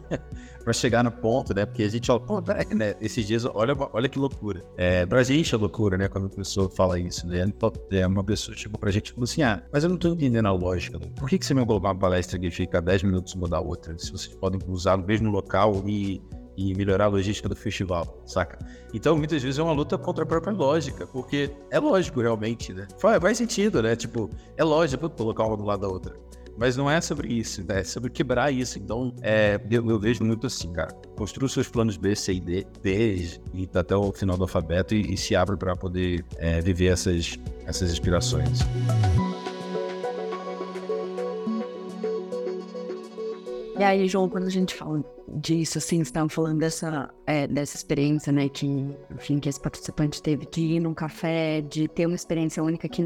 para 0.65 0.73
chegar 0.73 1.05
no 1.05 1.13
ponto, 1.13 1.55
né? 1.55 1.67
Porque 1.67 1.83
a 1.83 1.89
gente, 1.89 2.11
ó, 2.11 2.19
pô, 2.19 2.41
né? 2.75 2.95
Esses 3.01 3.27
dias, 3.27 3.45
olha, 3.45 3.75
olha 3.93 4.09
que 4.09 4.19
loucura. 4.19 4.63
É, 4.77 5.05
pra 5.05 5.23
gente 5.23 5.55
é 5.55 5.59
loucura, 5.59 5.99
né? 5.99 6.09
Quando 6.09 6.27
a 6.27 6.31
pessoa 6.31 6.71
fala 6.71 6.99
isso, 6.99 7.27
né? 7.27 7.47
É 7.91 8.07
uma 8.07 8.25
pessoa 8.25 8.57
chegou 8.57 8.79
pra 8.79 8.91
gente 8.91 9.09
e 9.09 9.11
falou 9.13 9.25
assim: 9.25 9.43
ah, 9.43 9.63
mas 9.73 9.85
eu 9.85 9.91
não 9.91 9.97
tô 9.97 10.09
entendendo 10.09 10.47
a 10.47 10.53
lógica. 10.53 10.99
Né? 10.99 11.07
Por 11.17 11.29
que, 11.29 11.39
que 11.39 11.45
você 11.45 11.53
me 11.53 11.65
colocar 11.67 11.89
uma 11.89 11.99
palestra 11.99 12.39
que 12.39 12.51
fica 12.51 12.81
10 12.81 13.03
minutos 13.03 13.35
mudar 13.35 13.61
outra? 13.61 13.97
Se 13.99 14.11
vocês 14.11 14.35
podem 14.35 14.59
usar 14.69 14.97
no 14.97 15.07
mesmo 15.07 15.31
local 15.31 15.83
e 15.87 16.23
e 16.57 16.75
melhorar 16.75 17.07
a 17.07 17.09
logística 17.09 17.49
do 17.49 17.57
festival, 17.57 18.23
saca? 18.27 18.59
Então, 18.93 19.17
muitas 19.17 19.43
vezes 19.43 19.59
é 19.59 19.63
uma 19.63 19.73
luta 19.73 19.99
contra 19.99 20.25
a 20.25 20.27
própria 20.27 20.53
lógica, 20.53 21.07
porque 21.07 21.51
é 21.71 21.79
lógico 21.79 22.21
realmente, 22.21 22.73
né? 22.73 22.87
Faz, 22.99 23.21
faz 23.21 23.39
sentido, 23.39 23.83
né? 23.83 23.97
Tipo, 23.97 24.31
é 24.57 24.65
lógico 24.65 25.09
colocar 25.11 25.45
uma 25.45 25.57
do 25.57 25.65
lado 25.65 25.81
da 25.81 25.89
outra. 25.89 26.15
Mas 26.57 26.77
não 26.77 26.89
é 26.89 27.01
sobre 27.01 27.33
isso, 27.33 27.65
né? 27.67 27.81
É 27.81 27.85
sobre 27.85 28.11
quebrar 28.11 28.53
isso. 28.53 28.79
Então, 28.79 29.13
é, 29.23 29.61
eu, 29.71 29.89
eu, 29.91 29.99
vejo 29.99 30.25
muito 30.25 30.47
assim, 30.47 30.73
cara. 30.73 30.93
Construa 31.17 31.49
seus 31.49 31.69
planos 31.69 31.97
B, 31.97 32.15
C 32.15 32.35
e 32.35 32.41
D, 32.41 32.67
D 32.81 33.41
e 33.53 33.67
tá 33.67 33.81
até 33.81 33.97
o 33.97 34.13
final 34.13 34.37
do 34.37 34.45
alfabeto 34.45 34.95
e, 34.95 35.15
e 35.15 35.17
se 35.17 35.35
abre 35.35 35.57
para 35.57 35.75
poder 35.75 36.25
é, 36.37 36.61
viver 36.61 36.87
essas, 36.87 37.39
essas 37.67 37.91
inspirações. 37.91 38.61
E 43.77 43.83
aí, 43.83 44.07
João, 44.07 44.29
quando 44.29 44.45
a 44.45 44.51
gente 44.51 44.75
fala 44.75 45.05
disso, 45.37 45.79
assim, 45.79 45.97
você 45.97 46.03
estava 46.03 46.29
falando 46.29 46.61
dessa, 46.61 47.13
é, 47.27 47.47
dessa 47.47 47.77
experiência, 47.77 48.33
né, 48.33 48.49
que, 48.49 48.67
enfim, 49.11 49.41
que 49.41 49.49
esse 49.49 49.61
participante 49.61 50.23
teve 50.23 50.47
de 50.47 50.61
ir 50.61 50.81
num 50.81 50.95
café, 50.95 51.61
de 51.61 51.89
ter 51.89 52.07
uma 52.07 52.15
experiência 52.15 52.63
única 52.63 52.89
que 52.89 53.03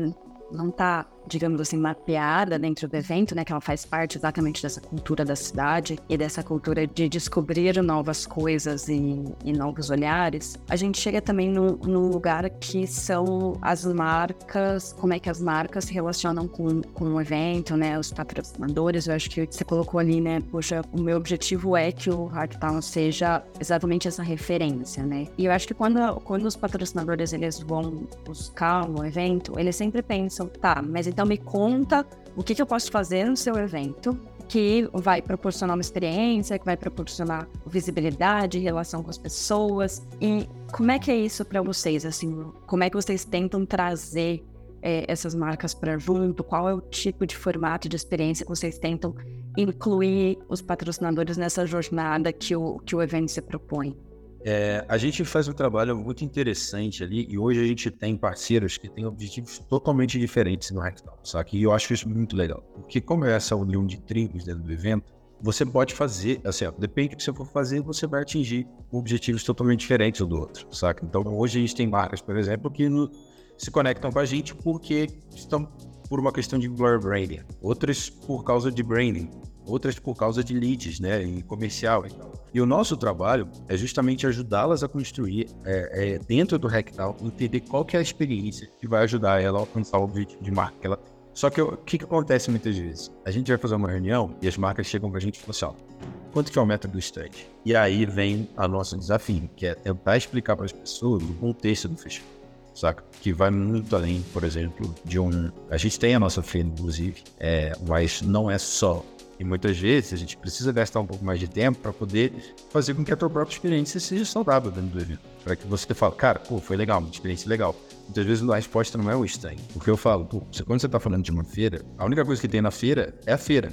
não 0.50 0.68
está 0.68 1.06
digamos 1.28 1.60
assim, 1.60 1.76
mapeada 1.76 2.58
dentro 2.58 2.88
do 2.88 2.96
evento, 2.96 3.34
né? 3.34 3.44
Que 3.44 3.52
ela 3.52 3.60
faz 3.60 3.84
parte 3.84 4.18
exatamente 4.18 4.62
dessa 4.62 4.80
cultura 4.80 5.24
da 5.24 5.36
cidade 5.36 5.98
e 6.08 6.16
dessa 6.16 6.42
cultura 6.42 6.86
de 6.86 7.08
descobrir 7.08 7.80
novas 7.82 8.26
coisas 8.26 8.88
e, 8.88 9.24
e 9.44 9.52
novos 9.52 9.90
olhares. 9.90 10.58
A 10.68 10.76
gente 10.76 10.98
chega 10.98 11.20
também 11.20 11.48
num, 11.48 11.76
num, 11.76 12.08
lugar 12.08 12.48
que 12.48 12.86
são 12.86 13.58
as 13.60 13.84
marcas, 13.84 14.92
como 14.94 15.12
é 15.12 15.18
que 15.18 15.28
as 15.28 15.40
marcas 15.40 15.84
se 15.84 15.92
relacionam 15.92 16.48
com, 16.48 16.80
com 16.82 17.04
o 17.14 17.20
evento, 17.20 17.76
né? 17.76 17.98
Os 17.98 18.12
patrocinadores. 18.12 19.06
Eu 19.06 19.14
acho 19.14 19.30
que 19.30 19.46
você 19.46 19.64
colocou 19.64 20.00
ali, 20.00 20.20
né? 20.20 20.40
Poxa, 20.50 20.82
o 20.92 21.00
meu 21.00 21.16
objetivo 21.16 21.76
é 21.76 21.92
que 21.92 22.10
o 22.10 22.24
Hardtown 22.26 22.80
seja 22.80 23.42
exatamente 23.60 24.08
essa 24.08 24.22
referência, 24.22 25.04
né? 25.04 25.26
E 25.36 25.44
eu 25.44 25.52
acho 25.52 25.66
que 25.66 25.74
quando, 25.74 26.20
quando 26.20 26.46
os 26.46 26.56
patrocinadores 26.56 27.32
eles 27.32 27.60
vão 27.60 28.06
buscar 28.24 28.88
um 28.88 29.04
evento, 29.04 29.58
eles 29.58 29.76
sempre 29.76 30.02
pensam, 30.02 30.46
tá, 30.46 30.82
mas 30.82 31.06
então 31.18 31.26
me 31.26 31.36
conta 31.36 32.06
o 32.36 32.44
que, 32.44 32.54
que 32.54 32.62
eu 32.62 32.66
posso 32.66 32.92
fazer 32.92 33.24
no 33.24 33.36
seu 33.36 33.56
evento 33.56 34.16
que 34.46 34.88
vai 34.92 35.20
proporcionar 35.20 35.76
uma 35.76 35.80
experiência, 35.80 36.56
que 36.56 36.64
vai 36.64 36.76
proporcionar 36.76 37.48
visibilidade, 37.66 38.60
relação 38.60 39.02
com 39.02 39.10
as 39.10 39.18
pessoas. 39.18 40.06
E 40.20 40.48
como 40.70 40.92
é 40.92 40.98
que 41.00 41.10
é 41.10 41.16
isso 41.16 41.44
para 41.44 41.60
vocês? 41.60 42.06
Assim, 42.06 42.52
como 42.68 42.84
é 42.84 42.88
que 42.88 42.94
vocês 42.94 43.24
tentam 43.24 43.66
trazer 43.66 44.46
é, 44.80 45.04
essas 45.08 45.34
marcas 45.34 45.74
para 45.74 45.98
junto? 45.98 46.44
Qual 46.44 46.68
é 46.68 46.72
o 46.72 46.80
tipo 46.80 47.26
de 47.26 47.36
formato 47.36 47.88
de 47.88 47.96
experiência 47.96 48.46
que 48.46 48.50
vocês 48.50 48.78
tentam 48.78 49.12
incluir 49.56 50.38
os 50.48 50.62
patrocinadores 50.62 51.36
nessa 51.36 51.66
jornada 51.66 52.32
que 52.32 52.54
o, 52.54 52.78
que 52.78 52.94
o 52.94 53.02
evento 53.02 53.32
se 53.32 53.42
propõe? 53.42 53.96
É, 54.44 54.84
a 54.88 54.96
gente 54.96 55.24
faz 55.24 55.48
um 55.48 55.52
trabalho 55.52 55.96
muito 55.96 56.24
interessante 56.24 57.02
ali 57.02 57.26
e 57.28 57.36
hoje 57.36 57.60
a 57.60 57.64
gente 57.64 57.90
tem 57.90 58.16
parceiros 58.16 58.78
que 58.78 58.88
têm 58.88 59.04
objetivos 59.04 59.58
totalmente 59.58 60.18
diferentes 60.18 60.70
no 60.70 60.80
Hackathon, 60.80 61.18
sabe? 61.24 61.50
E 61.54 61.62
eu 61.62 61.72
acho 61.72 61.92
isso 61.92 62.08
muito 62.08 62.36
legal, 62.36 62.62
porque 62.74 63.00
como 63.00 63.24
é 63.24 63.34
essa 63.34 63.56
união 63.56 63.84
de 63.84 64.00
tribos 64.00 64.44
dentro 64.44 64.62
do 64.62 64.72
evento, 64.72 65.12
você 65.40 65.64
pode 65.64 65.94
fazer, 65.94 66.40
assim, 66.44 66.64
ó, 66.66 66.70
depende 66.70 67.10
do 67.10 67.16
que 67.16 67.22
você 67.22 67.32
for 67.32 67.46
fazer, 67.46 67.80
você 67.80 68.06
vai 68.06 68.22
atingir 68.22 68.66
objetivos 68.90 69.42
totalmente 69.42 69.80
diferentes 69.80 70.20
um 70.20 70.26
do 70.28 70.38
outro, 70.38 70.66
saca? 70.72 71.04
Então 71.04 71.22
hoje 71.36 71.58
a 71.58 71.60
gente 71.60 71.74
tem 71.74 71.86
marcas, 71.86 72.20
por 72.20 72.36
exemplo, 72.36 72.70
que 72.70 72.88
no, 72.88 73.10
se 73.56 73.70
conectam 73.70 74.10
com 74.10 74.18
a 74.18 74.24
gente 74.24 74.54
porque 74.54 75.08
estão 75.34 75.68
por 76.08 76.18
uma 76.18 76.32
questão 76.32 76.58
de 76.58 76.68
branding, 76.68 77.40
outras 77.60 78.08
por 78.08 78.44
causa 78.44 78.70
de 78.70 78.82
branding, 78.82 79.30
outras 79.68 79.98
por 79.98 80.16
causa 80.16 80.42
de 80.42 80.54
leads, 80.54 80.98
né, 80.98 81.22
e 81.22 81.42
comercial 81.42 82.06
e 82.06 82.10
tal. 82.10 82.32
E 82.52 82.60
o 82.60 82.66
nosso 82.66 82.96
trabalho 82.96 83.48
é 83.68 83.76
justamente 83.76 84.26
ajudá-las 84.26 84.82
a 84.82 84.88
construir 84.88 85.48
é, 85.64 86.14
é, 86.14 86.18
dentro 86.18 86.58
do 86.58 86.66
Hackdown, 86.66 87.16
entender 87.22 87.60
qual 87.60 87.84
que 87.84 87.96
é 87.96 87.98
a 87.98 88.02
experiência 88.02 88.68
que 88.80 88.88
vai 88.88 89.02
ajudar 89.04 89.42
ela 89.42 89.58
a 89.58 89.60
alcançar 89.60 89.98
o 89.98 90.04
objetivo 90.04 90.42
de 90.42 90.50
marca 90.50 90.76
que 90.80 90.86
ela 90.86 90.96
tem. 90.96 91.12
Só 91.34 91.50
que 91.50 91.60
o 91.60 91.76
que, 91.76 91.98
que 91.98 92.04
acontece 92.04 92.50
muitas 92.50 92.76
vezes? 92.76 93.12
A 93.24 93.30
gente 93.30 93.46
vai 93.46 93.58
fazer 93.58 93.76
uma 93.76 93.88
reunião 93.88 94.34
e 94.42 94.48
as 94.48 94.56
marcas 94.56 94.86
chegam 94.86 95.08
pra 95.08 95.20
gente 95.20 95.36
e 95.36 95.38
falam 95.38 95.50
assim, 95.50 95.64
ó, 95.66 96.32
quanto 96.32 96.50
que 96.50 96.58
é 96.58 96.62
o 96.62 96.66
método 96.66 96.94
do 96.94 96.98
stand? 96.98 97.30
E 97.64 97.76
aí 97.76 98.04
vem 98.04 98.48
a 98.56 98.66
nosso 98.66 98.96
desafio, 98.96 99.48
que 99.54 99.66
é 99.66 99.74
tentar 99.74 100.16
explicar 100.16 100.56
para 100.56 100.64
as 100.64 100.72
pessoas 100.72 101.22
o 101.22 101.34
contexto 101.34 101.86
do 101.88 101.96
festival 101.96 102.38
saca? 102.78 103.04
Que 103.20 103.32
vai 103.32 103.50
muito 103.50 103.94
além, 103.94 104.22
por 104.32 104.44
exemplo, 104.44 104.94
de 105.04 105.18
um. 105.18 105.50
A 105.70 105.76
gente 105.76 105.98
tem 105.98 106.14
a 106.14 106.20
nossa 106.20 106.42
feira, 106.42 106.68
inclusive, 106.68 107.22
é, 107.38 107.72
mas 107.86 108.22
não 108.22 108.50
é 108.50 108.56
só 108.56 109.04
e 109.38 109.44
muitas 109.44 109.78
vezes 109.78 110.12
a 110.12 110.16
gente 110.16 110.36
precisa 110.36 110.72
gastar 110.72 111.00
um 111.00 111.06
pouco 111.06 111.24
mais 111.24 111.38
de 111.38 111.48
tempo 111.48 111.78
para 111.78 111.92
poder 111.92 112.32
fazer 112.70 112.94
com 112.94 113.04
que 113.04 113.12
a 113.12 113.16
tua 113.16 113.30
própria 113.30 113.54
experiência 113.54 114.00
seja 114.00 114.24
saudável 114.24 114.70
dentro 114.70 114.90
do 114.90 115.00
evento. 115.00 115.20
Para 115.44 115.54
que 115.54 115.66
você 115.66 115.94
fale, 115.94 116.14
cara, 116.14 116.38
pô, 116.38 116.58
foi 116.58 116.76
legal, 116.76 116.98
uma 116.98 117.10
experiência 117.10 117.48
legal. 117.48 117.74
Muitas 118.04 118.24
vezes 118.24 118.48
a 118.48 118.56
resposta 118.56 118.98
não 118.98 119.10
é 119.10 119.16
o 119.16 119.24
stand. 119.24 119.56
O 119.74 119.80
que 119.80 119.88
eu 119.88 119.96
falo, 119.96 120.24
pô, 120.24 120.42
quando 120.66 120.80
você 120.80 120.86
está 120.86 120.98
falando 120.98 121.22
de 121.22 121.30
uma 121.30 121.44
feira, 121.44 121.84
a 121.96 122.04
única 122.04 122.24
coisa 122.24 122.40
que 122.40 122.48
tem 122.48 122.60
na 122.60 122.70
feira 122.70 123.14
é 123.26 123.32
a 123.32 123.38
feira. 123.38 123.70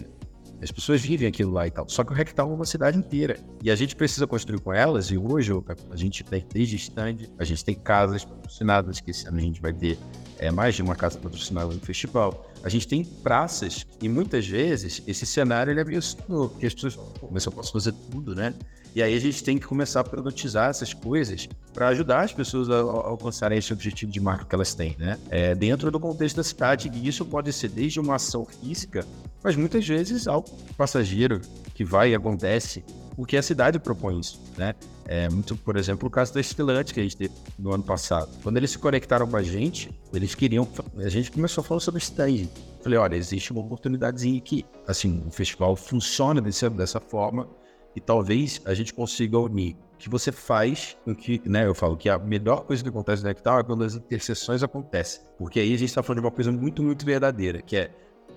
As 0.62 0.72
pessoas 0.72 1.02
vivem 1.02 1.28
aquilo 1.28 1.52
lá 1.52 1.68
e 1.68 1.72
tal. 1.72 1.88
Só 1.90 2.04
que 2.04 2.12
o 2.12 2.16
Rectal 2.16 2.50
é 2.50 2.54
uma 2.54 2.66
cidade 2.66 2.98
inteira. 2.98 3.38
E 3.62 3.70
a 3.70 3.76
gente 3.76 3.96
precisa 3.96 4.26
construir 4.26 4.60
com 4.62 4.74
elas. 4.74 5.12
E 5.12 5.18
hoje 5.18 5.52
a 5.92 5.96
gente 5.96 6.24
tem 6.24 6.46
desde 6.52 6.76
stand, 6.78 7.18
a 7.38 7.44
gente 7.44 7.64
tem 7.64 7.76
casas 7.76 8.24
patrocinadas, 8.24 9.00
que 9.00 9.12
esse 9.12 9.28
ano 9.28 9.38
a 9.38 9.42
gente 9.42 9.62
vai 9.62 9.74
ter 9.74 9.98
é, 10.40 10.50
mais 10.52 10.76
de 10.76 10.82
uma 10.82 10.96
casa 10.96 11.20
patrocinada 11.20 11.74
no 11.74 11.80
festival. 11.80 12.50
A 12.66 12.70
gente 12.70 12.88
tem 12.88 13.06
praças 13.06 13.86
e 14.02 14.10
muitas 14.10 14.48
vezes 14.48 15.04
esse 15.06 15.24
cenário 15.24 15.72
ele 15.72 15.80
é 15.80 15.84
meio 15.84 16.02
porque 16.26 16.66
as 16.66 16.74
pessoas, 16.74 16.96
pô, 16.96 17.30
mas 17.32 17.46
eu 17.46 17.52
posso 17.52 17.72
fazer 17.72 17.94
tudo, 18.10 18.34
né? 18.34 18.56
E 18.96 19.04
aí 19.04 19.14
a 19.14 19.20
gente 19.20 19.44
tem 19.44 19.60
que 19.60 19.68
começar 19.68 20.00
a 20.00 20.04
produtizar 20.04 20.72
essas 20.72 20.92
coisas 20.92 21.48
para 21.72 21.90
ajudar 21.90 22.22
as 22.22 22.34
pessoas 22.34 22.68
a, 22.72 22.78
a, 22.78 22.80
alcançarem 22.80 23.60
esse 23.60 23.72
objetivo 23.72 24.12
de 24.12 24.20
marca 24.20 24.46
que 24.46 24.56
elas 24.56 24.74
têm, 24.74 24.96
né? 24.98 25.20
É, 25.30 25.54
dentro 25.54 25.92
do 25.92 26.00
contexto 26.00 26.38
da 26.38 26.44
cidade, 26.44 26.90
e 26.92 27.08
isso 27.08 27.24
pode 27.24 27.54
ser 27.54 27.70
desde 27.70 28.00
uma 28.00 28.16
ação 28.16 28.44
física, 28.46 29.06
mas 29.44 29.56
muitas 29.56 29.88
vezes 29.88 30.28
algo 30.28 30.50
passageiro 30.76 31.42
que 31.76 31.84
vai 31.84 32.12
e 32.12 32.16
acontece 32.16 32.84
o 33.18 33.26
que 33.26 33.38
a 33.38 33.42
cidade 33.42 33.80
propõe 33.80 34.20
isso, 34.20 34.42
né? 34.58 34.76
É 35.08 35.30
muito, 35.30 35.56
por 35.56 35.78
exemplo, 35.78 36.08
o 36.08 36.12
caso 36.12 36.34
da 36.34 36.42
Estelante 36.42 36.94
que 36.94 37.00
a 37.00 37.04
gente 37.04 37.16
teve 37.16 37.34
no 37.58 37.72
ano 37.74 37.84
passado. 37.84 38.30
Quando 38.42 38.58
eles 38.58 38.72
se 38.72 38.80
conectaram 38.80 39.28
com 39.28 39.38
a 39.38 39.44
gente, 39.44 39.92
eles 40.14 40.34
queriam. 40.34 40.68
A 40.98 41.10
gente 41.10 41.32
começou 41.32 41.64
falar 41.64 41.80
sobre 41.80 42.02
stand. 42.02 42.48
Falei, 42.82 42.98
olha, 42.98 43.16
existe 43.16 43.52
uma 43.52 43.62
oportunidadezinha 43.62 44.38
aqui. 44.38 44.66
Assim, 44.88 45.24
o 45.26 45.32
festival 45.32 45.76
funciona 45.76 46.42
desse, 46.42 46.70
dessa 46.70 47.00
forma 47.00 47.48
e 47.96 48.02
talvez 48.02 48.62
a 48.66 48.74
gente 48.74 48.94
consiga 48.94 49.40
unir 49.40 49.76
o 49.94 49.98
que 49.98 50.10
você 50.10 50.32
faz 50.32 50.98
com 51.06 51.16
que, 51.16 51.42
né, 51.46 51.66
eu 51.66 51.74
falo 51.74 51.96
que 51.96 52.10
a 52.10 52.20
melhor 52.20 52.66
coisa 52.66 52.84
que 52.84 52.90
acontece 52.90 53.24
no 53.24 53.30
Nectar 53.30 53.62
é 53.62 53.64
quando 53.64 53.84
as 53.84 53.96
interseções 53.96 54.62
acontecem. 54.62 55.22
Porque 55.38 55.60
aí 55.60 55.74
a 55.74 55.78
gente 55.78 55.90
está 55.90 56.04
falando 56.04 56.22
de 56.22 56.26
uma 56.26 56.32
coisa 56.32 56.52
muito, 56.52 56.84
muito 56.84 57.06
verdadeira, 57.06 57.62
que 57.62 57.78
é 57.78 57.92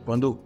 quando 0.04 0.38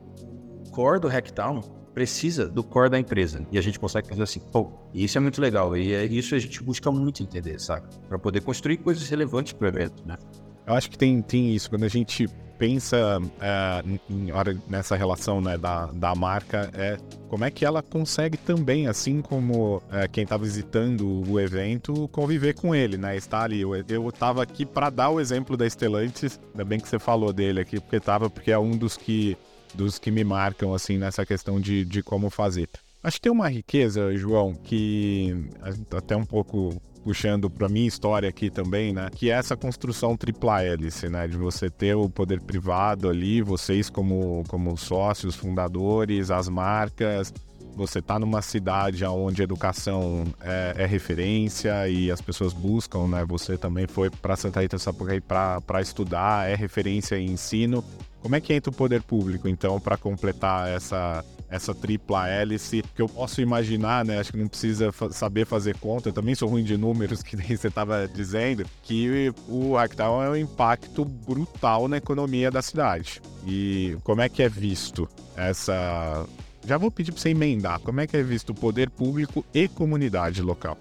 o 0.66 0.70
core 0.70 1.00
do 1.00 1.08
Hacktown 1.08 1.60
precisa 1.94 2.48
do 2.48 2.62
core 2.62 2.90
da 2.90 2.98
empresa. 2.98 3.46
E 3.50 3.58
a 3.58 3.62
gente 3.62 3.78
consegue 3.78 4.08
fazer 4.08 4.22
assim, 4.22 4.40
pô, 4.40 4.70
isso 4.94 5.16
é 5.16 5.20
muito 5.20 5.40
legal. 5.40 5.76
E 5.76 5.92
é 5.92 6.04
isso 6.04 6.34
a 6.34 6.38
gente 6.38 6.62
busca 6.62 6.90
muito 6.90 7.22
entender, 7.22 7.60
sabe? 7.60 7.86
Para 8.08 8.18
poder 8.18 8.40
construir 8.40 8.78
coisas 8.78 9.08
relevantes 9.08 9.52
para 9.52 9.66
o 9.66 9.68
evento, 9.68 10.06
né? 10.06 10.16
Eu 10.66 10.74
acho 10.74 10.90
que 10.90 10.96
tem, 10.96 11.20
tem 11.20 11.54
isso. 11.54 11.68
Quando 11.68 11.84
a 11.84 11.88
gente 11.88 12.28
pensa 12.56 13.20
é, 13.40 13.82
em, 14.08 14.28
nessa 14.68 14.94
relação 14.94 15.40
né, 15.40 15.58
da, 15.58 15.86
da 15.86 16.14
marca, 16.14 16.70
é 16.74 16.96
como 17.28 17.44
é 17.44 17.50
que 17.50 17.64
ela 17.64 17.82
consegue 17.82 18.36
também, 18.36 18.86
assim 18.86 19.20
como 19.20 19.82
é, 19.90 20.06
quem 20.06 20.22
está 20.22 20.36
visitando 20.36 21.28
o 21.28 21.40
evento, 21.40 22.08
conviver 22.08 22.54
com 22.54 22.72
ele, 22.74 22.96
né? 22.96 23.16
Estar 23.16 23.42
ali. 23.42 23.60
Eu, 23.60 24.08
estava 24.08 24.42
aqui 24.42 24.64
para 24.64 24.90
dar 24.90 25.10
o 25.10 25.18
exemplo 25.18 25.56
da 25.56 25.66
Estelantes, 25.66 26.38
ainda 26.52 26.64
bem 26.64 26.78
que 26.78 26.88
você 26.88 26.98
falou 26.98 27.32
dele 27.32 27.60
aqui, 27.60 27.80
porque 27.80 27.96
estava 27.96 28.30
porque 28.30 28.52
é 28.52 28.58
um 28.58 28.76
dos 28.76 28.96
que 28.96 29.36
dos 29.74 29.98
que 29.98 30.10
me 30.10 30.24
marcam, 30.24 30.74
assim, 30.74 30.98
nessa 30.98 31.24
questão 31.24 31.60
de, 31.60 31.84
de 31.84 32.02
como 32.02 32.30
fazer. 32.30 32.68
Acho 33.02 33.16
que 33.16 33.22
tem 33.22 33.32
uma 33.32 33.48
riqueza, 33.48 34.16
João, 34.16 34.54
que 34.54 35.46
até 35.90 36.16
um 36.16 36.24
pouco 36.24 36.80
puxando 37.02 37.50
para 37.50 37.68
minha 37.68 37.88
história 37.88 38.28
aqui 38.28 38.48
também, 38.48 38.92
né? 38.92 39.08
Que 39.12 39.30
é 39.30 39.34
essa 39.34 39.56
construção 39.56 40.16
tripla 40.16 40.62
hélice, 40.62 41.08
né? 41.08 41.26
De 41.26 41.36
você 41.36 41.68
ter 41.68 41.94
o 41.96 42.08
poder 42.08 42.40
privado 42.40 43.08
ali, 43.08 43.42
vocês 43.42 43.90
como, 43.90 44.44
como 44.48 44.76
sócios, 44.76 45.34
fundadores, 45.34 46.30
as 46.30 46.48
marcas, 46.48 47.32
você 47.74 48.00
está 48.00 48.18
numa 48.18 48.42
cidade 48.42 49.04
onde 49.04 49.42
educação 49.42 50.24
é, 50.40 50.74
é, 50.78 50.86
referência 50.86 51.88
e 51.88 52.10
as 52.10 52.20
pessoas 52.20 52.52
buscam, 52.52 53.08
né? 53.08 53.24
Você 53.26 53.56
também 53.56 53.86
foi 53.86 54.10
para 54.10 54.36
Santa 54.36 54.60
Rita 54.60 54.78
Sapucaí 54.78 55.20
para 55.20 55.80
estudar, 55.80 56.48
é 56.48 56.54
referência 56.54 57.16
em 57.16 57.30
ensino. 57.30 57.84
Como 58.22 58.36
é 58.36 58.40
que 58.40 58.54
entra 58.54 58.70
o 58.70 58.74
poder 58.74 59.02
público, 59.02 59.48
então, 59.48 59.80
para 59.80 59.96
completar 59.96 60.68
essa, 60.68 61.24
essa 61.50 61.74
tripla 61.74 62.28
hélice, 62.28 62.84
que 62.94 63.02
eu 63.02 63.08
posso 63.08 63.40
imaginar, 63.40 64.04
né? 64.04 64.20
Acho 64.20 64.30
que 64.30 64.38
não 64.38 64.46
precisa 64.46 64.90
saber 65.10 65.44
fazer 65.44 65.76
conta, 65.76 66.08
eu 66.08 66.12
também 66.12 66.32
sou 66.36 66.48
ruim 66.48 66.62
de 66.62 66.76
números, 66.76 67.20
que 67.24 67.36
nem 67.36 67.48
você 67.48 67.66
estava 67.66 68.06
dizendo, 68.06 68.64
que 68.84 69.32
o 69.48 69.74
Hacktown 69.74 70.22
é 70.22 70.30
um 70.30 70.36
impacto 70.36 71.04
brutal 71.04 71.88
na 71.88 71.96
economia 71.96 72.48
da 72.48 72.62
cidade. 72.62 73.20
E 73.44 73.98
como 74.04 74.20
é 74.20 74.28
que 74.28 74.40
é 74.40 74.48
visto 74.48 75.08
essa. 75.36 76.24
Já 76.64 76.78
vou 76.78 76.92
pedir 76.92 77.10
para 77.10 77.20
você 77.20 77.30
emendar, 77.30 77.80
como 77.80 78.00
é 78.00 78.06
que 78.06 78.16
é 78.16 78.22
visto 78.22 78.50
o 78.50 78.54
poder 78.54 78.88
público 78.88 79.44
e 79.52 79.66
comunidade 79.66 80.40
local? 80.40 80.78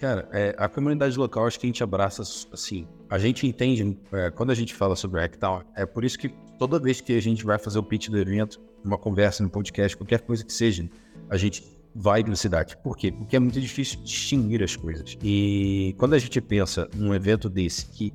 Cara, 0.00 0.28
é, 0.32 0.56
a 0.58 0.66
comunidade 0.66 1.16
local 1.16 1.46
acho 1.46 1.60
que 1.60 1.66
a 1.66 1.68
gente 1.68 1.84
abraça 1.84 2.22
assim. 2.52 2.88
A 3.08 3.16
gente 3.16 3.46
entende, 3.46 3.96
é, 4.12 4.30
quando 4.30 4.50
a 4.50 4.54
gente 4.54 4.74
fala 4.74 4.96
sobre 4.96 5.20
Hacktown, 5.20 5.62
é 5.76 5.86
por 5.86 6.04
isso 6.04 6.18
que 6.18 6.34
toda 6.60 6.78
vez 6.78 7.00
que 7.00 7.16
a 7.16 7.22
gente 7.22 7.42
vai 7.42 7.58
fazer 7.58 7.78
o 7.78 7.82
pitch 7.82 8.10
do 8.10 8.18
evento, 8.18 8.60
uma 8.84 8.98
conversa 8.98 9.42
no 9.42 9.48
podcast, 9.48 9.96
qualquer 9.96 10.20
coisa 10.20 10.44
que 10.44 10.52
seja, 10.52 10.86
a 11.30 11.38
gente 11.38 11.64
vai 11.94 12.22
para 12.22 12.34
a 12.34 12.36
cidade. 12.36 12.76
Por 12.84 12.98
quê? 12.98 13.10
Porque 13.10 13.34
é 13.34 13.38
muito 13.38 13.58
difícil 13.58 13.98
distinguir 14.02 14.62
as 14.62 14.76
coisas. 14.76 15.16
E 15.24 15.94
quando 15.96 16.12
a 16.12 16.18
gente 16.18 16.38
pensa 16.38 16.86
num 16.94 17.14
evento 17.14 17.48
desse 17.48 17.86
que 17.86 18.12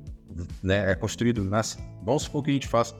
né, 0.62 0.92
é 0.92 0.94
construído 0.94 1.42
na 1.42 1.60
vamos 2.04 2.22
supor 2.22 2.44
que 2.44 2.50
a 2.50 2.54
gente 2.54 2.68
faça 2.68 2.94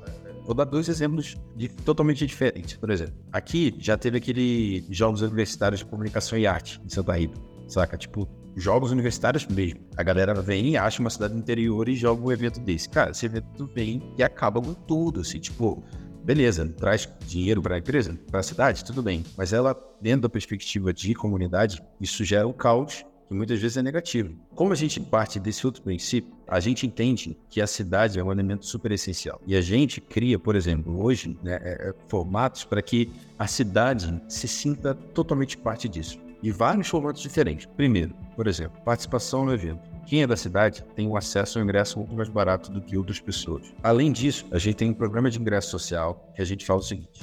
Vou 0.44 0.55
dar 0.55 0.64
dois 0.64 0.88
exemplos 0.88 1.36
de, 1.57 1.68
totalmente 1.68 2.24
diferentes. 2.24 2.76
Por 2.76 2.88
exemplo, 2.88 3.14
aqui 3.32 3.74
já 3.78 3.97
teve 3.97 4.18
aquele 4.18 4.84
Jogos 4.90 5.20
Universitários 5.20 5.80
de 5.80 5.86
Comunicação 5.86 6.38
e 6.38 6.47
Arte 6.47 6.80
em 6.84 6.88
Santa 6.88 7.14
Rita, 7.14 7.40
saca? 7.66 7.97
Tipo, 7.97 8.28
jogos 8.57 8.90
universitários 8.90 9.46
mesmo. 9.46 9.80
A 9.96 10.02
galera 10.02 10.34
vem 10.40 10.70
e 10.70 10.76
acha 10.76 11.00
uma 11.00 11.11
cidade 11.11 11.36
interior 11.36 11.88
e 11.88 11.94
joga 11.94 12.22
um 12.22 12.32
evento 12.32 12.59
desse. 12.59 12.88
Cara, 12.88 13.11
esse 13.11 13.26
evento 13.26 13.70
vem 13.74 14.02
e 14.16 14.22
acaba 14.22 14.61
com 14.61 14.72
tudo, 14.72 15.20
assim, 15.20 15.38
tipo, 15.38 15.84
beleza, 16.24 16.66
traz 16.66 17.09
dinheiro 17.26 17.61
para 17.61 17.76
a 17.76 17.78
empresa, 17.78 18.18
para 18.30 18.40
a 18.40 18.42
cidade, 18.42 18.84
tudo 18.84 19.02
bem. 19.02 19.22
Mas 19.36 19.52
ela, 19.52 19.76
dentro 20.00 20.22
da 20.22 20.28
perspectiva 20.28 20.92
de 20.92 21.14
comunidade, 21.14 21.82
isso 22.00 22.24
gera 22.24 22.48
um 22.48 22.52
caos 22.52 23.04
que 23.28 23.34
muitas 23.34 23.61
vezes 23.61 23.76
é 23.76 23.82
negativo. 23.82 24.34
Como 24.54 24.72
a 24.72 24.76
gente 24.76 25.00
parte 25.00 25.38
desse 25.38 25.66
outro 25.66 25.82
princípio, 25.82 26.32
a 26.46 26.61
gente 26.61 26.86
entende 26.86 27.36
que 27.48 27.61
a 27.61 27.66
cidade 27.66 28.18
é 28.18 28.24
um 28.24 28.30
elemento 28.30 28.64
super 28.64 28.92
essencial. 28.92 29.40
E 29.46 29.57
a 29.57 29.61
gente 29.61 30.00
cria, 30.00 30.38
por 30.38 30.54
exemplo, 30.54 31.02
hoje, 31.02 31.36
né, 31.42 31.59
é, 31.62 31.88
é, 31.88 31.94
formatos 32.09 32.64
para 32.64 32.80
que 32.80 33.11
a 33.38 33.46
cidade 33.46 34.22
se 34.28 34.46
sinta 34.46 34.94
totalmente 34.94 35.59
parte 35.59 35.88
disso. 35.88 36.18
E 36.42 36.50
vários 36.52 36.88
formatos 36.88 37.20
diferentes. 37.20 37.66
Primeiro, 37.76 38.14
por 38.37 38.47
exemplo, 38.47 38.80
participação 38.84 39.45
no 39.45 39.53
evento. 39.53 39.80
Quem 40.07 40.22
é 40.22 40.26
da 40.26 40.37
cidade 40.37 40.84
tem 40.95 41.09
um 41.09 41.16
acesso 41.16 41.59
ao 41.59 41.64
ingresso 41.64 41.99
muito 41.99 42.14
mais 42.14 42.28
barato 42.28 42.70
do 42.70 42.80
que 42.80 42.97
outras 42.97 43.18
pessoas. 43.18 43.72
Além 43.82 44.12
disso, 44.12 44.47
a 44.53 44.59
gente 44.59 44.76
tem 44.76 44.91
um 44.91 44.95
programa 44.95 45.30
de 45.30 45.41
ingresso 45.41 45.70
social 45.70 46.32
que 46.37 46.43
a 46.43 46.45
gente 46.45 46.64
fala 46.64 46.78
o 46.78 46.82
seguinte: 46.82 47.20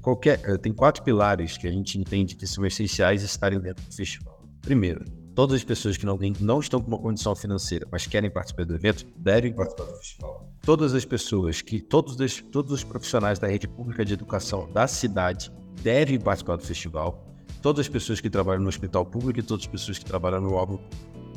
qualquer, 0.00 0.40
eh, 0.42 0.56
tem 0.56 0.72
quatro 0.72 1.04
pilares 1.04 1.56
que 1.56 1.68
a 1.68 1.70
gente 1.70 1.98
entende 1.98 2.34
que 2.34 2.46
são 2.46 2.64
essenciais 2.66 3.22
estarem 3.22 3.60
dentro 3.60 3.84
do 3.84 3.94
festival. 3.94 4.42
Primeiro, 4.62 5.04
todas 5.34 5.56
as 5.56 5.64
pessoas 5.64 5.96
que 5.96 6.06
não, 6.06 6.18
não 6.40 6.60
estão 6.60 6.80
com 6.80 6.88
uma 6.88 6.98
condição 6.98 7.36
financeira, 7.36 7.86
mas 7.90 8.06
querem 8.06 8.30
participar 8.30 8.64
do 8.64 8.74
evento, 8.74 9.06
devem 9.16 9.52
participar 9.52 9.84
do 9.84 9.96
festival. 9.98 10.48
Todas 10.62 10.94
as 10.94 11.04
pessoas 11.04 11.60
que, 11.60 11.80
todos, 11.80 12.18
os, 12.18 12.40
todos 12.40 12.72
os 12.72 12.82
profissionais 12.82 13.38
da 13.38 13.46
rede 13.46 13.68
pública 13.68 14.04
de 14.04 14.14
educação 14.14 14.70
da 14.72 14.86
cidade 14.86 15.52
devem 15.82 16.18
participar 16.18 16.56
do 16.56 16.64
festival. 16.64 17.33
Todas 17.64 17.80
as 17.80 17.88
pessoas 17.88 18.20
que 18.20 18.28
trabalham 18.28 18.60
no 18.60 18.68
hospital 18.68 19.06
público 19.06 19.40
e 19.40 19.42
todas 19.42 19.64
as 19.64 19.66
pessoas 19.66 19.98
que 19.98 20.04
trabalham 20.04 20.38
no 20.38 20.52
órgão. 20.52 20.78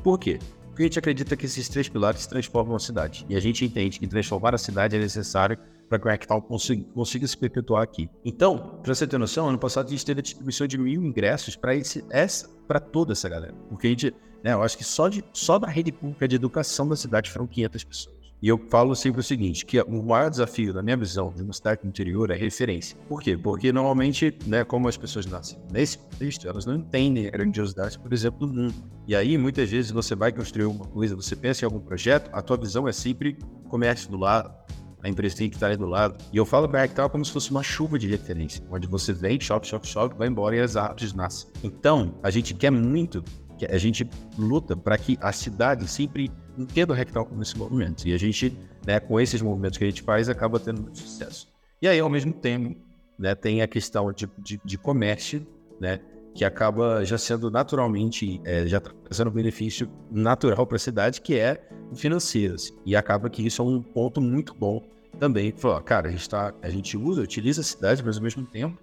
Por 0.04 0.20
quê? 0.20 0.38
Porque 0.66 0.84
a 0.84 0.86
gente 0.86 1.00
acredita 1.00 1.38
que 1.38 1.46
esses 1.46 1.70
três 1.70 1.88
pilares 1.88 2.28
transformam 2.28 2.76
a 2.76 2.80
cidade. 2.80 3.26
E 3.30 3.36
a 3.38 3.40
gente 3.40 3.64
entende 3.64 3.98
que 3.98 4.06
transformar 4.06 4.54
a 4.54 4.58
cidade 4.58 4.98
é 4.98 5.00
necessário 5.00 5.58
para 5.88 5.98
que 5.98 6.06
o 6.06 6.10
Hacktown 6.12 6.42
consiga, 6.42 6.84
consiga, 6.94 7.26
se 7.26 7.38
perpetuar 7.38 7.82
aqui. 7.82 8.10
Então, 8.26 8.78
para 8.84 8.94
você 8.94 9.08
ter 9.08 9.18
noção, 9.18 9.48
ano 9.48 9.58
passado 9.58 9.88
a 9.88 9.90
gente 9.90 10.06
teve 10.06 10.20
a 10.20 10.22
distribuição 10.22 10.68
de 10.68 10.78
mil 10.78 11.02
ingressos 11.02 11.56
para 11.56 11.74
essa, 11.74 12.50
para 12.68 12.82
toda 12.82 13.14
essa 13.14 13.30
galera. 13.30 13.56
Porque 13.70 13.88
a 13.88 13.90
gente, 13.90 14.14
né, 14.44 14.52
eu 14.52 14.62
acho 14.62 14.78
que 14.78 14.84
só, 14.84 15.08
de, 15.08 15.24
só 15.32 15.58
da 15.58 15.70
rede 15.70 15.94
pública 15.94 16.28
de 16.28 16.36
educação 16.36 16.90
da 16.90 16.98
cidade 16.98 17.32
foram 17.32 17.48
500 17.48 17.84
pessoas. 17.86 18.17
E 18.40 18.48
eu 18.50 18.58
falo 18.70 18.96
sempre 18.96 19.20
o 19.20 19.24
seguinte, 19.24 19.66
que 19.66 19.82
o 19.82 20.04
maior 20.04 20.30
desafio, 20.30 20.72
na 20.72 20.84
minha 20.84 20.96
visão, 20.96 21.34
de 21.36 21.42
uma 21.42 21.54
cidade 21.54 21.82
do 21.82 21.88
interior 21.88 22.30
é 22.30 22.36
referência. 22.36 22.96
Por 23.10 23.20
quê? 23.20 23.36
Porque 23.36 23.72
normalmente, 23.72 24.38
né, 24.46 24.64
como 24.64 24.88
as 24.88 24.96
pessoas 24.96 25.26
nascem 25.26 25.58
nesse 25.72 25.98
contexto, 25.98 26.48
elas 26.48 26.66
não 26.66 26.76
entendem 26.76 27.28
a 27.28 27.32
grandiosidade, 27.32 27.98
por 27.98 28.14
exemplo, 28.14 28.46
do 28.46 28.54
mundo. 28.54 28.76
E 29.08 29.16
aí, 29.16 29.38
muitas 29.40 29.72
vezes, 29.72 29.90
você 29.90 30.14
vai 30.14 30.32
construir 30.32 30.66
alguma 30.66 30.86
coisa, 30.86 31.16
você 31.16 31.36
pensa 31.36 31.64
em 31.64 31.66
algum 31.66 31.80
projeto, 31.80 32.30
a 32.32 32.42
tua 32.42 32.58
visão 32.58 32.88
é 32.88 32.92
sempre 32.92 33.38
comércio 33.70 34.12
do 34.12 34.18
lado, 34.18 34.54
a 35.02 35.10
empresa 35.10 35.38
tem 35.38 35.50
que 35.50 35.56
estar 35.56 35.68
ali 35.68 35.78
do 35.78 35.88
lado. 35.88 36.24
E 36.32 36.38
eu 36.38 36.46
falo 36.46 36.70
para 36.70 36.88
tal 36.88 37.10
como 37.10 37.26
se 37.26 37.32
fosse 37.32 37.50
uma 37.50 37.64
chuva 37.64 37.98
de 37.98 38.08
referência, 38.08 38.64
onde 38.70 38.88
você 38.88 39.14
vem, 39.14 39.40
shop, 39.40 39.68
shop, 39.68 39.88
shop, 39.88 40.16
vai 40.16 40.28
embora 40.28 40.56
e 40.56 40.60
as 40.60 40.76
árvores 40.76 41.14
nascem. 41.14 41.50
Então, 41.64 42.14
a 42.22 42.30
gente 42.30 42.54
quer 42.54 42.72
muito, 42.72 43.24
a 43.68 43.78
gente 43.80 44.08
luta 44.38 44.76
para 44.78 44.96
que 44.96 45.18
a 45.22 45.32
cidade 45.32 45.88
sempre 45.88 46.32
entendo 46.58 46.92
o 46.92 46.94
Rectal 46.94 47.28
nesse 47.32 47.58
movimento. 47.58 48.08
E 48.08 48.14
a 48.14 48.18
gente, 48.18 48.58
né, 48.86 49.00
com 49.00 49.20
esses 49.20 49.42
movimentos 49.42 49.78
que 49.78 49.84
a 49.84 49.88
gente 49.88 50.02
faz, 50.02 50.30
acaba 50.30 50.60
tendo 50.60 50.82
muito 50.82 50.98
sucesso. 50.98 51.48
E 51.82 51.88
aí, 51.88 52.00
ao 52.00 52.10
mesmo 52.10 52.34
tempo, 52.34 52.76
né, 53.18 53.36
tem 53.36 53.62
a 53.62 53.68
questão 53.68 54.12
de, 54.12 54.30
de, 54.38 54.60
de 54.64 54.78
comércio, 54.78 55.46
né, 55.80 56.00
que 56.34 56.46
acaba 56.46 57.04
já 57.04 57.18
sendo 57.18 57.50
naturalmente, 57.50 58.40
é, 58.46 58.68
já 58.68 58.80
trazendo 58.80 59.30
um 59.30 59.34
benefício 59.34 59.90
natural 60.12 60.68
para 60.68 60.76
a 60.76 60.80
cidade, 60.80 61.22
que 61.22 61.38
é 61.38 61.68
financeiro. 61.96 62.56
Assim. 62.56 62.74
E 62.86 62.96
acaba 62.96 63.30
que 63.30 63.46
isso 63.46 63.62
é 63.62 63.66
um 63.66 63.82
ponto 63.82 64.22
muito 64.22 64.54
bom 64.54 64.84
também. 65.20 65.52
Falou, 65.52 65.82
cara, 65.82 66.10
a 66.10 66.12
gente, 66.12 66.30
tá, 66.30 66.54
a 66.62 66.70
gente 66.70 66.96
usa, 66.96 67.22
utiliza 67.22 67.62
a 67.62 67.64
cidade, 67.64 68.04
mas 68.06 68.18
ao 68.18 68.24
mesmo 68.24 68.46
tempo 68.46 68.78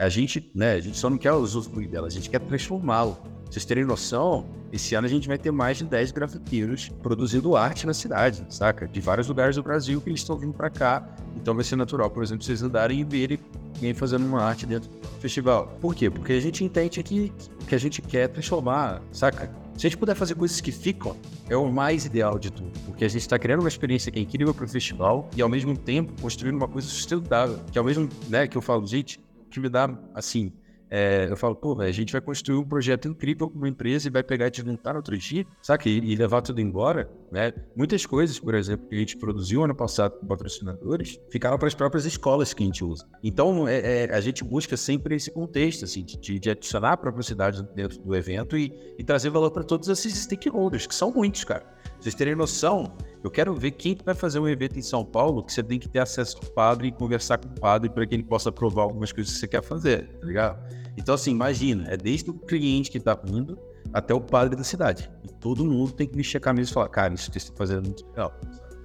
a 0.00 0.08
gente, 0.08 0.50
né, 0.54 0.72
a 0.72 0.80
gente 0.80 0.96
só 0.96 1.10
não 1.10 1.18
quer 1.18 1.32
usufruir 1.32 1.86
dela, 1.86 2.06
a 2.06 2.10
gente 2.10 2.30
quer 2.30 2.40
transformá-lo. 2.40 3.18
Vocês 3.50 3.66
terem 3.66 3.84
noção, 3.84 4.46
esse 4.72 4.94
ano 4.94 5.06
a 5.06 5.10
gente 5.10 5.28
vai 5.28 5.36
ter 5.36 5.50
mais 5.50 5.76
de 5.76 5.84
10 5.84 6.12
grafiteiros 6.12 6.88
produzindo 7.02 7.54
arte 7.54 7.86
na 7.86 7.92
cidade, 7.92 8.46
saca? 8.48 8.88
De 8.88 8.98
vários 9.00 9.28
lugares 9.28 9.56
do 9.56 9.62
Brasil 9.62 10.00
que 10.00 10.08
eles 10.08 10.20
estão 10.20 10.38
vindo 10.38 10.54
para 10.54 10.70
cá. 10.70 11.06
Então 11.36 11.54
vai 11.54 11.64
ser 11.64 11.76
natural, 11.76 12.08
por 12.08 12.22
exemplo, 12.22 12.44
vocês 12.44 12.62
andarem 12.62 13.00
e 13.00 13.04
verem 13.04 13.38
alguém 13.74 13.92
fazendo 13.92 14.24
uma 14.24 14.42
arte 14.42 14.64
dentro 14.64 14.88
do 14.88 15.08
festival. 15.20 15.66
Por 15.80 15.94
quê? 15.94 16.08
Porque 16.08 16.32
a 16.32 16.40
gente 16.40 16.64
entende 16.64 17.02
que, 17.02 17.30
que 17.68 17.74
a 17.74 17.78
gente 17.78 18.00
quer 18.00 18.28
transformar, 18.28 19.02
saca? 19.12 19.50
Se 19.76 19.86
a 19.86 19.90
gente 19.90 19.98
puder 19.98 20.14
fazer 20.14 20.34
coisas 20.34 20.60
que 20.60 20.72
ficam, 20.72 21.16
é 21.48 21.56
o 21.56 21.70
mais 21.70 22.06
ideal 22.06 22.38
de 22.38 22.50
tudo. 22.50 22.70
Porque 22.86 23.04
a 23.04 23.08
gente 23.08 23.22
está 23.22 23.38
criando 23.38 23.60
uma 23.60 23.68
experiência 23.68 24.10
que 24.10 24.18
é 24.18 24.22
incrível 24.22 24.54
para 24.54 24.64
o 24.64 24.68
festival 24.68 25.28
e, 25.36 25.42
ao 25.42 25.48
mesmo 25.48 25.76
tempo, 25.76 26.12
construindo 26.20 26.56
uma 26.56 26.68
coisa 26.68 26.86
sustentável. 26.86 27.58
Que, 27.72 27.78
ao 27.78 27.84
mesmo 27.84 28.08
né, 28.28 28.46
que 28.46 28.56
eu 28.56 28.62
falo, 28.62 28.86
gente, 28.86 29.18
que 29.50 29.60
me 29.60 29.68
dá, 29.68 29.92
assim, 30.14 30.52
é, 30.92 31.28
eu 31.30 31.36
falo, 31.36 31.54
pô, 31.54 31.80
a 31.80 31.92
gente 31.92 32.10
vai 32.10 32.20
construir 32.20 32.58
um 32.58 32.64
projeto 32.64 33.06
incrível 33.06 33.48
com 33.48 33.56
uma 33.56 33.68
empresa 33.68 34.08
e 34.08 34.10
vai 34.10 34.24
pegar 34.24 34.48
e 34.48 34.50
desmontar 34.50 34.96
outro 34.96 35.16
dia, 35.16 35.46
saca? 35.62 35.88
E, 35.88 35.98
e, 35.98 36.16
levar 36.16 36.42
tudo 36.42 36.60
embora, 36.60 37.08
né? 37.30 37.52
Muitas 37.76 38.04
coisas, 38.04 38.40
por 38.40 38.56
exemplo, 38.56 38.88
que 38.88 38.96
a 38.96 38.98
gente 38.98 39.16
produziu 39.16 39.62
ano 39.62 39.74
passado 39.74 40.18
com 40.18 40.26
patrocinadores, 40.26 41.20
ficaram 41.30 41.56
para 41.58 41.68
as 41.68 41.74
próprias 41.74 42.04
escolas 42.04 42.52
que 42.52 42.64
a 42.64 42.66
gente 42.66 42.84
usa. 42.84 43.06
Então, 43.22 43.68
é, 43.68 44.06
é, 44.06 44.12
a 44.12 44.20
gente 44.20 44.42
busca 44.42 44.76
sempre 44.76 45.14
esse 45.14 45.30
contexto, 45.30 45.84
assim, 45.84 46.02
de, 46.02 46.40
de 46.40 46.50
adicionar 46.50 46.94
a 46.94 46.96
própria 46.96 47.22
cidade 47.22 47.62
dentro 47.72 48.00
do 48.00 48.16
evento 48.16 48.56
e, 48.56 48.74
e 48.98 49.04
trazer 49.04 49.30
valor 49.30 49.52
para 49.52 49.62
todos 49.62 49.88
esses 49.88 50.12
stakeholders, 50.12 50.88
que 50.88 50.94
são 50.94 51.12
muitos, 51.12 51.44
cara. 51.44 51.64
Vocês 52.00 52.14
terem 52.14 52.34
noção, 52.34 52.90
eu 53.22 53.30
quero 53.30 53.54
ver 53.54 53.72
quem 53.72 53.96
vai 54.02 54.14
fazer 54.14 54.38
um 54.38 54.48
evento 54.48 54.78
em 54.78 54.82
São 54.82 55.04
Paulo 55.04 55.44
que 55.44 55.52
você 55.52 55.62
tem 55.62 55.78
que 55.78 55.86
ter 55.86 55.98
acesso 55.98 56.38
ao 56.42 56.50
padre 56.50 56.88
e 56.88 56.92
conversar 56.92 57.36
com 57.36 57.48
o 57.48 57.60
padre 57.60 57.90
para 57.90 58.06
que 58.06 58.14
ele 58.14 58.22
possa 58.22 58.48
aprovar 58.48 58.84
algumas 58.84 59.12
coisas 59.12 59.34
que 59.34 59.38
você 59.38 59.46
quer 59.46 59.62
fazer, 59.62 60.08
tá 60.18 60.26
ligado? 60.26 60.58
Então, 60.96 61.14
assim, 61.14 61.30
imagina, 61.30 61.84
é 61.88 61.98
desde 61.98 62.30
o 62.30 62.34
cliente 62.34 62.90
que 62.90 62.96
está 62.96 63.14
vindo 63.14 63.58
até 63.92 64.14
o 64.14 64.20
padre 64.20 64.56
da 64.56 64.64
cidade. 64.64 65.10
E 65.22 65.28
todo 65.28 65.62
mundo 65.62 65.92
tem 65.92 66.06
que 66.06 66.16
me 66.16 66.24
checar 66.24 66.54
mesmo 66.54 66.72
e 66.72 66.74
falar, 66.74 66.88
cara, 66.88 67.12
isso 67.12 67.30
que 67.30 67.38
você 67.38 67.46
está 67.46 67.56
fazendo 67.56 67.84
é 67.84 67.88
muito 67.88 68.06
legal. 68.08 68.32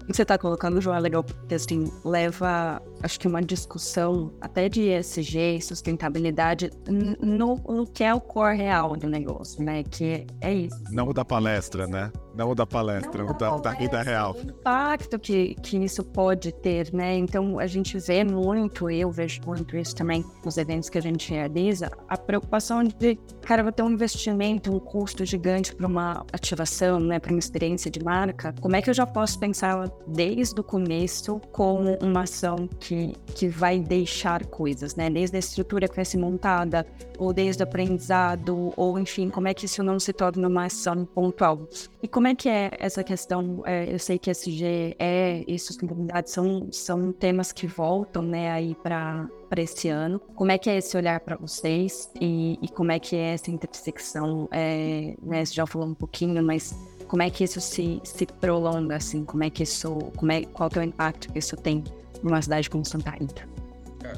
O 0.01 0.07
que 0.07 0.13
você 0.13 0.21
está 0.21 0.37
colocando, 0.37 0.81
João, 0.81 0.97
é 0.97 0.99
legal 0.99 1.23
porque 1.23 1.55
assim, 1.55 1.91
leva, 2.03 2.81
acho 3.01 3.19
que 3.19 3.27
uma 3.27 3.41
discussão 3.41 4.33
até 4.41 4.67
de 4.69 4.81
ESG, 4.89 5.61
sustentabilidade, 5.61 6.69
no, 6.87 7.55
no 7.55 7.87
que 7.87 8.03
é 8.03 8.13
o 8.13 8.19
core 8.19 8.57
real 8.57 8.95
do 8.95 9.07
negócio, 9.07 9.63
né? 9.63 9.83
Que 9.83 10.27
é 10.41 10.53
isso. 10.53 10.83
Não 10.91 11.11
da 11.11 11.25
palestra, 11.25 11.87
né? 11.87 12.11
Não 12.35 12.53
da 12.53 12.65
palestra, 12.65 13.23
não, 13.23 13.31
o 13.31 13.33
da, 13.33 13.57
da 13.57 13.71
vida 13.71 14.01
real. 14.01 14.35
O 14.35 14.41
impacto 14.41 15.17
que, 15.17 15.55
que 15.55 15.77
isso 15.77 16.03
pode 16.03 16.51
ter, 16.51 16.93
né? 16.93 17.15
Então, 17.15 17.59
a 17.59 17.67
gente 17.67 17.97
vê 17.97 18.23
muito, 18.23 18.89
eu 18.89 19.09
vejo 19.09 19.41
muito 19.45 19.77
isso 19.77 19.95
também 19.95 20.23
nos 20.43 20.57
eventos 20.57 20.89
que 20.89 20.97
a 20.97 21.01
gente 21.01 21.31
realiza, 21.31 21.89
a 22.09 22.17
preocupação 22.17 22.83
de, 22.83 23.17
cara, 23.41 23.63
vou 23.63 23.71
ter 23.71 23.83
um 23.83 23.91
investimento, 23.91 24.73
um 24.73 24.79
custo 24.79 25.25
gigante 25.25 25.73
para 25.73 25.87
uma 25.87 26.25
ativação, 26.33 26.99
né? 26.99 27.19
Para 27.19 27.31
uma 27.31 27.39
experiência 27.39 27.89
de 27.89 28.03
marca. 28.03 28.53
Como 28.59 28.75
é 28.75 28.81
que 28.81 28.89
eu 28.89 28.93
já 28.93 29.05
posso 29.05 29.39
pensar 29.39 29.89
desde 30.07 30.59
o 30.59 30.63
começo 30.63 31.39
como 31.51 31.97
uma 32.01 32.21
ação 32.21 32.67
que, 32.79 33.13
que 33.33 33.47
vai 33.47 33.79
deixar 33.79 34.45
coisas, 34.45 34.95
né? 34.95 35.09
Desde 35.09 35.37
a 35.37 35.39
estrutura 35.39 35.87
que 35.87 35.95
vai 35.95 36.05
ser 36.05 36.17
montada, 36.17 36.85
ou 37.17 37.31
desde 37.31 37.63
o 37.63 37.65
aprendizado, 37.65 38.73
ou 38.75 38.99
enfim, 38.99 39.29
como 39.29 39.47
é 39.47 39.53
que 39.53 39.65
isso 39.65 39.81
não 39.81 39.99
se 39.99 40.11
torna 40.11 40.47
uma 40.47 40.65
ação 40.65 41.05
pontual. 41.05 41.67
E 42.01 42.07
como 42.07 42.24
é 42.27 42.35
que 42.35 42.49
é 42.49 42.71
essa 42.79 43.03
questão? 43.03 43.63
É, 43.65 43.93
eu 43.93 43.99
sei 43.99 44.17
que 44.17 44.29
SG 44.29 44.95
é 44.99 45.43
e 45.47 45.57
sustentabilidade 45.59 46.29
são, 46.29 46.67
são 46.71 47.11
temas 47.11 47.51
que 47.51 47.67
voltam, 47.67 48.21
né, 48.21 48.51
aí 48.51 48.75
para 48.75 49.29
esse 49.57 49.89
ano. 49.89 50.19
Como 50.35 50.51
é 50.51 50.57
que 50.57 50.69
é 50.69 50.77
esse 50.77 50.95
olhar 50.95 51.19
para 51.19 51.35
vocês 51.35 52.09
e, 52.19 52.59
e, 52.61 52.67
como 52.69 52.91
é 52.91 52.99
que 52.99 53.15
é 53.15 53.33
essa 53.33 53.51
intersecção? 53.51 54.47
É, 54.51 55.15
né, 55.21 55.43
você 55.43 55.53
já 55.53 55.65
falou 55.65 55.87
um 55.87 55.93
pouquinho, 55.93 56.41
mas 56.43 56.75
como 57.07 57.21
é 57.21 57.29
que 57.29 57.43
isso 57.43 57.61
se, 57.61 58.01
se 58.03 58.25
prolonga, 58.25 58.95
assim? 58.95 59.23
Como 59.23 59.43
é 59.43 59.49
que 59.49 59.63
isso, 59.63 59.93
como 60.15 60.31
é, 60.31 60.43
qual 60.45 60.69
que 60.69 60.79
é 60.79 60.81
o 60.81 60.85
impacto 60.85 61.31
que 61.31 61.39
isso 61.39 61.55
tem 61.55 61.83
numa 62.23 62.41
cidade 62.41 62.69
como 62.69 62.85
Santa 62.85 63.11
Rita? 63.11 63.47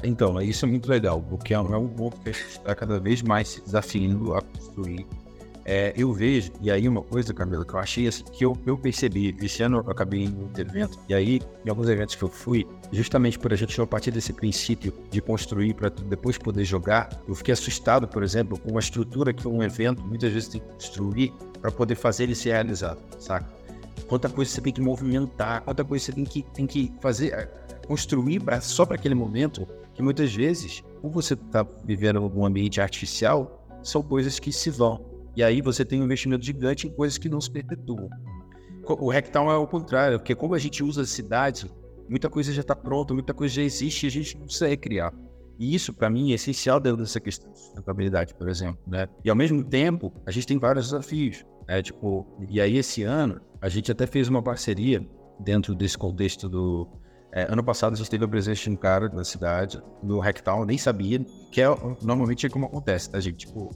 Então, 0.02 0.40
isso 0.40 0.64
é 0.64 0.68
muito 0.68 0.88
legal, 0.88 1.22
porque 1.22 1.54
é 1.54 1.58
um 1.58 1.88
ponto 1.88 2.20
que 2.20 2.30
a 2.30 2.32
gente 2.32 2.48
está 2.48 2.74
cada 2.74 3.00
vez 3.00 3.22
mais 3.22 3.48
se 3.48 3.60
desafiando 3.62 4.34
a 4.34 4.42
construir. 4.42 5.06
É, 5.70 5.92
eu 5.94 6.10
vejo, 6.14 6.50
e 6.62 6.70
aí 6.70 6.88
uma 6.88 7.02
coisa, 7.02 7.34
Camila, 7.34 7.62
que 7.62 7.74
eu 7.74 7.78
achei 7.78 8.08
assim, 8.08 8.24
que 8.24 8.42
eu, 8.42 8.56
eu 8.64 8.78
percebi, 8.78 9.36
esse 9.42 9.62
ano 9.62 9.84
eu 9.84 9.90
acabei 9.90 10.24
em 10.24 10.28
um 10.28 10.50
evento, 10.56 10.98
e 11.06 11.12
aí, 11.12 11.42
em 11.62 11.68
alguns 11.68 11.90
eventos 11.90 12.14
que 12.14 12.22
eu 12.22 12.28
fui, 12.30 12.66
justamente 12.90 13.38
por 13.38 13.52
a 13.52 13.56
gente 13.56 13.78
a 13.78 13.86
partir 13.86 14.10
desse 14.10 14.32
princípio 14.32 14.94
de 15.10 15.20
construir 15.20 15.74
para 15.74 15.90
depois 15.90 16.38
poder 16.38 16.64
jogar, 16.64 17.10
eu 17.28 17.34
fiquei 17.34 17.52
assustado, 17.52 18.08
por 18.08 18.22
exemplo, 18.22 18.58
com 18.58 18.70
uma 18.70 18.80
estrutura 18.80 19.30
que 19.30 19.46
um 19.46 19.62
evento 19.62 20.02
muitas 20.02 20.32
vezes 20.32 20.48
tem 20.48 20.58
que 20.58 20.66
construir 20.68 21.34
para 21.60 21.70
poder 21.70 21.96
fazer 21.96 22.22
ele 22.22 22.34
ser 22.34 22.52
realizado, 22.52 22.98
saca? 23.18 23.46
Quanta 24.06 24.30
coisa 24.30 24.50
você 24.50 24.62
tem 24.62 24.72
que 24.72 24.80
movimentar, 24.80 25.60
quanta 25.60 25.84
coisa 25.84 26.06
você 26.06 26.12
tem 26.12 26.24
que, 26.24 26.42
tem 26.44 26.66
que 26.66 26.90
fazer, 26.98 27.46
construir 27.86 28.40
pra, 28.40 28.58
só 28.62 28.86
para 28.86 28.94
aquele 28.94 29.14
momento, 29.14 29.68
que 29.92 30.02
muitas 30.02 30.34
vezes, 30.34 30.82
ou 31.02 31.10
você 31.10 31.34
está 31.34 31.66
vivendo 31.84 32.22
um 32.34 32.46
ambiente 32.46 32.80
artificial, 32.80 33.66
são 33.82 34.02
coisas 34.02 34.38
que 34.38 34.50
se 34.50 34.70
vão. 34.70 35.07
E 35.38 35.42
aí 35.44 35.60
você 35.60 35.84
tem 35.84 36.02
um 36.02 36.04
investimento 36.04 36.44
gigante 36.44 36.88
em 36.88 36.90
coisas 36.90 37.16
que 37.16 37.28
não 37.28 37.40
se 37.40 37.48
perpetuam. 37.48 38.10
O 38.84 39.08
Rectal 39.08 39.48
é 39.48 39.56
o 39.56 39.68
contrário, 39.68 40.18
porque 40.18 40.34
como 40.34 40.52
a 40.52 40.58
gente 40.58 40.82
usa 40.82 41.02
a 41.02 41.06
cidade, 41.06 41.70
muita 42.08 42.28
coisa 42.28 42.52
já 42.52 42.60
está 42.60 42.74
pronta, 42.74 43.14
muita 43.14 43.32
coisa 43.32 43.54
já 43.54 43.62
existe 43.62 44.02
e 44.02 44.08
a 44.08 44.10
gente 44.10 44.36
não 44.36 44.46
precisa 44.46 44.66
recriar. 44.66 45.14
E 45.56 45.76
isso, 45.76 45.94
para 45.94 46.10
mim, 46.10 46.32
é 46.32 46.34
essencial 46.34 46.80
dentro 46.80 47.02
dessa 47.02 47.20
questão 47.20 47.52
de 47.52 47.60
sustentabilidade, 47.60 48.34
por 48.34 48.48
exemplo. 48.48 48.80
Né? 48.84 49.08
E, 49.24 49.30
ao 49.30 49.36
mesmo 49.36 49.62
tempo, 49.62 50.12
a 50.26 50.32
gente 50.32 50.44
tem 50.44 50.58
vários 50.58 50.86
desafios. 50.86 51.46
Né? 51.68 51.82
Tipo, 51.82 52.26
e 52.50 52.60
aí, 52.60 52.76
esse 52.76 53.04
ano, 53.04 53.40
a 53.62 53.68
gente 53.68 53.92
até 53.92 54.08
fez 54.08 54.26
uma 54.26 54.42
parceria 54.42 55.08
dentro 55.38 55.72
desse 55.72 55.96
contexto 55.96 56.48
do, 56.48 56.88
é, 57.30 57.52
ano 57.52 57.62
passado 57.62 57.92
a 57.92 57.96
gente 57.96 58.08
teve 58.08 58.24
a 58.24 58.28
presença 58.28 58.62
de 58.62 58.70
um 58.70 58.76
cara 58.76 59.08
na 59.10 59.22
cidade, 59.22 59.80
no 60.02 60.18
Hacktown, 60.18 60.64
nem 60.64 60.78
sabia, 60.78 61.24
que 61.52 61.60
é 61.60 61.66
normalmente 62.02 62.46
é 62.46 62.48
como 62.48 62.66
acontece, 62.66 63.10
tá, 63.10 63.20
gente? 63.20 63.46
Tipo, 63.46 63.70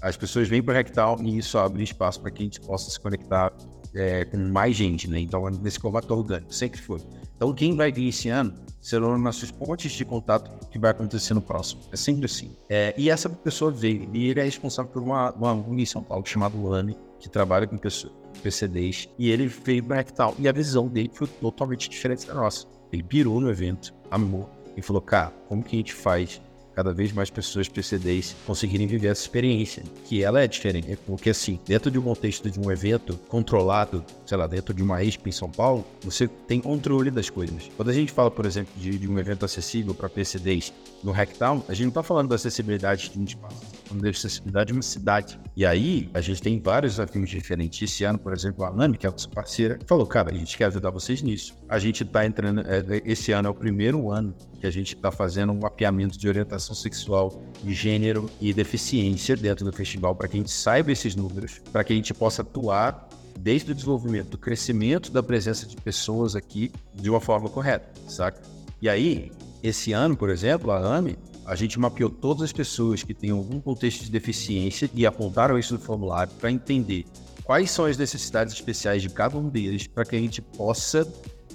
as 0.00 0.16
pessoas 0.16 0.48
vêm 0.48 0.62
para 0.62 0.72
o 0.72 0.76
Hacktown 0.76 1.16
e 1.22 1.38
isso 1.38 1.58
abre 1.58 1.82
espaço 1.82 2.20
para 2.20 2.30
que 2.30 2.42
a 2.42 2.44
gente 2.44 2.60
possa 2.60 2.90
se 2.90 3.00
conectar 3.00 3.52
é, 3.94 4.24
com 4.26 4.36
mais 4.36 4.76
gente, 4.76 5.08
né? 5.08 5.18
Então, 5.20 5.48
nesse 5.48 5.78
formato 5.78 6.12
orgânico, 6.12 6.52
sempre 6.52 6.80
foi. 6.80 7.00
Então, 7.36 7.52
quem 7.52 7.74
vai 7.74 7.90
vir 7.90 8.08
esse 8.08 8.28
ano 8.28 8.54
serão 8.80 9.16
nossos 9.18 9.50
pontos 9.50 9.90
de 9.90 10.04
contato 10.04 10.50
que 10.70 10.78
vai 10.78 10.90
acontecer 10.90 11.34
no 11.34 11.40
próximo. 11.40 11.82
É 11.90 11.96
sempre 11.96 12.26
assim. 12.26 12.54
É, 12.68 12.94
e 12.96 13.10
essa 13.10 13.28
pessoa 13.28 13.70
veio, 13.70 14.08
e 14.12 14.28
ele 14.28 14.40
é 14.40 14.44
responsável 14.44 14.90
por 14.90 15.02
uma, 15.02 15.32
uma 15.32 15.80
em 15.80 15.86
São 15.86 16.02
Paulo 16.02 16.24
chamada 16.26 16.56
Lame, 16.56 16.96
que 17.18 17.28
trabalha 17.28 17.66
com 17.66 17.76
pessoas, 17.76 18.12
PCDs, 18.42 19.08
e 19.18 19.30
ele 19.30 19.48
veio 19.48 19.82
para 19.82 19.96
Hacktown. 19.96 20.34
E 20.38 20.48
a 20.48 20.52
visão 20.52 20.88
dele 20.88 21.10
foi 21.12 21.26
totalmente 21.26 21.88
diferente 21.88 22.26
da 22.26 22.34
nossa. 22.34 22.66
Ele 22.92 23.02
pirou 23.02 23.40
no 23.40 23.50
evento, 23.50 23.92
amou, 24.10 24.48
e 24.76 24.82
falou: 24.82 25.00
cara, 25.00 25.32
como 25.48 25.62
que 25.62 25.76
a 25.76 25.78
gente 25.78 25.94
faz 25.94 26.40
cada 26.76 26.92
vez 26.92 27.10
mais 27.10 27.30
pessoas 27.30 27.68
PCDs 27.68 28.36
conseguirem 28.46 28.86
viver 28.86 29.08
essa 29.08 29.22
experiência, 29.22 29.82
que 30.04 30.22
ela 30.22 30.42
é 30.42 30.46
diferente. 30.46 30.98
Porque, 31.06 31.30
assim, 31.30 31.58
dentro 31.66 31.90
de 31.90 31.98
um 31.98 32.02
contexto 32.02 32.50
de 32.50 32.60
um 32.60 32.70
evento 32.70 33.18
controlado, 33.28 34.04
sei 34.26 34.36
lá, 34.36 34.46
dentro 34.46 34.74
de 34.74 34.82
uma 34.82 35.02
expo 35.02 35.26
em 35.26 35.32
São 35.32 35.50
Paulo, 35.50 35.86
você 36.02 36.28
tem 36.28 36.60
controle 36.60 37.10
das 37.10 37.30
coisas. 37.30 37.70
Quando 37.76 37.88
a 37.88 37.94
gente 37.94 38.12
fala, 38.12 38.30
por 38.30 38.44
exemplo, 38.44 38.70
de, 38.76 38.98
de 38.98 39.08
um 39.08 39.18
evento 39.18 39.46
acessível 39.46 39.94
para 39.94 40.10
PCDs 40.10 40.70
no 41.02 41.12
Hacktown, 41.12 41.64
a 41.66 41.72
gente 41.72 41.84
não 41.84 41.88
está 41.88 42.02
falando 42.02 42.28
da 42.28 42.34
acessibilidade 42.34 43.08
de 43.08 43.18
um 43.18 43.24
espaço, 43.24 43.56
falando 43.86 44.02
da 44.02 44.10
acessibilidade 44.10 44.66
de 44.68 44.72
uma 44.72 44.82
cidade. 44.82 45.40
E 45.56 45.64
aí, 45.64 46.10
a 46.12 46.20
gente 46.20 46.42
tem 46.42 46.60
vários 46.60 46.94
desafios 46.96 47.28
diferentes. 47.28 47.80
Esse 47.82 48.04
ano, 48.04 48.18
por 48.18 48.32
exemplo, 48.32 48.64
a 48.64 48.70
Nami, 48.70 48.98
que 48.98 49.06
é 49.06 49.08
a 49.08 49.12
nossa 49.12 49.28
parceira, 49.28 49.78
falou, 49.86 50.06
cara, 50.06 50.30
a 50.30 50.34
gente 50.34 50.56
quer 50.56 50.66
ajudar 50.66 50.90
vocês 50.90 51.22
nisso. 51.22 51.54
A 51.68 51.78
gente 51.78 52.02
está 52.02 52.26
entrando, 52.26 52.60
é, 52.60 53.02
esse 53.04 53.32
ano 53.32 53.48
é 53.48 53.50
o 53.50 53.54
primeiro 53.54 54.10
ano 54.10 54.34
que 54.60 54.66
a 54.66 54.70
gente 54.70 54.94
está 54.94 55.10
fazendo 55.10 55.52
um 55.52 55.58
mapeamento 55.58 56.18
de 56.18 56.28
orientação 56.28 56.74
sexual, 56.74 57.42
de 57.62 57.72
gênero 57.72 58.28
e 58.40 58.52
deficiência 58.52 59.36
dentro 59.36 59.64
do 59.64 59.72
festival, 59.72 60.14
para 60.14 60.28
que 60.28 60.36
a 60.36 60.40
gente 60.40 60.50
saiba 60.50 60.90
esses 60.92 61.14
números, 61.14 61.60
para 61.72 61.84
que 61.84 61.92
a 61.92 61.96
gente 61.96 62.12
possa 62.12 62.42
atuar 62.42 63.08
desde 63.38 63.70
o 63.70 63.74
desenvolvimento, 63.74 64.30
do 64.30 64.38
crescimento 64.38 65.12
da 65.12 65.22
presença 65.22 65.66
de 65.66 65.76
pessoas 65.76 66.34
aqui 66.34 66.72
de 66.94 67.10
uma 67.10 67.20
forma 67.20 67.48
correta, 67.48 67.88
saca? 68.08 68.40
E 68.80 68.88
aí, 68.88 69.30
esse 69.62 69.92
ano, 69.92 70.16
por 70.16 70.30
exemplo, 70.30 70.70
a 70.70 70.78
AME, 70.78 71.18
a 71.46 71.54
gente 71.54 71.78
mapeou 71.78 72.10
todas 72.10 72.42
as 72.42 72.52
pessoas 72.52 73.02
que 73.02 73.14
têm 73.14 73.30
algum 73.30 73.60
contexto 73.60 74.04
de 74.04 74.10
deficiência 74.10 74.90
e 74.92 75.06
apontaram 75.06 75.58
isso 75.58 75.74
no 75.74 75.80
formulário 75.80 76.32
para 76.40 76.50
entender 76.50 77.06
quais 77.44 77.70
são 77.70 77.84
as 77.84 77.96
necessidades 77.96 78.52
especiais 78.52 79.00
de 79.00 79.08
cada 79.08 79.38
um 79.38 79.48
deles 79.48 79.86
para 79.86 80.04
que 80.04 80.16
a 80.16 80.18
gente 80.18 80.42
possa 80.42 81.06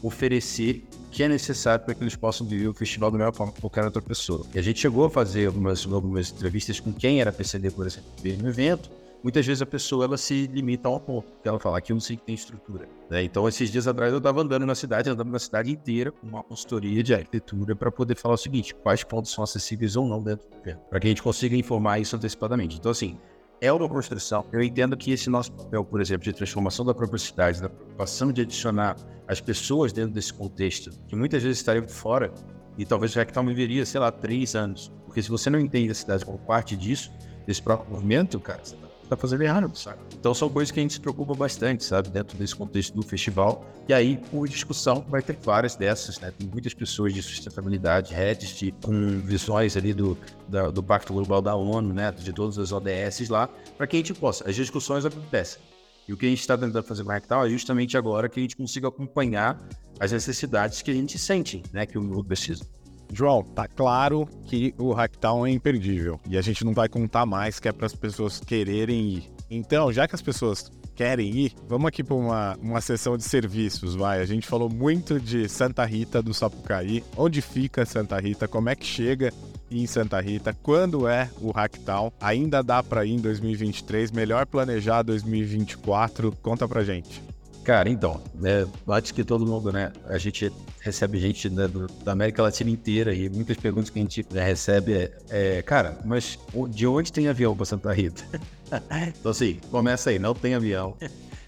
oferecer 0.01 0.83
que 1.11 1.21
é 1.21 1.27
necessário 1.27 1.83
para 1.83 1.93
que 1.93 2.01
eles 2.01 2.15
possam 2.15 2.47
viver 2.47 2.69
o 2.69 2.73
festival 2.73 3.11
da 3.11 3.17
melhor 3.17 3.35
forma 3.35 3.51
que 3.51 3.59
qualquer 3.59 3.83
outra 3.83 4.01
pessoa. 4.01 4.45
E 4.55 4.57
a 4.57 4.61
gente 4.61 4.79
chegou 4.79 5.05
a 5.05 5.09
fazer 5.09 5.47
algumas, 5.47 5.85
algumas 5.85 6.31
entrevistas 6.31 6.79
com 6.79 6.93
quem 6.93 7.19
era 7.19 7.31
PCD, 7.31 7.69
por 7.69 7.85
exemplo, 7.85 8.09
no 8.41 8.49
evento. 8.49 8.89
Muitas 9.23 9.45
vezes 9.45 9.61
a 9.61 9.65
pessoa 9.65 10.05
ela 10.05 10.17
se 10.17 10.47
limita 10.47 10.87
a 10.87 10.95
um 10.95 10.99
ponto, 10.99 11.31
que 11.43 11.47
ela 11.47 11.59
fala 11.59 11.79
que 11.79 11.91
eu 11.91 11.95
não 11.95 12.01
sei 12.01 12.17
que 12.17 12.23
tem 12.23 12.33
estrutura. 12.33 12.89
Né? 13.09 13.23
Então, 13.23 13.47
esses 13.47 13.69
dias 13.69 13.87
atrás 13.87 14.11
eu 14.11 14.17
estava 14.17 14.41
andando 14.41 14.65
na 14.65 14.73
cidade, 14.73 15.09
andando 15.09 15.29
na 15.29 15.37
cidade 15.37 15.71
inteira 15.71 16.11
com 16.11 16.25
uma 16.25 16.41
consultoria 16.41 17.03
de 17.03 17.13
arquitetura 17.13 17.75
para 17.75 17.91
poder 17.91 18.15
falar 18.15 18.33
o 18.33 18.37
seguinte: 18.37 18.73
quais 18.73 19.03
pontos 19.03 19.31
são 19.31 19.43
acessíveis 19.43 19.95
ou 19.95 20.07
não 20.07 20.23
dentro 20.23 20.49
do 20.49 20.55
evento, 20.57 20.79
para 20.89 20.99
que 20.99 21.07
a 21.07 21.09
gente 21.09 21.21
consiga 21.21 21.55
informar 21.55 21.99
isso 21.99 22.15
antecipadamente. 22.15 22.77
Então, 22.77 22.91
assim, 22.91 23.19
é 23.61 23.71
uma 23.71 23.87
construção. 23.87 24.43
Eu 24.51 24.61
entendo 24.63 24.97
que 24.97 25.11
esse 25.11 25.29
nosso 25.29 25.51
papel, 25.51 25.85
por 25.85 26.01
exemplo, 26.01 26.23
de 26.23 26.33
transformação 26.33 26.83
da 26.83 26.95
própria 26.95 27.19
cidade, 27.19 27.61
da 27.61 27.69
preocupação 27.69 28.31
de 28.31 28.41
adicionar 28.41 28.95
as 29.27 29.39
pessoas 29.39 29.93
dentro 29.93 30.13
desse 30.13 30.33
contexto, 30.33 30.89
que 31.07 31.15
muitas 31.15 31.43
vezes 31.43 31.59
estariam 31.59 31.87
fora, 31.87 32.33
e 32.75 32.85
talvez 32.85 33.15
o 33.15 33.19
Rectal 33.19 33.45
viveria, 33.45 33.85
sei 33.85 33.99
lá, 33.99 34.11
três 34.11 34.55
anos. 34.55 34.91
Porque 35.05 35.21
se 35.21 35.29
você 35.29 35.49
não 35.49 35.59
entende 35.59 35.91
a 35.91 35.93
cidade 35.93 36.25
como 36.25 36.39
parte 36.39 36.75
disso, 36.75 37.11
desse 37.45 37.61
próprio 37.61 37.91
movimento, 37.91 38.39
cara, 38.39 38.61
você 38.63 38.75
tá 38.75 38.87
tá 39.11 39.17
fazendo 39.17 39.41
errado, 39.41 39.75
sabe? 39.75 39.99
Então 40.17 40.33
são 40.33 40.49
coisas 40.49 40.71
que 40.71 40.79
a 40.79 40.83
gente 40.83 40.93
se 40.93 40.99
preocupa 40.99 41.33
bastante, 41.33 41.83
sabe? 41.83 42.09
Dentro 42.09 42.37
desse 42.37 42.55
contexto 42.55 42.95
do 42.95 43.03
festival. 43.03 43.65
E 43.87 43.93
aí, 43.93 44.17
por 44.31 44.47
discussão, 44.47 45.05
vai 45.09 45.21
ter 45.21 45.37
várias 45.43 45.75
dessas, 45.75 46.19
né? 46.19 46.31
Tem 46.37 46.47
muitas 46.47 46.73
pessoas 46.73 47.13
de 47.13 47.21
sustentabilidade, 47.21 48.13
heads 48.13 48.57
de, 48.57 48.71
com 48.83 49.19
visões 49.19 49.75
ali 49.75 49.93
do, 49.93 50.17
da, 50.47 50.71
do 50.71 50.81
Pacto 50.81 51.13
Global 51.13 51.41
da 51.41 51.55
ONU, 51.55 51.93
né? 51.93 52.11
De 52.11 52.31
todas 52.31 52.57
as 52.57 52.71
ODS 52.71 53.27
lá, 53.29 53.49
para 53.77 53.85
que 53.85 53.97
a 53.97 53.99
gente 53.99 54.13
possa. 54.13 54.49
As 54.49 54.55
discussões 54.55 55.05
acontecem. 55.05 55.61
E 56.07 56.13
o 56.13 56.17
que 56.17 56.25
a 56.25 56.29
gente 56.29 56.39
está 56.39 56.57
tentando 56.57 56.83
fazer 56.83 57.03
com 57.03 57.09
o 57.09 57.11
Rectal 57.13 57.45
é 57.45 57.49
justamente 57.49 57.97
agora 57.97 58.29
que 58.29 58.39
a 58.39 58.43
gente 58.43 58.55
consiga 58.55 58.87
acompanhar 58.87 59.61
as 59.99 60.11
necessidades 60.11 60.81
que 60.81 60.89
a 60.89 60.93
gente 60.93 61.19
sente, 61.19 61.61
né? 61.73 61.85
Que 61.85 61.97
o 61.97 62.01
mundo 62.01 62.23
precisa. 62.23 62.65
João, 63.13 63.43
tá 63.43 63.67
claro 63.67 64.27
que 64.45 64.73
o 64.77 64.93
Hacktown 64.93 65.45
é 65.45 65.51
imperdível 65.51 66.19
e 66.27 66.37
a 66.37 66.41
gente 66.41 66.63
não 66.63 66.73
vai 66.73 66.87
contar 66.87 67.25
mais 67.25 67.59
que 67.59 67.67
é 67.67 67.71
para 67.71 67.85
as 67.85 67.95
pessoas 67.95 68.39
quererem 68.39 69.09
ir. 69.09 69.31
Então, 69.49 69.91
já 69.91 70.07
que 70.07 70.15
as 70.15 70.21
pessoas 70.21 70.71
querem 70.95 71.29
ir, 71.29 71.53
vamos 71.67 71.87
aqui 71.87 72.03
para 72.03 72.15
uma, 72.15 72.55
uma 72.61 72.79
sessão 72.81 73.17
de 73.17 73.23
serviços, 73.23 73.95
vai. 73.95 74.21
A 74.21 74.25
gente 74.25 74.47
falou 74.47 74.69
muito 74.69 75.19
de 75.19 75.49
Santa 75.49 75.83
Rita 75.83 76.21
do 76.21 76.33
Sapucaí. 76.33 77.03
Onde 77.17 77.41
fica 77.41 77.85
Santa 77.85 78.19
Rita? 78.19 78.47
Como 78.47 78.69
é 78.69 78.75
que 78.75 78.85
chega 78.85 79.33
em 79.69 79.85
Santa 79.87 80.19
Rita? 80.21 80.55
Quando 80.61 81.07
é 81.07 81.29
o 81.41 81.51
Hacktown? 81.51 82.11
Ainda 82.21 82.61
dá 82.61 82.83
para 82.83 83.05
ir 83.05 83.13
em 83.13 83.19
2023? 83.19 84.11
Melhor 84.11 84.45
planejar 84.45 85.01
2024? 85.01 86.31
Conta 86.41 86.67
pra 86.67 86.83
gente. 86.83 87.21
Cara, 87.63 87.89
então, 87.89 88.19
é, 88.43 88.65
antes 88.87 89.11
que 89.11 89.23
todo 89.23 89.45
mundo, 89.45 89.71
né? 89.71 89.91
A 90.05 90.17
gente 90.17 90.51
recebe 90.79 91.19
gente 91.19 91.47
né, 91.49 91.67
do, 91.67 91.87
da 92.03 92.11
América 92.11 92.41
Latina 92.41 92.71
inteira 92.71 93.13
e 93.13 93.29
muitas 93.29 93.55
perguntas 93.57 93.89
que 93.91 93.99
a 93.99 94.01
gente 94.01 94.25
né, 94.31 94.43
recebe 94.43 94.93
é, 94.93 95.11
é, 95.29 95.61
cara, 95.61 95.99
mas 96.03 96.39
de 96.69 96.87
onde 96.87 97.13
tem 97.13 97.27
avião 97.27 97.55
para 97.55 97.65
Santa 97.65 97.93
Rita? 97.93 98.23
então, 99.19 99.31
assim, 99.31 99.59
começa 99.69 100.09
aí, 100.09 100.17
não 100.17 100.33
tem 100.33 100.55
avião. 100.55 100.97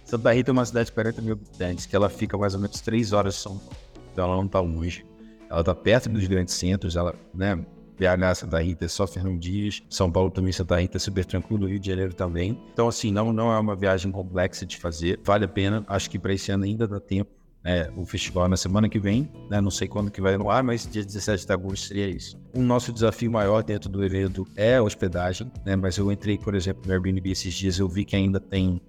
Santa 0.05 0.31
Rita 0.31 0.51
é 0.51 0.53
uma 0.53 0.65
cidade 0.65 0.87
de 0.87 0.91
40 0.91 1.21
mil 1.23 1.33
habitantes, 1.33 1.87
que 1.87 1.95
ela 1.95 2.09
fica 2.09 2.37
mais 2.37 2.53
ou 2.53 2.59
menos 2.59 2.79
3 2.79 3.11
horas 3.13 3.33
de 3.33 3.41
São 3.41 3.57
Paulo. 3.57 3.75
Então 4.11 4.25
ela 4.25 4.35
não 4.35 4.45
está 4.45 4.59
longe. 4.59 5.03
Ela 5.49 5.61
está 5.61 5.73
perto 5.73 6.09
dos 6.09 6.27
grandes 6.27 6.53
centros, 6.53 6.95
ela, 6.95 7.15
né? 7.33 7.65
BH, 8.03 8.35
Santa 8.35 8.61
Rita, 8.61 8.85
é 8.85 8.87
só 8.87 9.07
Fernão 9.07 9.37
Dias, 9.37 9.81
São 9.89 10.11
Paulo 10.11 10.29
também, 10.29 10.51
Santa 10.51 10.79
Rita, 10.79 10.99
super 10.99 11.25
tranquilo, 11.25 11.67
Rio 11.67 11.79
de 11.79 11.87
Janeiro 11.87 12.13
também. 12.13 12.59
Então, 12.73 12.87
assim, 12.87 13.11
não, 13.11 13.31
não 13.31 13.51
é 13.51 13.59
uma 13.59 13.75
viagem 13.75 14.11
complexa 14.11 14.65
de 14.65 14.77
fazer, 14.77 15.19
vale 15.23 15.45
a 15.45 15.47
pena. 15.47 15.83
Acho 15.87 16.09
que 16.09 16.19
para 16.19 16.33
esse 16.33 16.51
ano 16.51 16.65
ainda 16.65 16.87
dá 16.87 16.99
tempo. 16.99 17.31
É, 17.65 17.89
o 17.95 18.05
festival 18.05 18.45
é 18.45 18.49
na 18.49 18.57
semana 18.57 18.89
que 18.89 18.99
vem, 18.99 19.29
né? 19.49 19.61
não 19.61 19.71
sei 19.71 19.87
quando 19.87 20.11
que 20.11 20.19
vai 20.19 20.37
no 20.37 20.49
ar, 20.49 20.61
mas 20.61 20.85
dia 20.85 21.01
17 21.01 21.45
de 21.45 21.53
agosto 21.53 21.87
seria 21.87 22.09
isso. 22.09 22.37
O 22.53 22.61
nosso 22.61 22.91
desafio 22.91 23.31
maior 23.31 23.63
dentro 23.63 23.89
do 23.89 24.03
evento 24.03 24.45
é 24.57 24.75
a 24.75 24.83
hospedagem, 24.83 25.49
né? 25.65 25.73
mas 25.73 25.97
eu 25.97 26.11
entrei, 26.11 26.37
por 26.37 26.55
exemplo, 26.55 26.83
no 26.85 26.91
Airbnb 26.91 27.31
esses 27.31 27.53
dias, 27.53 27.79
eu 27.79 27.87
vi 27.87 28.03
que 28.03 28.17
ainda 28.17 28.37
tem 28.37 28.81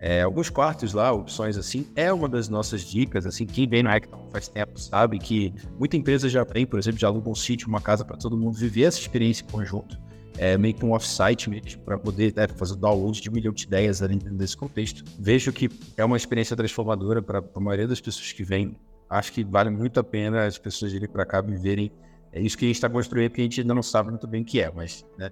é, 0.00 0.22
alguns 0.22 0.48
quartos 0.48 0.92
lá, 0.92 1.12
opções 1.12 1.56
assim, 1.56 1.86
é 1.96 2.12
uma 2.12 2.28
das 2.28 2.48
nossas 2.48 2.82
dicas, 2.82 3.26
assim, 3.26 3.44
quem 3.44 3.68
vem 3.68 3.82
no 3.82 3.88
Hackathon 3.88 4.28
faz 4.30 4.46
tempo 4.46 4.78
sabe? 4.78 5.18
Que 5.18 5.52
muita 5.78 5.96
empresa 5.96 6.28
já 6.28 6.44
vem, 6.44 6.66
por 6.66 6.78
exemplo, 6.78 7.00
já 7.00 7.08
aluga 7.08 7.28
um 7.28 7.34
sítio, 7.34 7.68
uma 7.68 7.80
casa 7.80 8.04
para 8.04 8.16
todo 8.16 8.36
mundo 8.36 8.56
viver 8.56 8.84
essa 8.84 8.98
experiência 8.98 9.44
em 9.44 9.50
conjunto, 9.50 9.98
é 10.36 10.56
meio 10.56 10.72
que 10.72 10.84
um 10.84 10.92
off-site 10.92 11.50
mesmo, 11.50 11.82
para 11.82 11.98
poder 11.98 12.32
né, 12.36 12.46
fazer 12.46 12.76
download 12.76 13.20
de 13.20 13.28
um 13.28 13.32
milhão 13.32 13.52
de 13.52 13.64
ideias 13.64 14.00
ali 14.00 14.16
dentro 14.16 14.36
desse 14.36 14.56
contexto. 14.56 15.02
Vejo 15.18 15.52
que 15.52 15.68
é 15.96 16.04
uma 16.04 16.16
experiência 16.16 16.56
transformadora 16.56 17.20
para 17.20 17.42
a 17.52 17.60
maioria 17.60 17.88
das 17.88 18.00
pessoas 18.00 18.32
que 18.32 18.44
vêm, 18.44 18.76
acho 19.10 19.32
que 19.32 19.42
vale 19.42 19.68
muito 19.68 19.98
a 19.98 20.04
pena 20.04 20.46
as 20.46 20.56
pessoas 20.56 20.92
irem 20.92 21.08
para 21.08 21.26
cá 21.26 21.40
viverem. 21.40 21.90
É 22.30 22.40
isso 22.40 22.56
que 22.56 22.64
a 22.64 22.68
gente 22.68 22.76
está 22.76 22.88
construindo, 22.88 23.30
porque 23.30 23.40
a 23.40 23.44
gente 23.44 23.62
ainda 23.62 23.74
não 23.74 23.82
sabe 23.82 24.10
muito 24.10 24.28
bem 24.28 24.42
o 24.42 24.44
que 24.44 24.60
é, 24.60 24.70
mas, 24.70 25.04
né, 25.18 25.30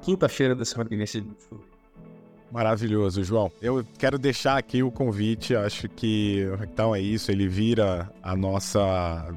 quinta-feira 0.00 0.54
da 0.54 0.64
semana 0.64 0.88
que 0.88 0.96
vem, 0.96 1.06
Maravilhoso, 2.50 3.22
João. 3.22 3.50
Eu 3.62 3.84
quero 3.98 4.18
deixar 4.18 4.58
aqui 4.58 4.82
o 4.82 4.90
convite, 4.90 5.54
acho 5.54 5.88
que 5.88 6.44
então 6.62 6.94
é 6.94 7.00
isso, 7.00 7.30
ele 7.30 7.46
vira 7.46 8.10
a 8.22 8.34
nossa 8.34 9.28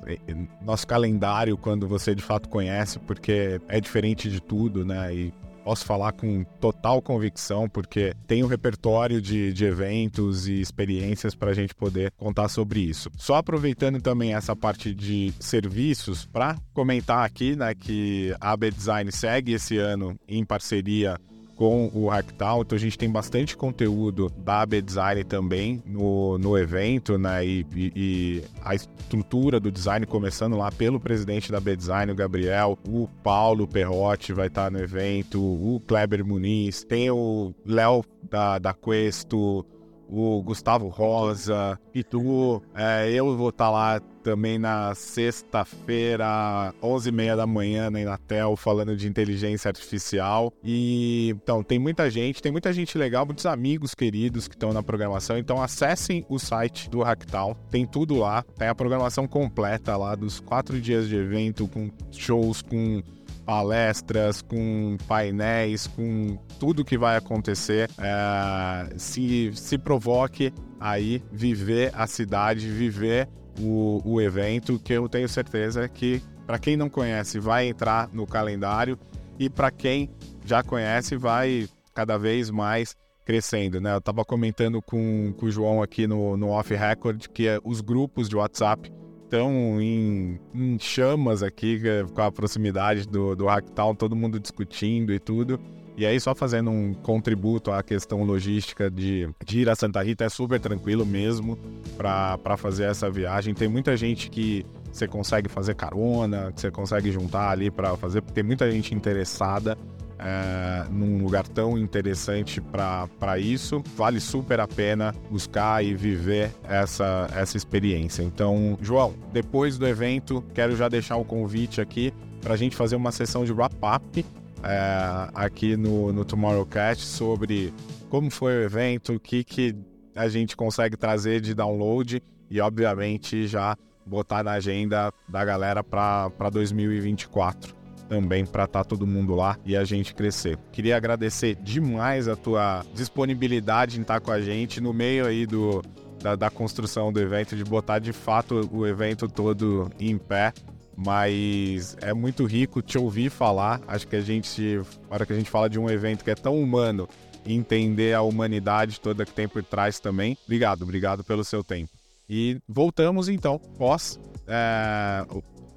nosso 0.62 0.88
calendário 0.88 1.58
quando 1.58 1.88
você 1.88 2.16
de 2.16 2.24
fato 2.24 2.50
conhece, 2.50 3.00
porque 3.00 3.62
é 3.68 3.80
diferente 3.80 4.30
de 4.30 4.42
tudo, 4.42 4.84
né? 4.84 5.14
E 5.14 5.34
posso 5.64 5.86
falar 5.86 6.12
com 6.12 6.44
total 6.60 7.02
convicção, 7.02 7.70
porque 7.70 8.14
tem 8.28 8.44
um 8.44 8.48
repertório 8.48 9.22
de, 9.22 9.54
de 9.54 9.66
eventos 9.66 10.48
e 10.48 10.60
experiências 10.60 11.34
para 11.34 11.52
a 11.52 11.54
gente 11.54 11.74
poder 11.74 12.12
contar 12.18 12.50
sobre 12.50 12.82
isso. 12.82 13.10
Só 13.18 13.36
aproveitando 13.36 14.02
também 14.02 14.34
essa 14.34 14.56
parte 14.56 14.94
de 14.94 15.34
serviços, 15.40 16.26
para 16.26 16.58
comentar 16.74 17.26
aqui 17.26 17.56
né, 17.56 17.74
que 17.74 18.36
a 18.42 18.52
AB 18.52 18.72
Design 18.72 19.12
segue 19.12 19.54
esse 19.54 19.78
ano 19.78 20.20
em 20.28 20.44
parceria 20.44 21.18
com 21.56 21.90
o 21.94 22.10
Hacktown, 22.10 22.62
então 22.62 22.76
a 22.76 22.80
gente 22.80 22.98
tem 22.98 23.10
bastante 23.10 23.56
conteúdo 23.56 24.32
da 24.38 24.62
AB 24.62 24.82
Design 24.82 25.24
também 25.24 25.84
no, 25.86 26.38
no 26.38 26.58
evento, 26.58 27.18
né? 27.18 27.46
E, 27.46 27.66
e, 27.76 27.92
e, 27.96 28.44
a 28.64 28.74
estrutura 28.76 29.60
do 29.60 29.72
design 29.72 30.06
começando 30.06 30.58
lá 30.58 30.72
pelo 30.72 31.00
presidente 31.00 31.52
da 31.52 31.60
AB 31.60 31.76
Design, 31.76 32.12
o 32.12 32.16
Gabriel, 32.16 32.78
o 32.88 33.08
Paulo 33.24 33.68
Perrotti 33.68 34.34
vai 34.34 34.48
estar 34.48 34.72
no 34.72 34.80
evento, 34.80 35.40
o 35.40 35.82
Kleber 35.88 36.26
Muniz, 36.26 36.84
tem 36.84 37.10
o 37.12 37.54
Léo 37.66 38.04
da, 38.30 38.58
da 38.58 38.74
Questo, 38.74 39.66
o 40.14 40.44
Gustavo 40.44 40.88
Rosa, 40.90 41.80
Pitu. 41.92 42.62
É, 42.76 43.12
eu 43.12 43.36
vou 43.36 43.50
estar 43.50 43.66
tá 43.66 43.72
lá 43.72 44.00
também 44.22 44.60
na 44.60 44.94
sexta-feira, 44.96 46.74
11h30 46.82 47.36
da 47.36 47.48
manhã, 47.48 47.90
na 47.90 48.00
Inatel, 48.00 48.56
falando 48.56 48.96
de 48.96 49.08
inteligência 49.08 49.70
artificial. 49.70 50.54
E 50.64 51.30
então, 51.32 51.64
tem 51.64 51.80
muita 51.80 52.10
gente, 52.10 52.42
tem 52.42 52.52
muita 52.52 52.72
gente 52.72 52.98
legal, 52.98 53.26
muitos 53.26 53.46
amigos 53.46 53.96
queridos 53.96 54.48
que 54.48 54.56
estão 54.56 54.72
na 54.72 54.84
programação. 54.84 55.38
Então, 55.38 55.62
acessem 55.62 56.24
o 56.30 56.38
site 56.38 56.90
do 56.90 57.02
Hacktal, 57.02 57.58
tem 57.72 57.86
tudo 57.86 58.16
lá, 58.16 58.44
tem 58.58 58.68
a 58.68 58.76
programação 58.76 59.28
completa 59.28 59.98
lá 59.98 60.16
dos 60.16 60.40
quatro 60.40 60.80
dias 60.80 61.10
de 61.10 61.16
evento, 61.16 61.68
com 61.68 61.90
shows, 62.12 62.62
com 62.62 63.02
palestras, 63.46 64.42
com 64.42 64.98
painéis, 65.08 65.88
com 65.88 66.38
tudo 66.60 66.86
que 66.86 66.98
vai 66.98 67.18
acontecer. 67.18 67.90
É, 67.98 68.98
se, 68.98 69.52
se 69.54 69.78
provoque 69.78 70.54
aí 70.80 71.22
viver 71.32 71.92
a 71.94 72.08
cidade, 72.08 72.70
viver 72.70 73.28
o, 73.60 74.02
o 74.06 74.22
evento, 74.22 74.80
que 74.80 74.94
eu 74.94 75.08
tenho 75.08 75.30
certeza 75.30 75.88
que, 75.88 76.22
para 76.46 76.60
quem 76.60 76.76
não 76.76 76.90
conhece, 76.90 77.40
vai 77.40 77.68
entrar 77.68 78.10
no 78.12 78.26
calendário 78.26 78.98
e 79.40 79.50
para 79.50 79.72
quem 79.72 80.10
já 80.46 80.64
conhece, 80.64 81.16
vai 81.16 81.68
cada 81.94 82.18
vez 82.18 82.50
mais 82.50 82.96
crescendo, 83.26 83.80
né? 83.80 83.94
Eu 83.94 84.00
estava 84.00 84.26
comentando 84.26 84.82
com, 84.82 85.34
com 85.38 85.46
o 85.46 85.52
João 85.52 85.82
aqui 85.82 86.06
no, 86.06 86.36
no 86.36 86.50
Off 86.50 86.74
Record 86.74 87.28
que 87.28 87.48
os 87.64 87.82
grupos 87.82 88.28
de 88.28 88.36
WhatsApp 88.36 88.92
estão 89.34 89.82
em, 89.82 90.40
em, 90.54 90.78
chamas 90.78 91.42
aqui 91.42 91.82
é, 91.84 92.04
com 92.04 92.22
a 92.22 92.32
proximidade 92.32 93.08
do, 93.08 93.36
do 93.36 93.48
Hacktown, 93.48 93.96
todo 93.96 94.16
mundo 94.16 94.40
discutindo 94.40 95.12
e 95.12 95.20
tudo. 95.20 95.60
E 95.98 96.06
aí, 96.06 96.20
só 96.20 96.34
fazendo 96.34 96.70
um 96.72 96.94
contributo 96.94 97.72
à 97.72 97.84
questão 97.84 98.24
logística 98.24 98.90
de, 98.90 99.30
de 99.46 99.60
ir 99.60 99.70
a 99.70 99.76
Santa 99.76 100.02
Rita, 100.02 100.24
é 100.24 100.30
super 100.30 100.60
tranquilo 100.60 101.06
mesmo 101.06 101.58
para 101.98 102.58
fazer 102.58 102.86
essa 102.86 103.10
viagem. 103.10 103.54
Tem 103.54 103.68
muita 103.68 103.96
gente 103.96 104.30
que 104.30 104.66
você 104.92 105.08
consegue 105.08 105.50
fazer 105.50 105.76
carona, 105.76 106.52
que 106.52 106.62
você 106.62 106.72
consegue 106.72 107.12
juntar 107.12 107.50
ali 107.50 107.70
para 107.70 107.96
fazer, 107.98 108.22
porque 108.22 108.34
tem 108.34 108.44
muita 108.44 108.72
gente 108.72 108.94
interessada 108.94 109.78
é, 110.24 110.86
num 110.90 111.22
lugar 111.22 111.46
tão 111.46 111.78
interessante 111.78 112.62
para 112.62 113.38
isso, 113.38 113.84
vale 113.96 114.22
super 114.22 114.60
a 114.62 114.68
pena 114.68 115.14
buscar 115.30 115.84
e 115.84 115.94
viver 115.94 116.50
essa, 116.64 117.28
essa 117.36 117.58
experiência. 117.58 118.24
Então, 118.24 118.78
João, 118.82 119.14
depois 119.34 119.78
do 119.78 119.86
evento, 119.86 120.42
quero 120.54 120.76
já 120.78 120.88
deixar 120.88 121.18
o 121.18 121.26
convite 121.26 121.82
aqui 121.82 122.14
para 122.42 122.54
a 122.54 122.58
gente 122.58 122.76
fazer 122.76 122.96
uma 122.96 123.12
sessão 123.12 123.44
de 123.44 123.52
wrap-up 123.52 124.26
é, 124.64 125.30
aqui 125.34 125.76
no, 125.76 126.14
no 126.14 126.24
Tomorrowcast 126.24 127.06
sobre 127.06 127.74
como 128.10 128.32
foi 128.32 128.54
o 128.60 128.62
evento, 128.64 129.16
o 129.16 129.20
que, 129.20 129.44
que 129.44 129.76
a 130.16 130.30
gente 130.30 130.56
consegue 130.56 130.96
trazer 130.96 131.42
de 131.42 131.54
download 131.54 132.24
e, 132.50 132.62
obviamente, 132.62 133.46
já 133.46 133.76
botar 134.06 134.44
na 134.44 134.52
agenda 134.52 135.12
da 135.28 135.44
galera 135.44 135.84
para 135.84 136.50
2024 136.52 137.83
também 138.08 138.46
para 138.46 138.66
estar 138.66 138.84
tá 138.84 138.90
todo 138.90 139.08
mundo 139.08 139.36
lá 139.36 139.58
e 139.66 139.76
a 139.76 139.84
gente 139.84 140.14
crescer. 140.14 140.58
Queria 140.72 140.98
agradecer 140.98 141.56
demais 141.56 142.28
a 142.28 142.36
tua 142.36 142.86
disponibilidade 142.94 143.98
em 143.98 144.02
estar 144.02 144.20
tá 144.20 144.26
com 144.26 144.32
a 144.32 144.42
gente 144.42 144.80
no 144.80 144.94
meio 144.94 145.26
aí 145.26 145.46
do, 145.46 145.82
da, 146.22 146.36
da, 146.36 146.50
construção 146.50 147.12
do 147.12 147.20
evento, 147.20 147.56
de 147.56 147.64
botar 147.64 148.00
de 148.00 148.14
fato 148.14 148.70
o 148.72 148.86
evento 148.86 149.28
todo 149.28 149.92
em 150.00 150.18
pé. 150.18 150.54
Mas 150.96 151.98
é 152.02 152.14
muito 152.14 152.46
rico 152.46 152.82
te 152.82 153.00
ouvir 153.00 153.32
falar. 153.32 153.82
Acho 153.88 154.08
que 154.08 154.16
a 154.16 154.22
gente, 154.22 154.78
na 155.10 155.16
hora 155.16 155.26
que 155.26 155.34
a 155.34 155.36
gente 155.36 155.50
fala 155.50 155.68
de 155.68 155.80
um 155.80 155.90
evento 155.90 156.24
que 156.24 156.30
é 156.30 156.36
tão 156.36 156.62
humano, 156.62 157.10
entender 157.46 158.14
a 158.14 158.22
humanidade 158.22 159.00
toda 159.00 159.26
que 159.26 159.32
tem 159.32 159.48
por 159.48 159.64
trás 159.64 160.00
também. 160.00 160.38
Obrigado, 160.46 160.84
obrigado 160.84 161.24
pelo 161.24 161.44
seu 161.44 161.64
tempo. 161.64 161.90
E 162.30 162.60
voltamos 162.68 163.28
então, 163.28 163.60
pós 163.78 164.20
é, 164.48 165.26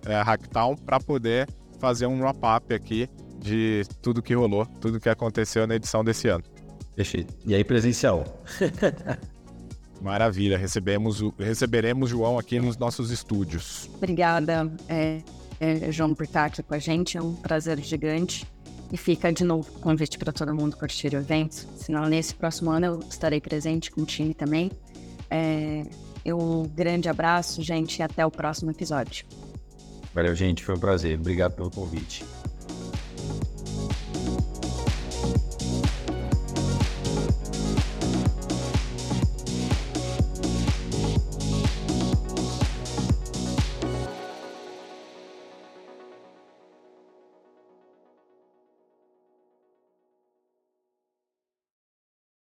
é, 0.07 0.22
Hacktown, 0.22 0.77
para 0.77 1.01
poder 1.01 1.49
fazer 1.79 2.07
um 2.07 2.20
wrap-up 2.20 2.74
aqui 2.74 3.09
de 3.39 3.83
tudo 4.03 4.22
que 4.22 4.35
rolou, 4.35 4.66
tudo 4.81 5.01
que 5.01 5.09
aconteceu 5.09 5.66
na 5.66 5.77
edição 5.77 6.05
desse 6.05 6.29
ano. 6.29 6.45
Perfeito. 6.95 7.35
E 7.45 7.55
aí, 7.55 7.62
presencial? 7.62 8.24
Maravilha, 10.01 10.59
recebemos 10.59 11.22
o, 11.22 11.33
receberemos 11.39 12.11
João 12.11 12.39
aqui 12.39 12.59
nos 12.59 12.77
nossos 12.77 13.11
estúdios. 13.11 13.89
Obrigada, 13.95 14.70
é, 14.89 15.20
é, 15.61 15.91
João, 15.91 16.14
por 16.14 16.24
estar 16.24 16.47
aqui 16.47 16.62
com 16.62 16.74
a 16.74 16.79
gente, 16.79 17.16
é 17.16 17.22
um 17.22 17.35
prazer 17.35 17.79
gigante. 17.81 18.47
E 18.93 18.97
fica 18.97 19.33
de 19.33 19.43
novo 19.43 19.68
o 19.74 19.81
convite 19.81 20.16
para 20.16 20.33
todo 20.33 20.55
mundo 20.55 20.77
curtir 20.77 21.12
o 21.12 21.16
evento. 21.16 21.66
Senão, 21.77 22.07
nesse 22.07 22.35
próximo 22.35 22.70
ano 22.70 22.87
eu 22.87 22.99
estarei 23.01 23.41
presente 23.41 23.91
com 23.91 24.03
o 24.03 24.07
time 24.07 24.33
também. 24.33 24.70
É, 25.29 25.83
um 26.33 26.68
grande 26.68 27.09
abraço, 27.09 27.62
gente, 27.62 27.99
e 27.99 28.03
até 28.03 28.24
o 28.24 28.31
próximo 28.31 28.70
episódio. 28.70 29.27
Valeu, 30.17 30.35
gente. 30.35 30.64
Foi 30.64 30.75
um 30.75 30.79
prazer. 30.79 31.19
Obrigado 31.19 31.53
pelo 31.53 31.71
convite. 31.71 32.25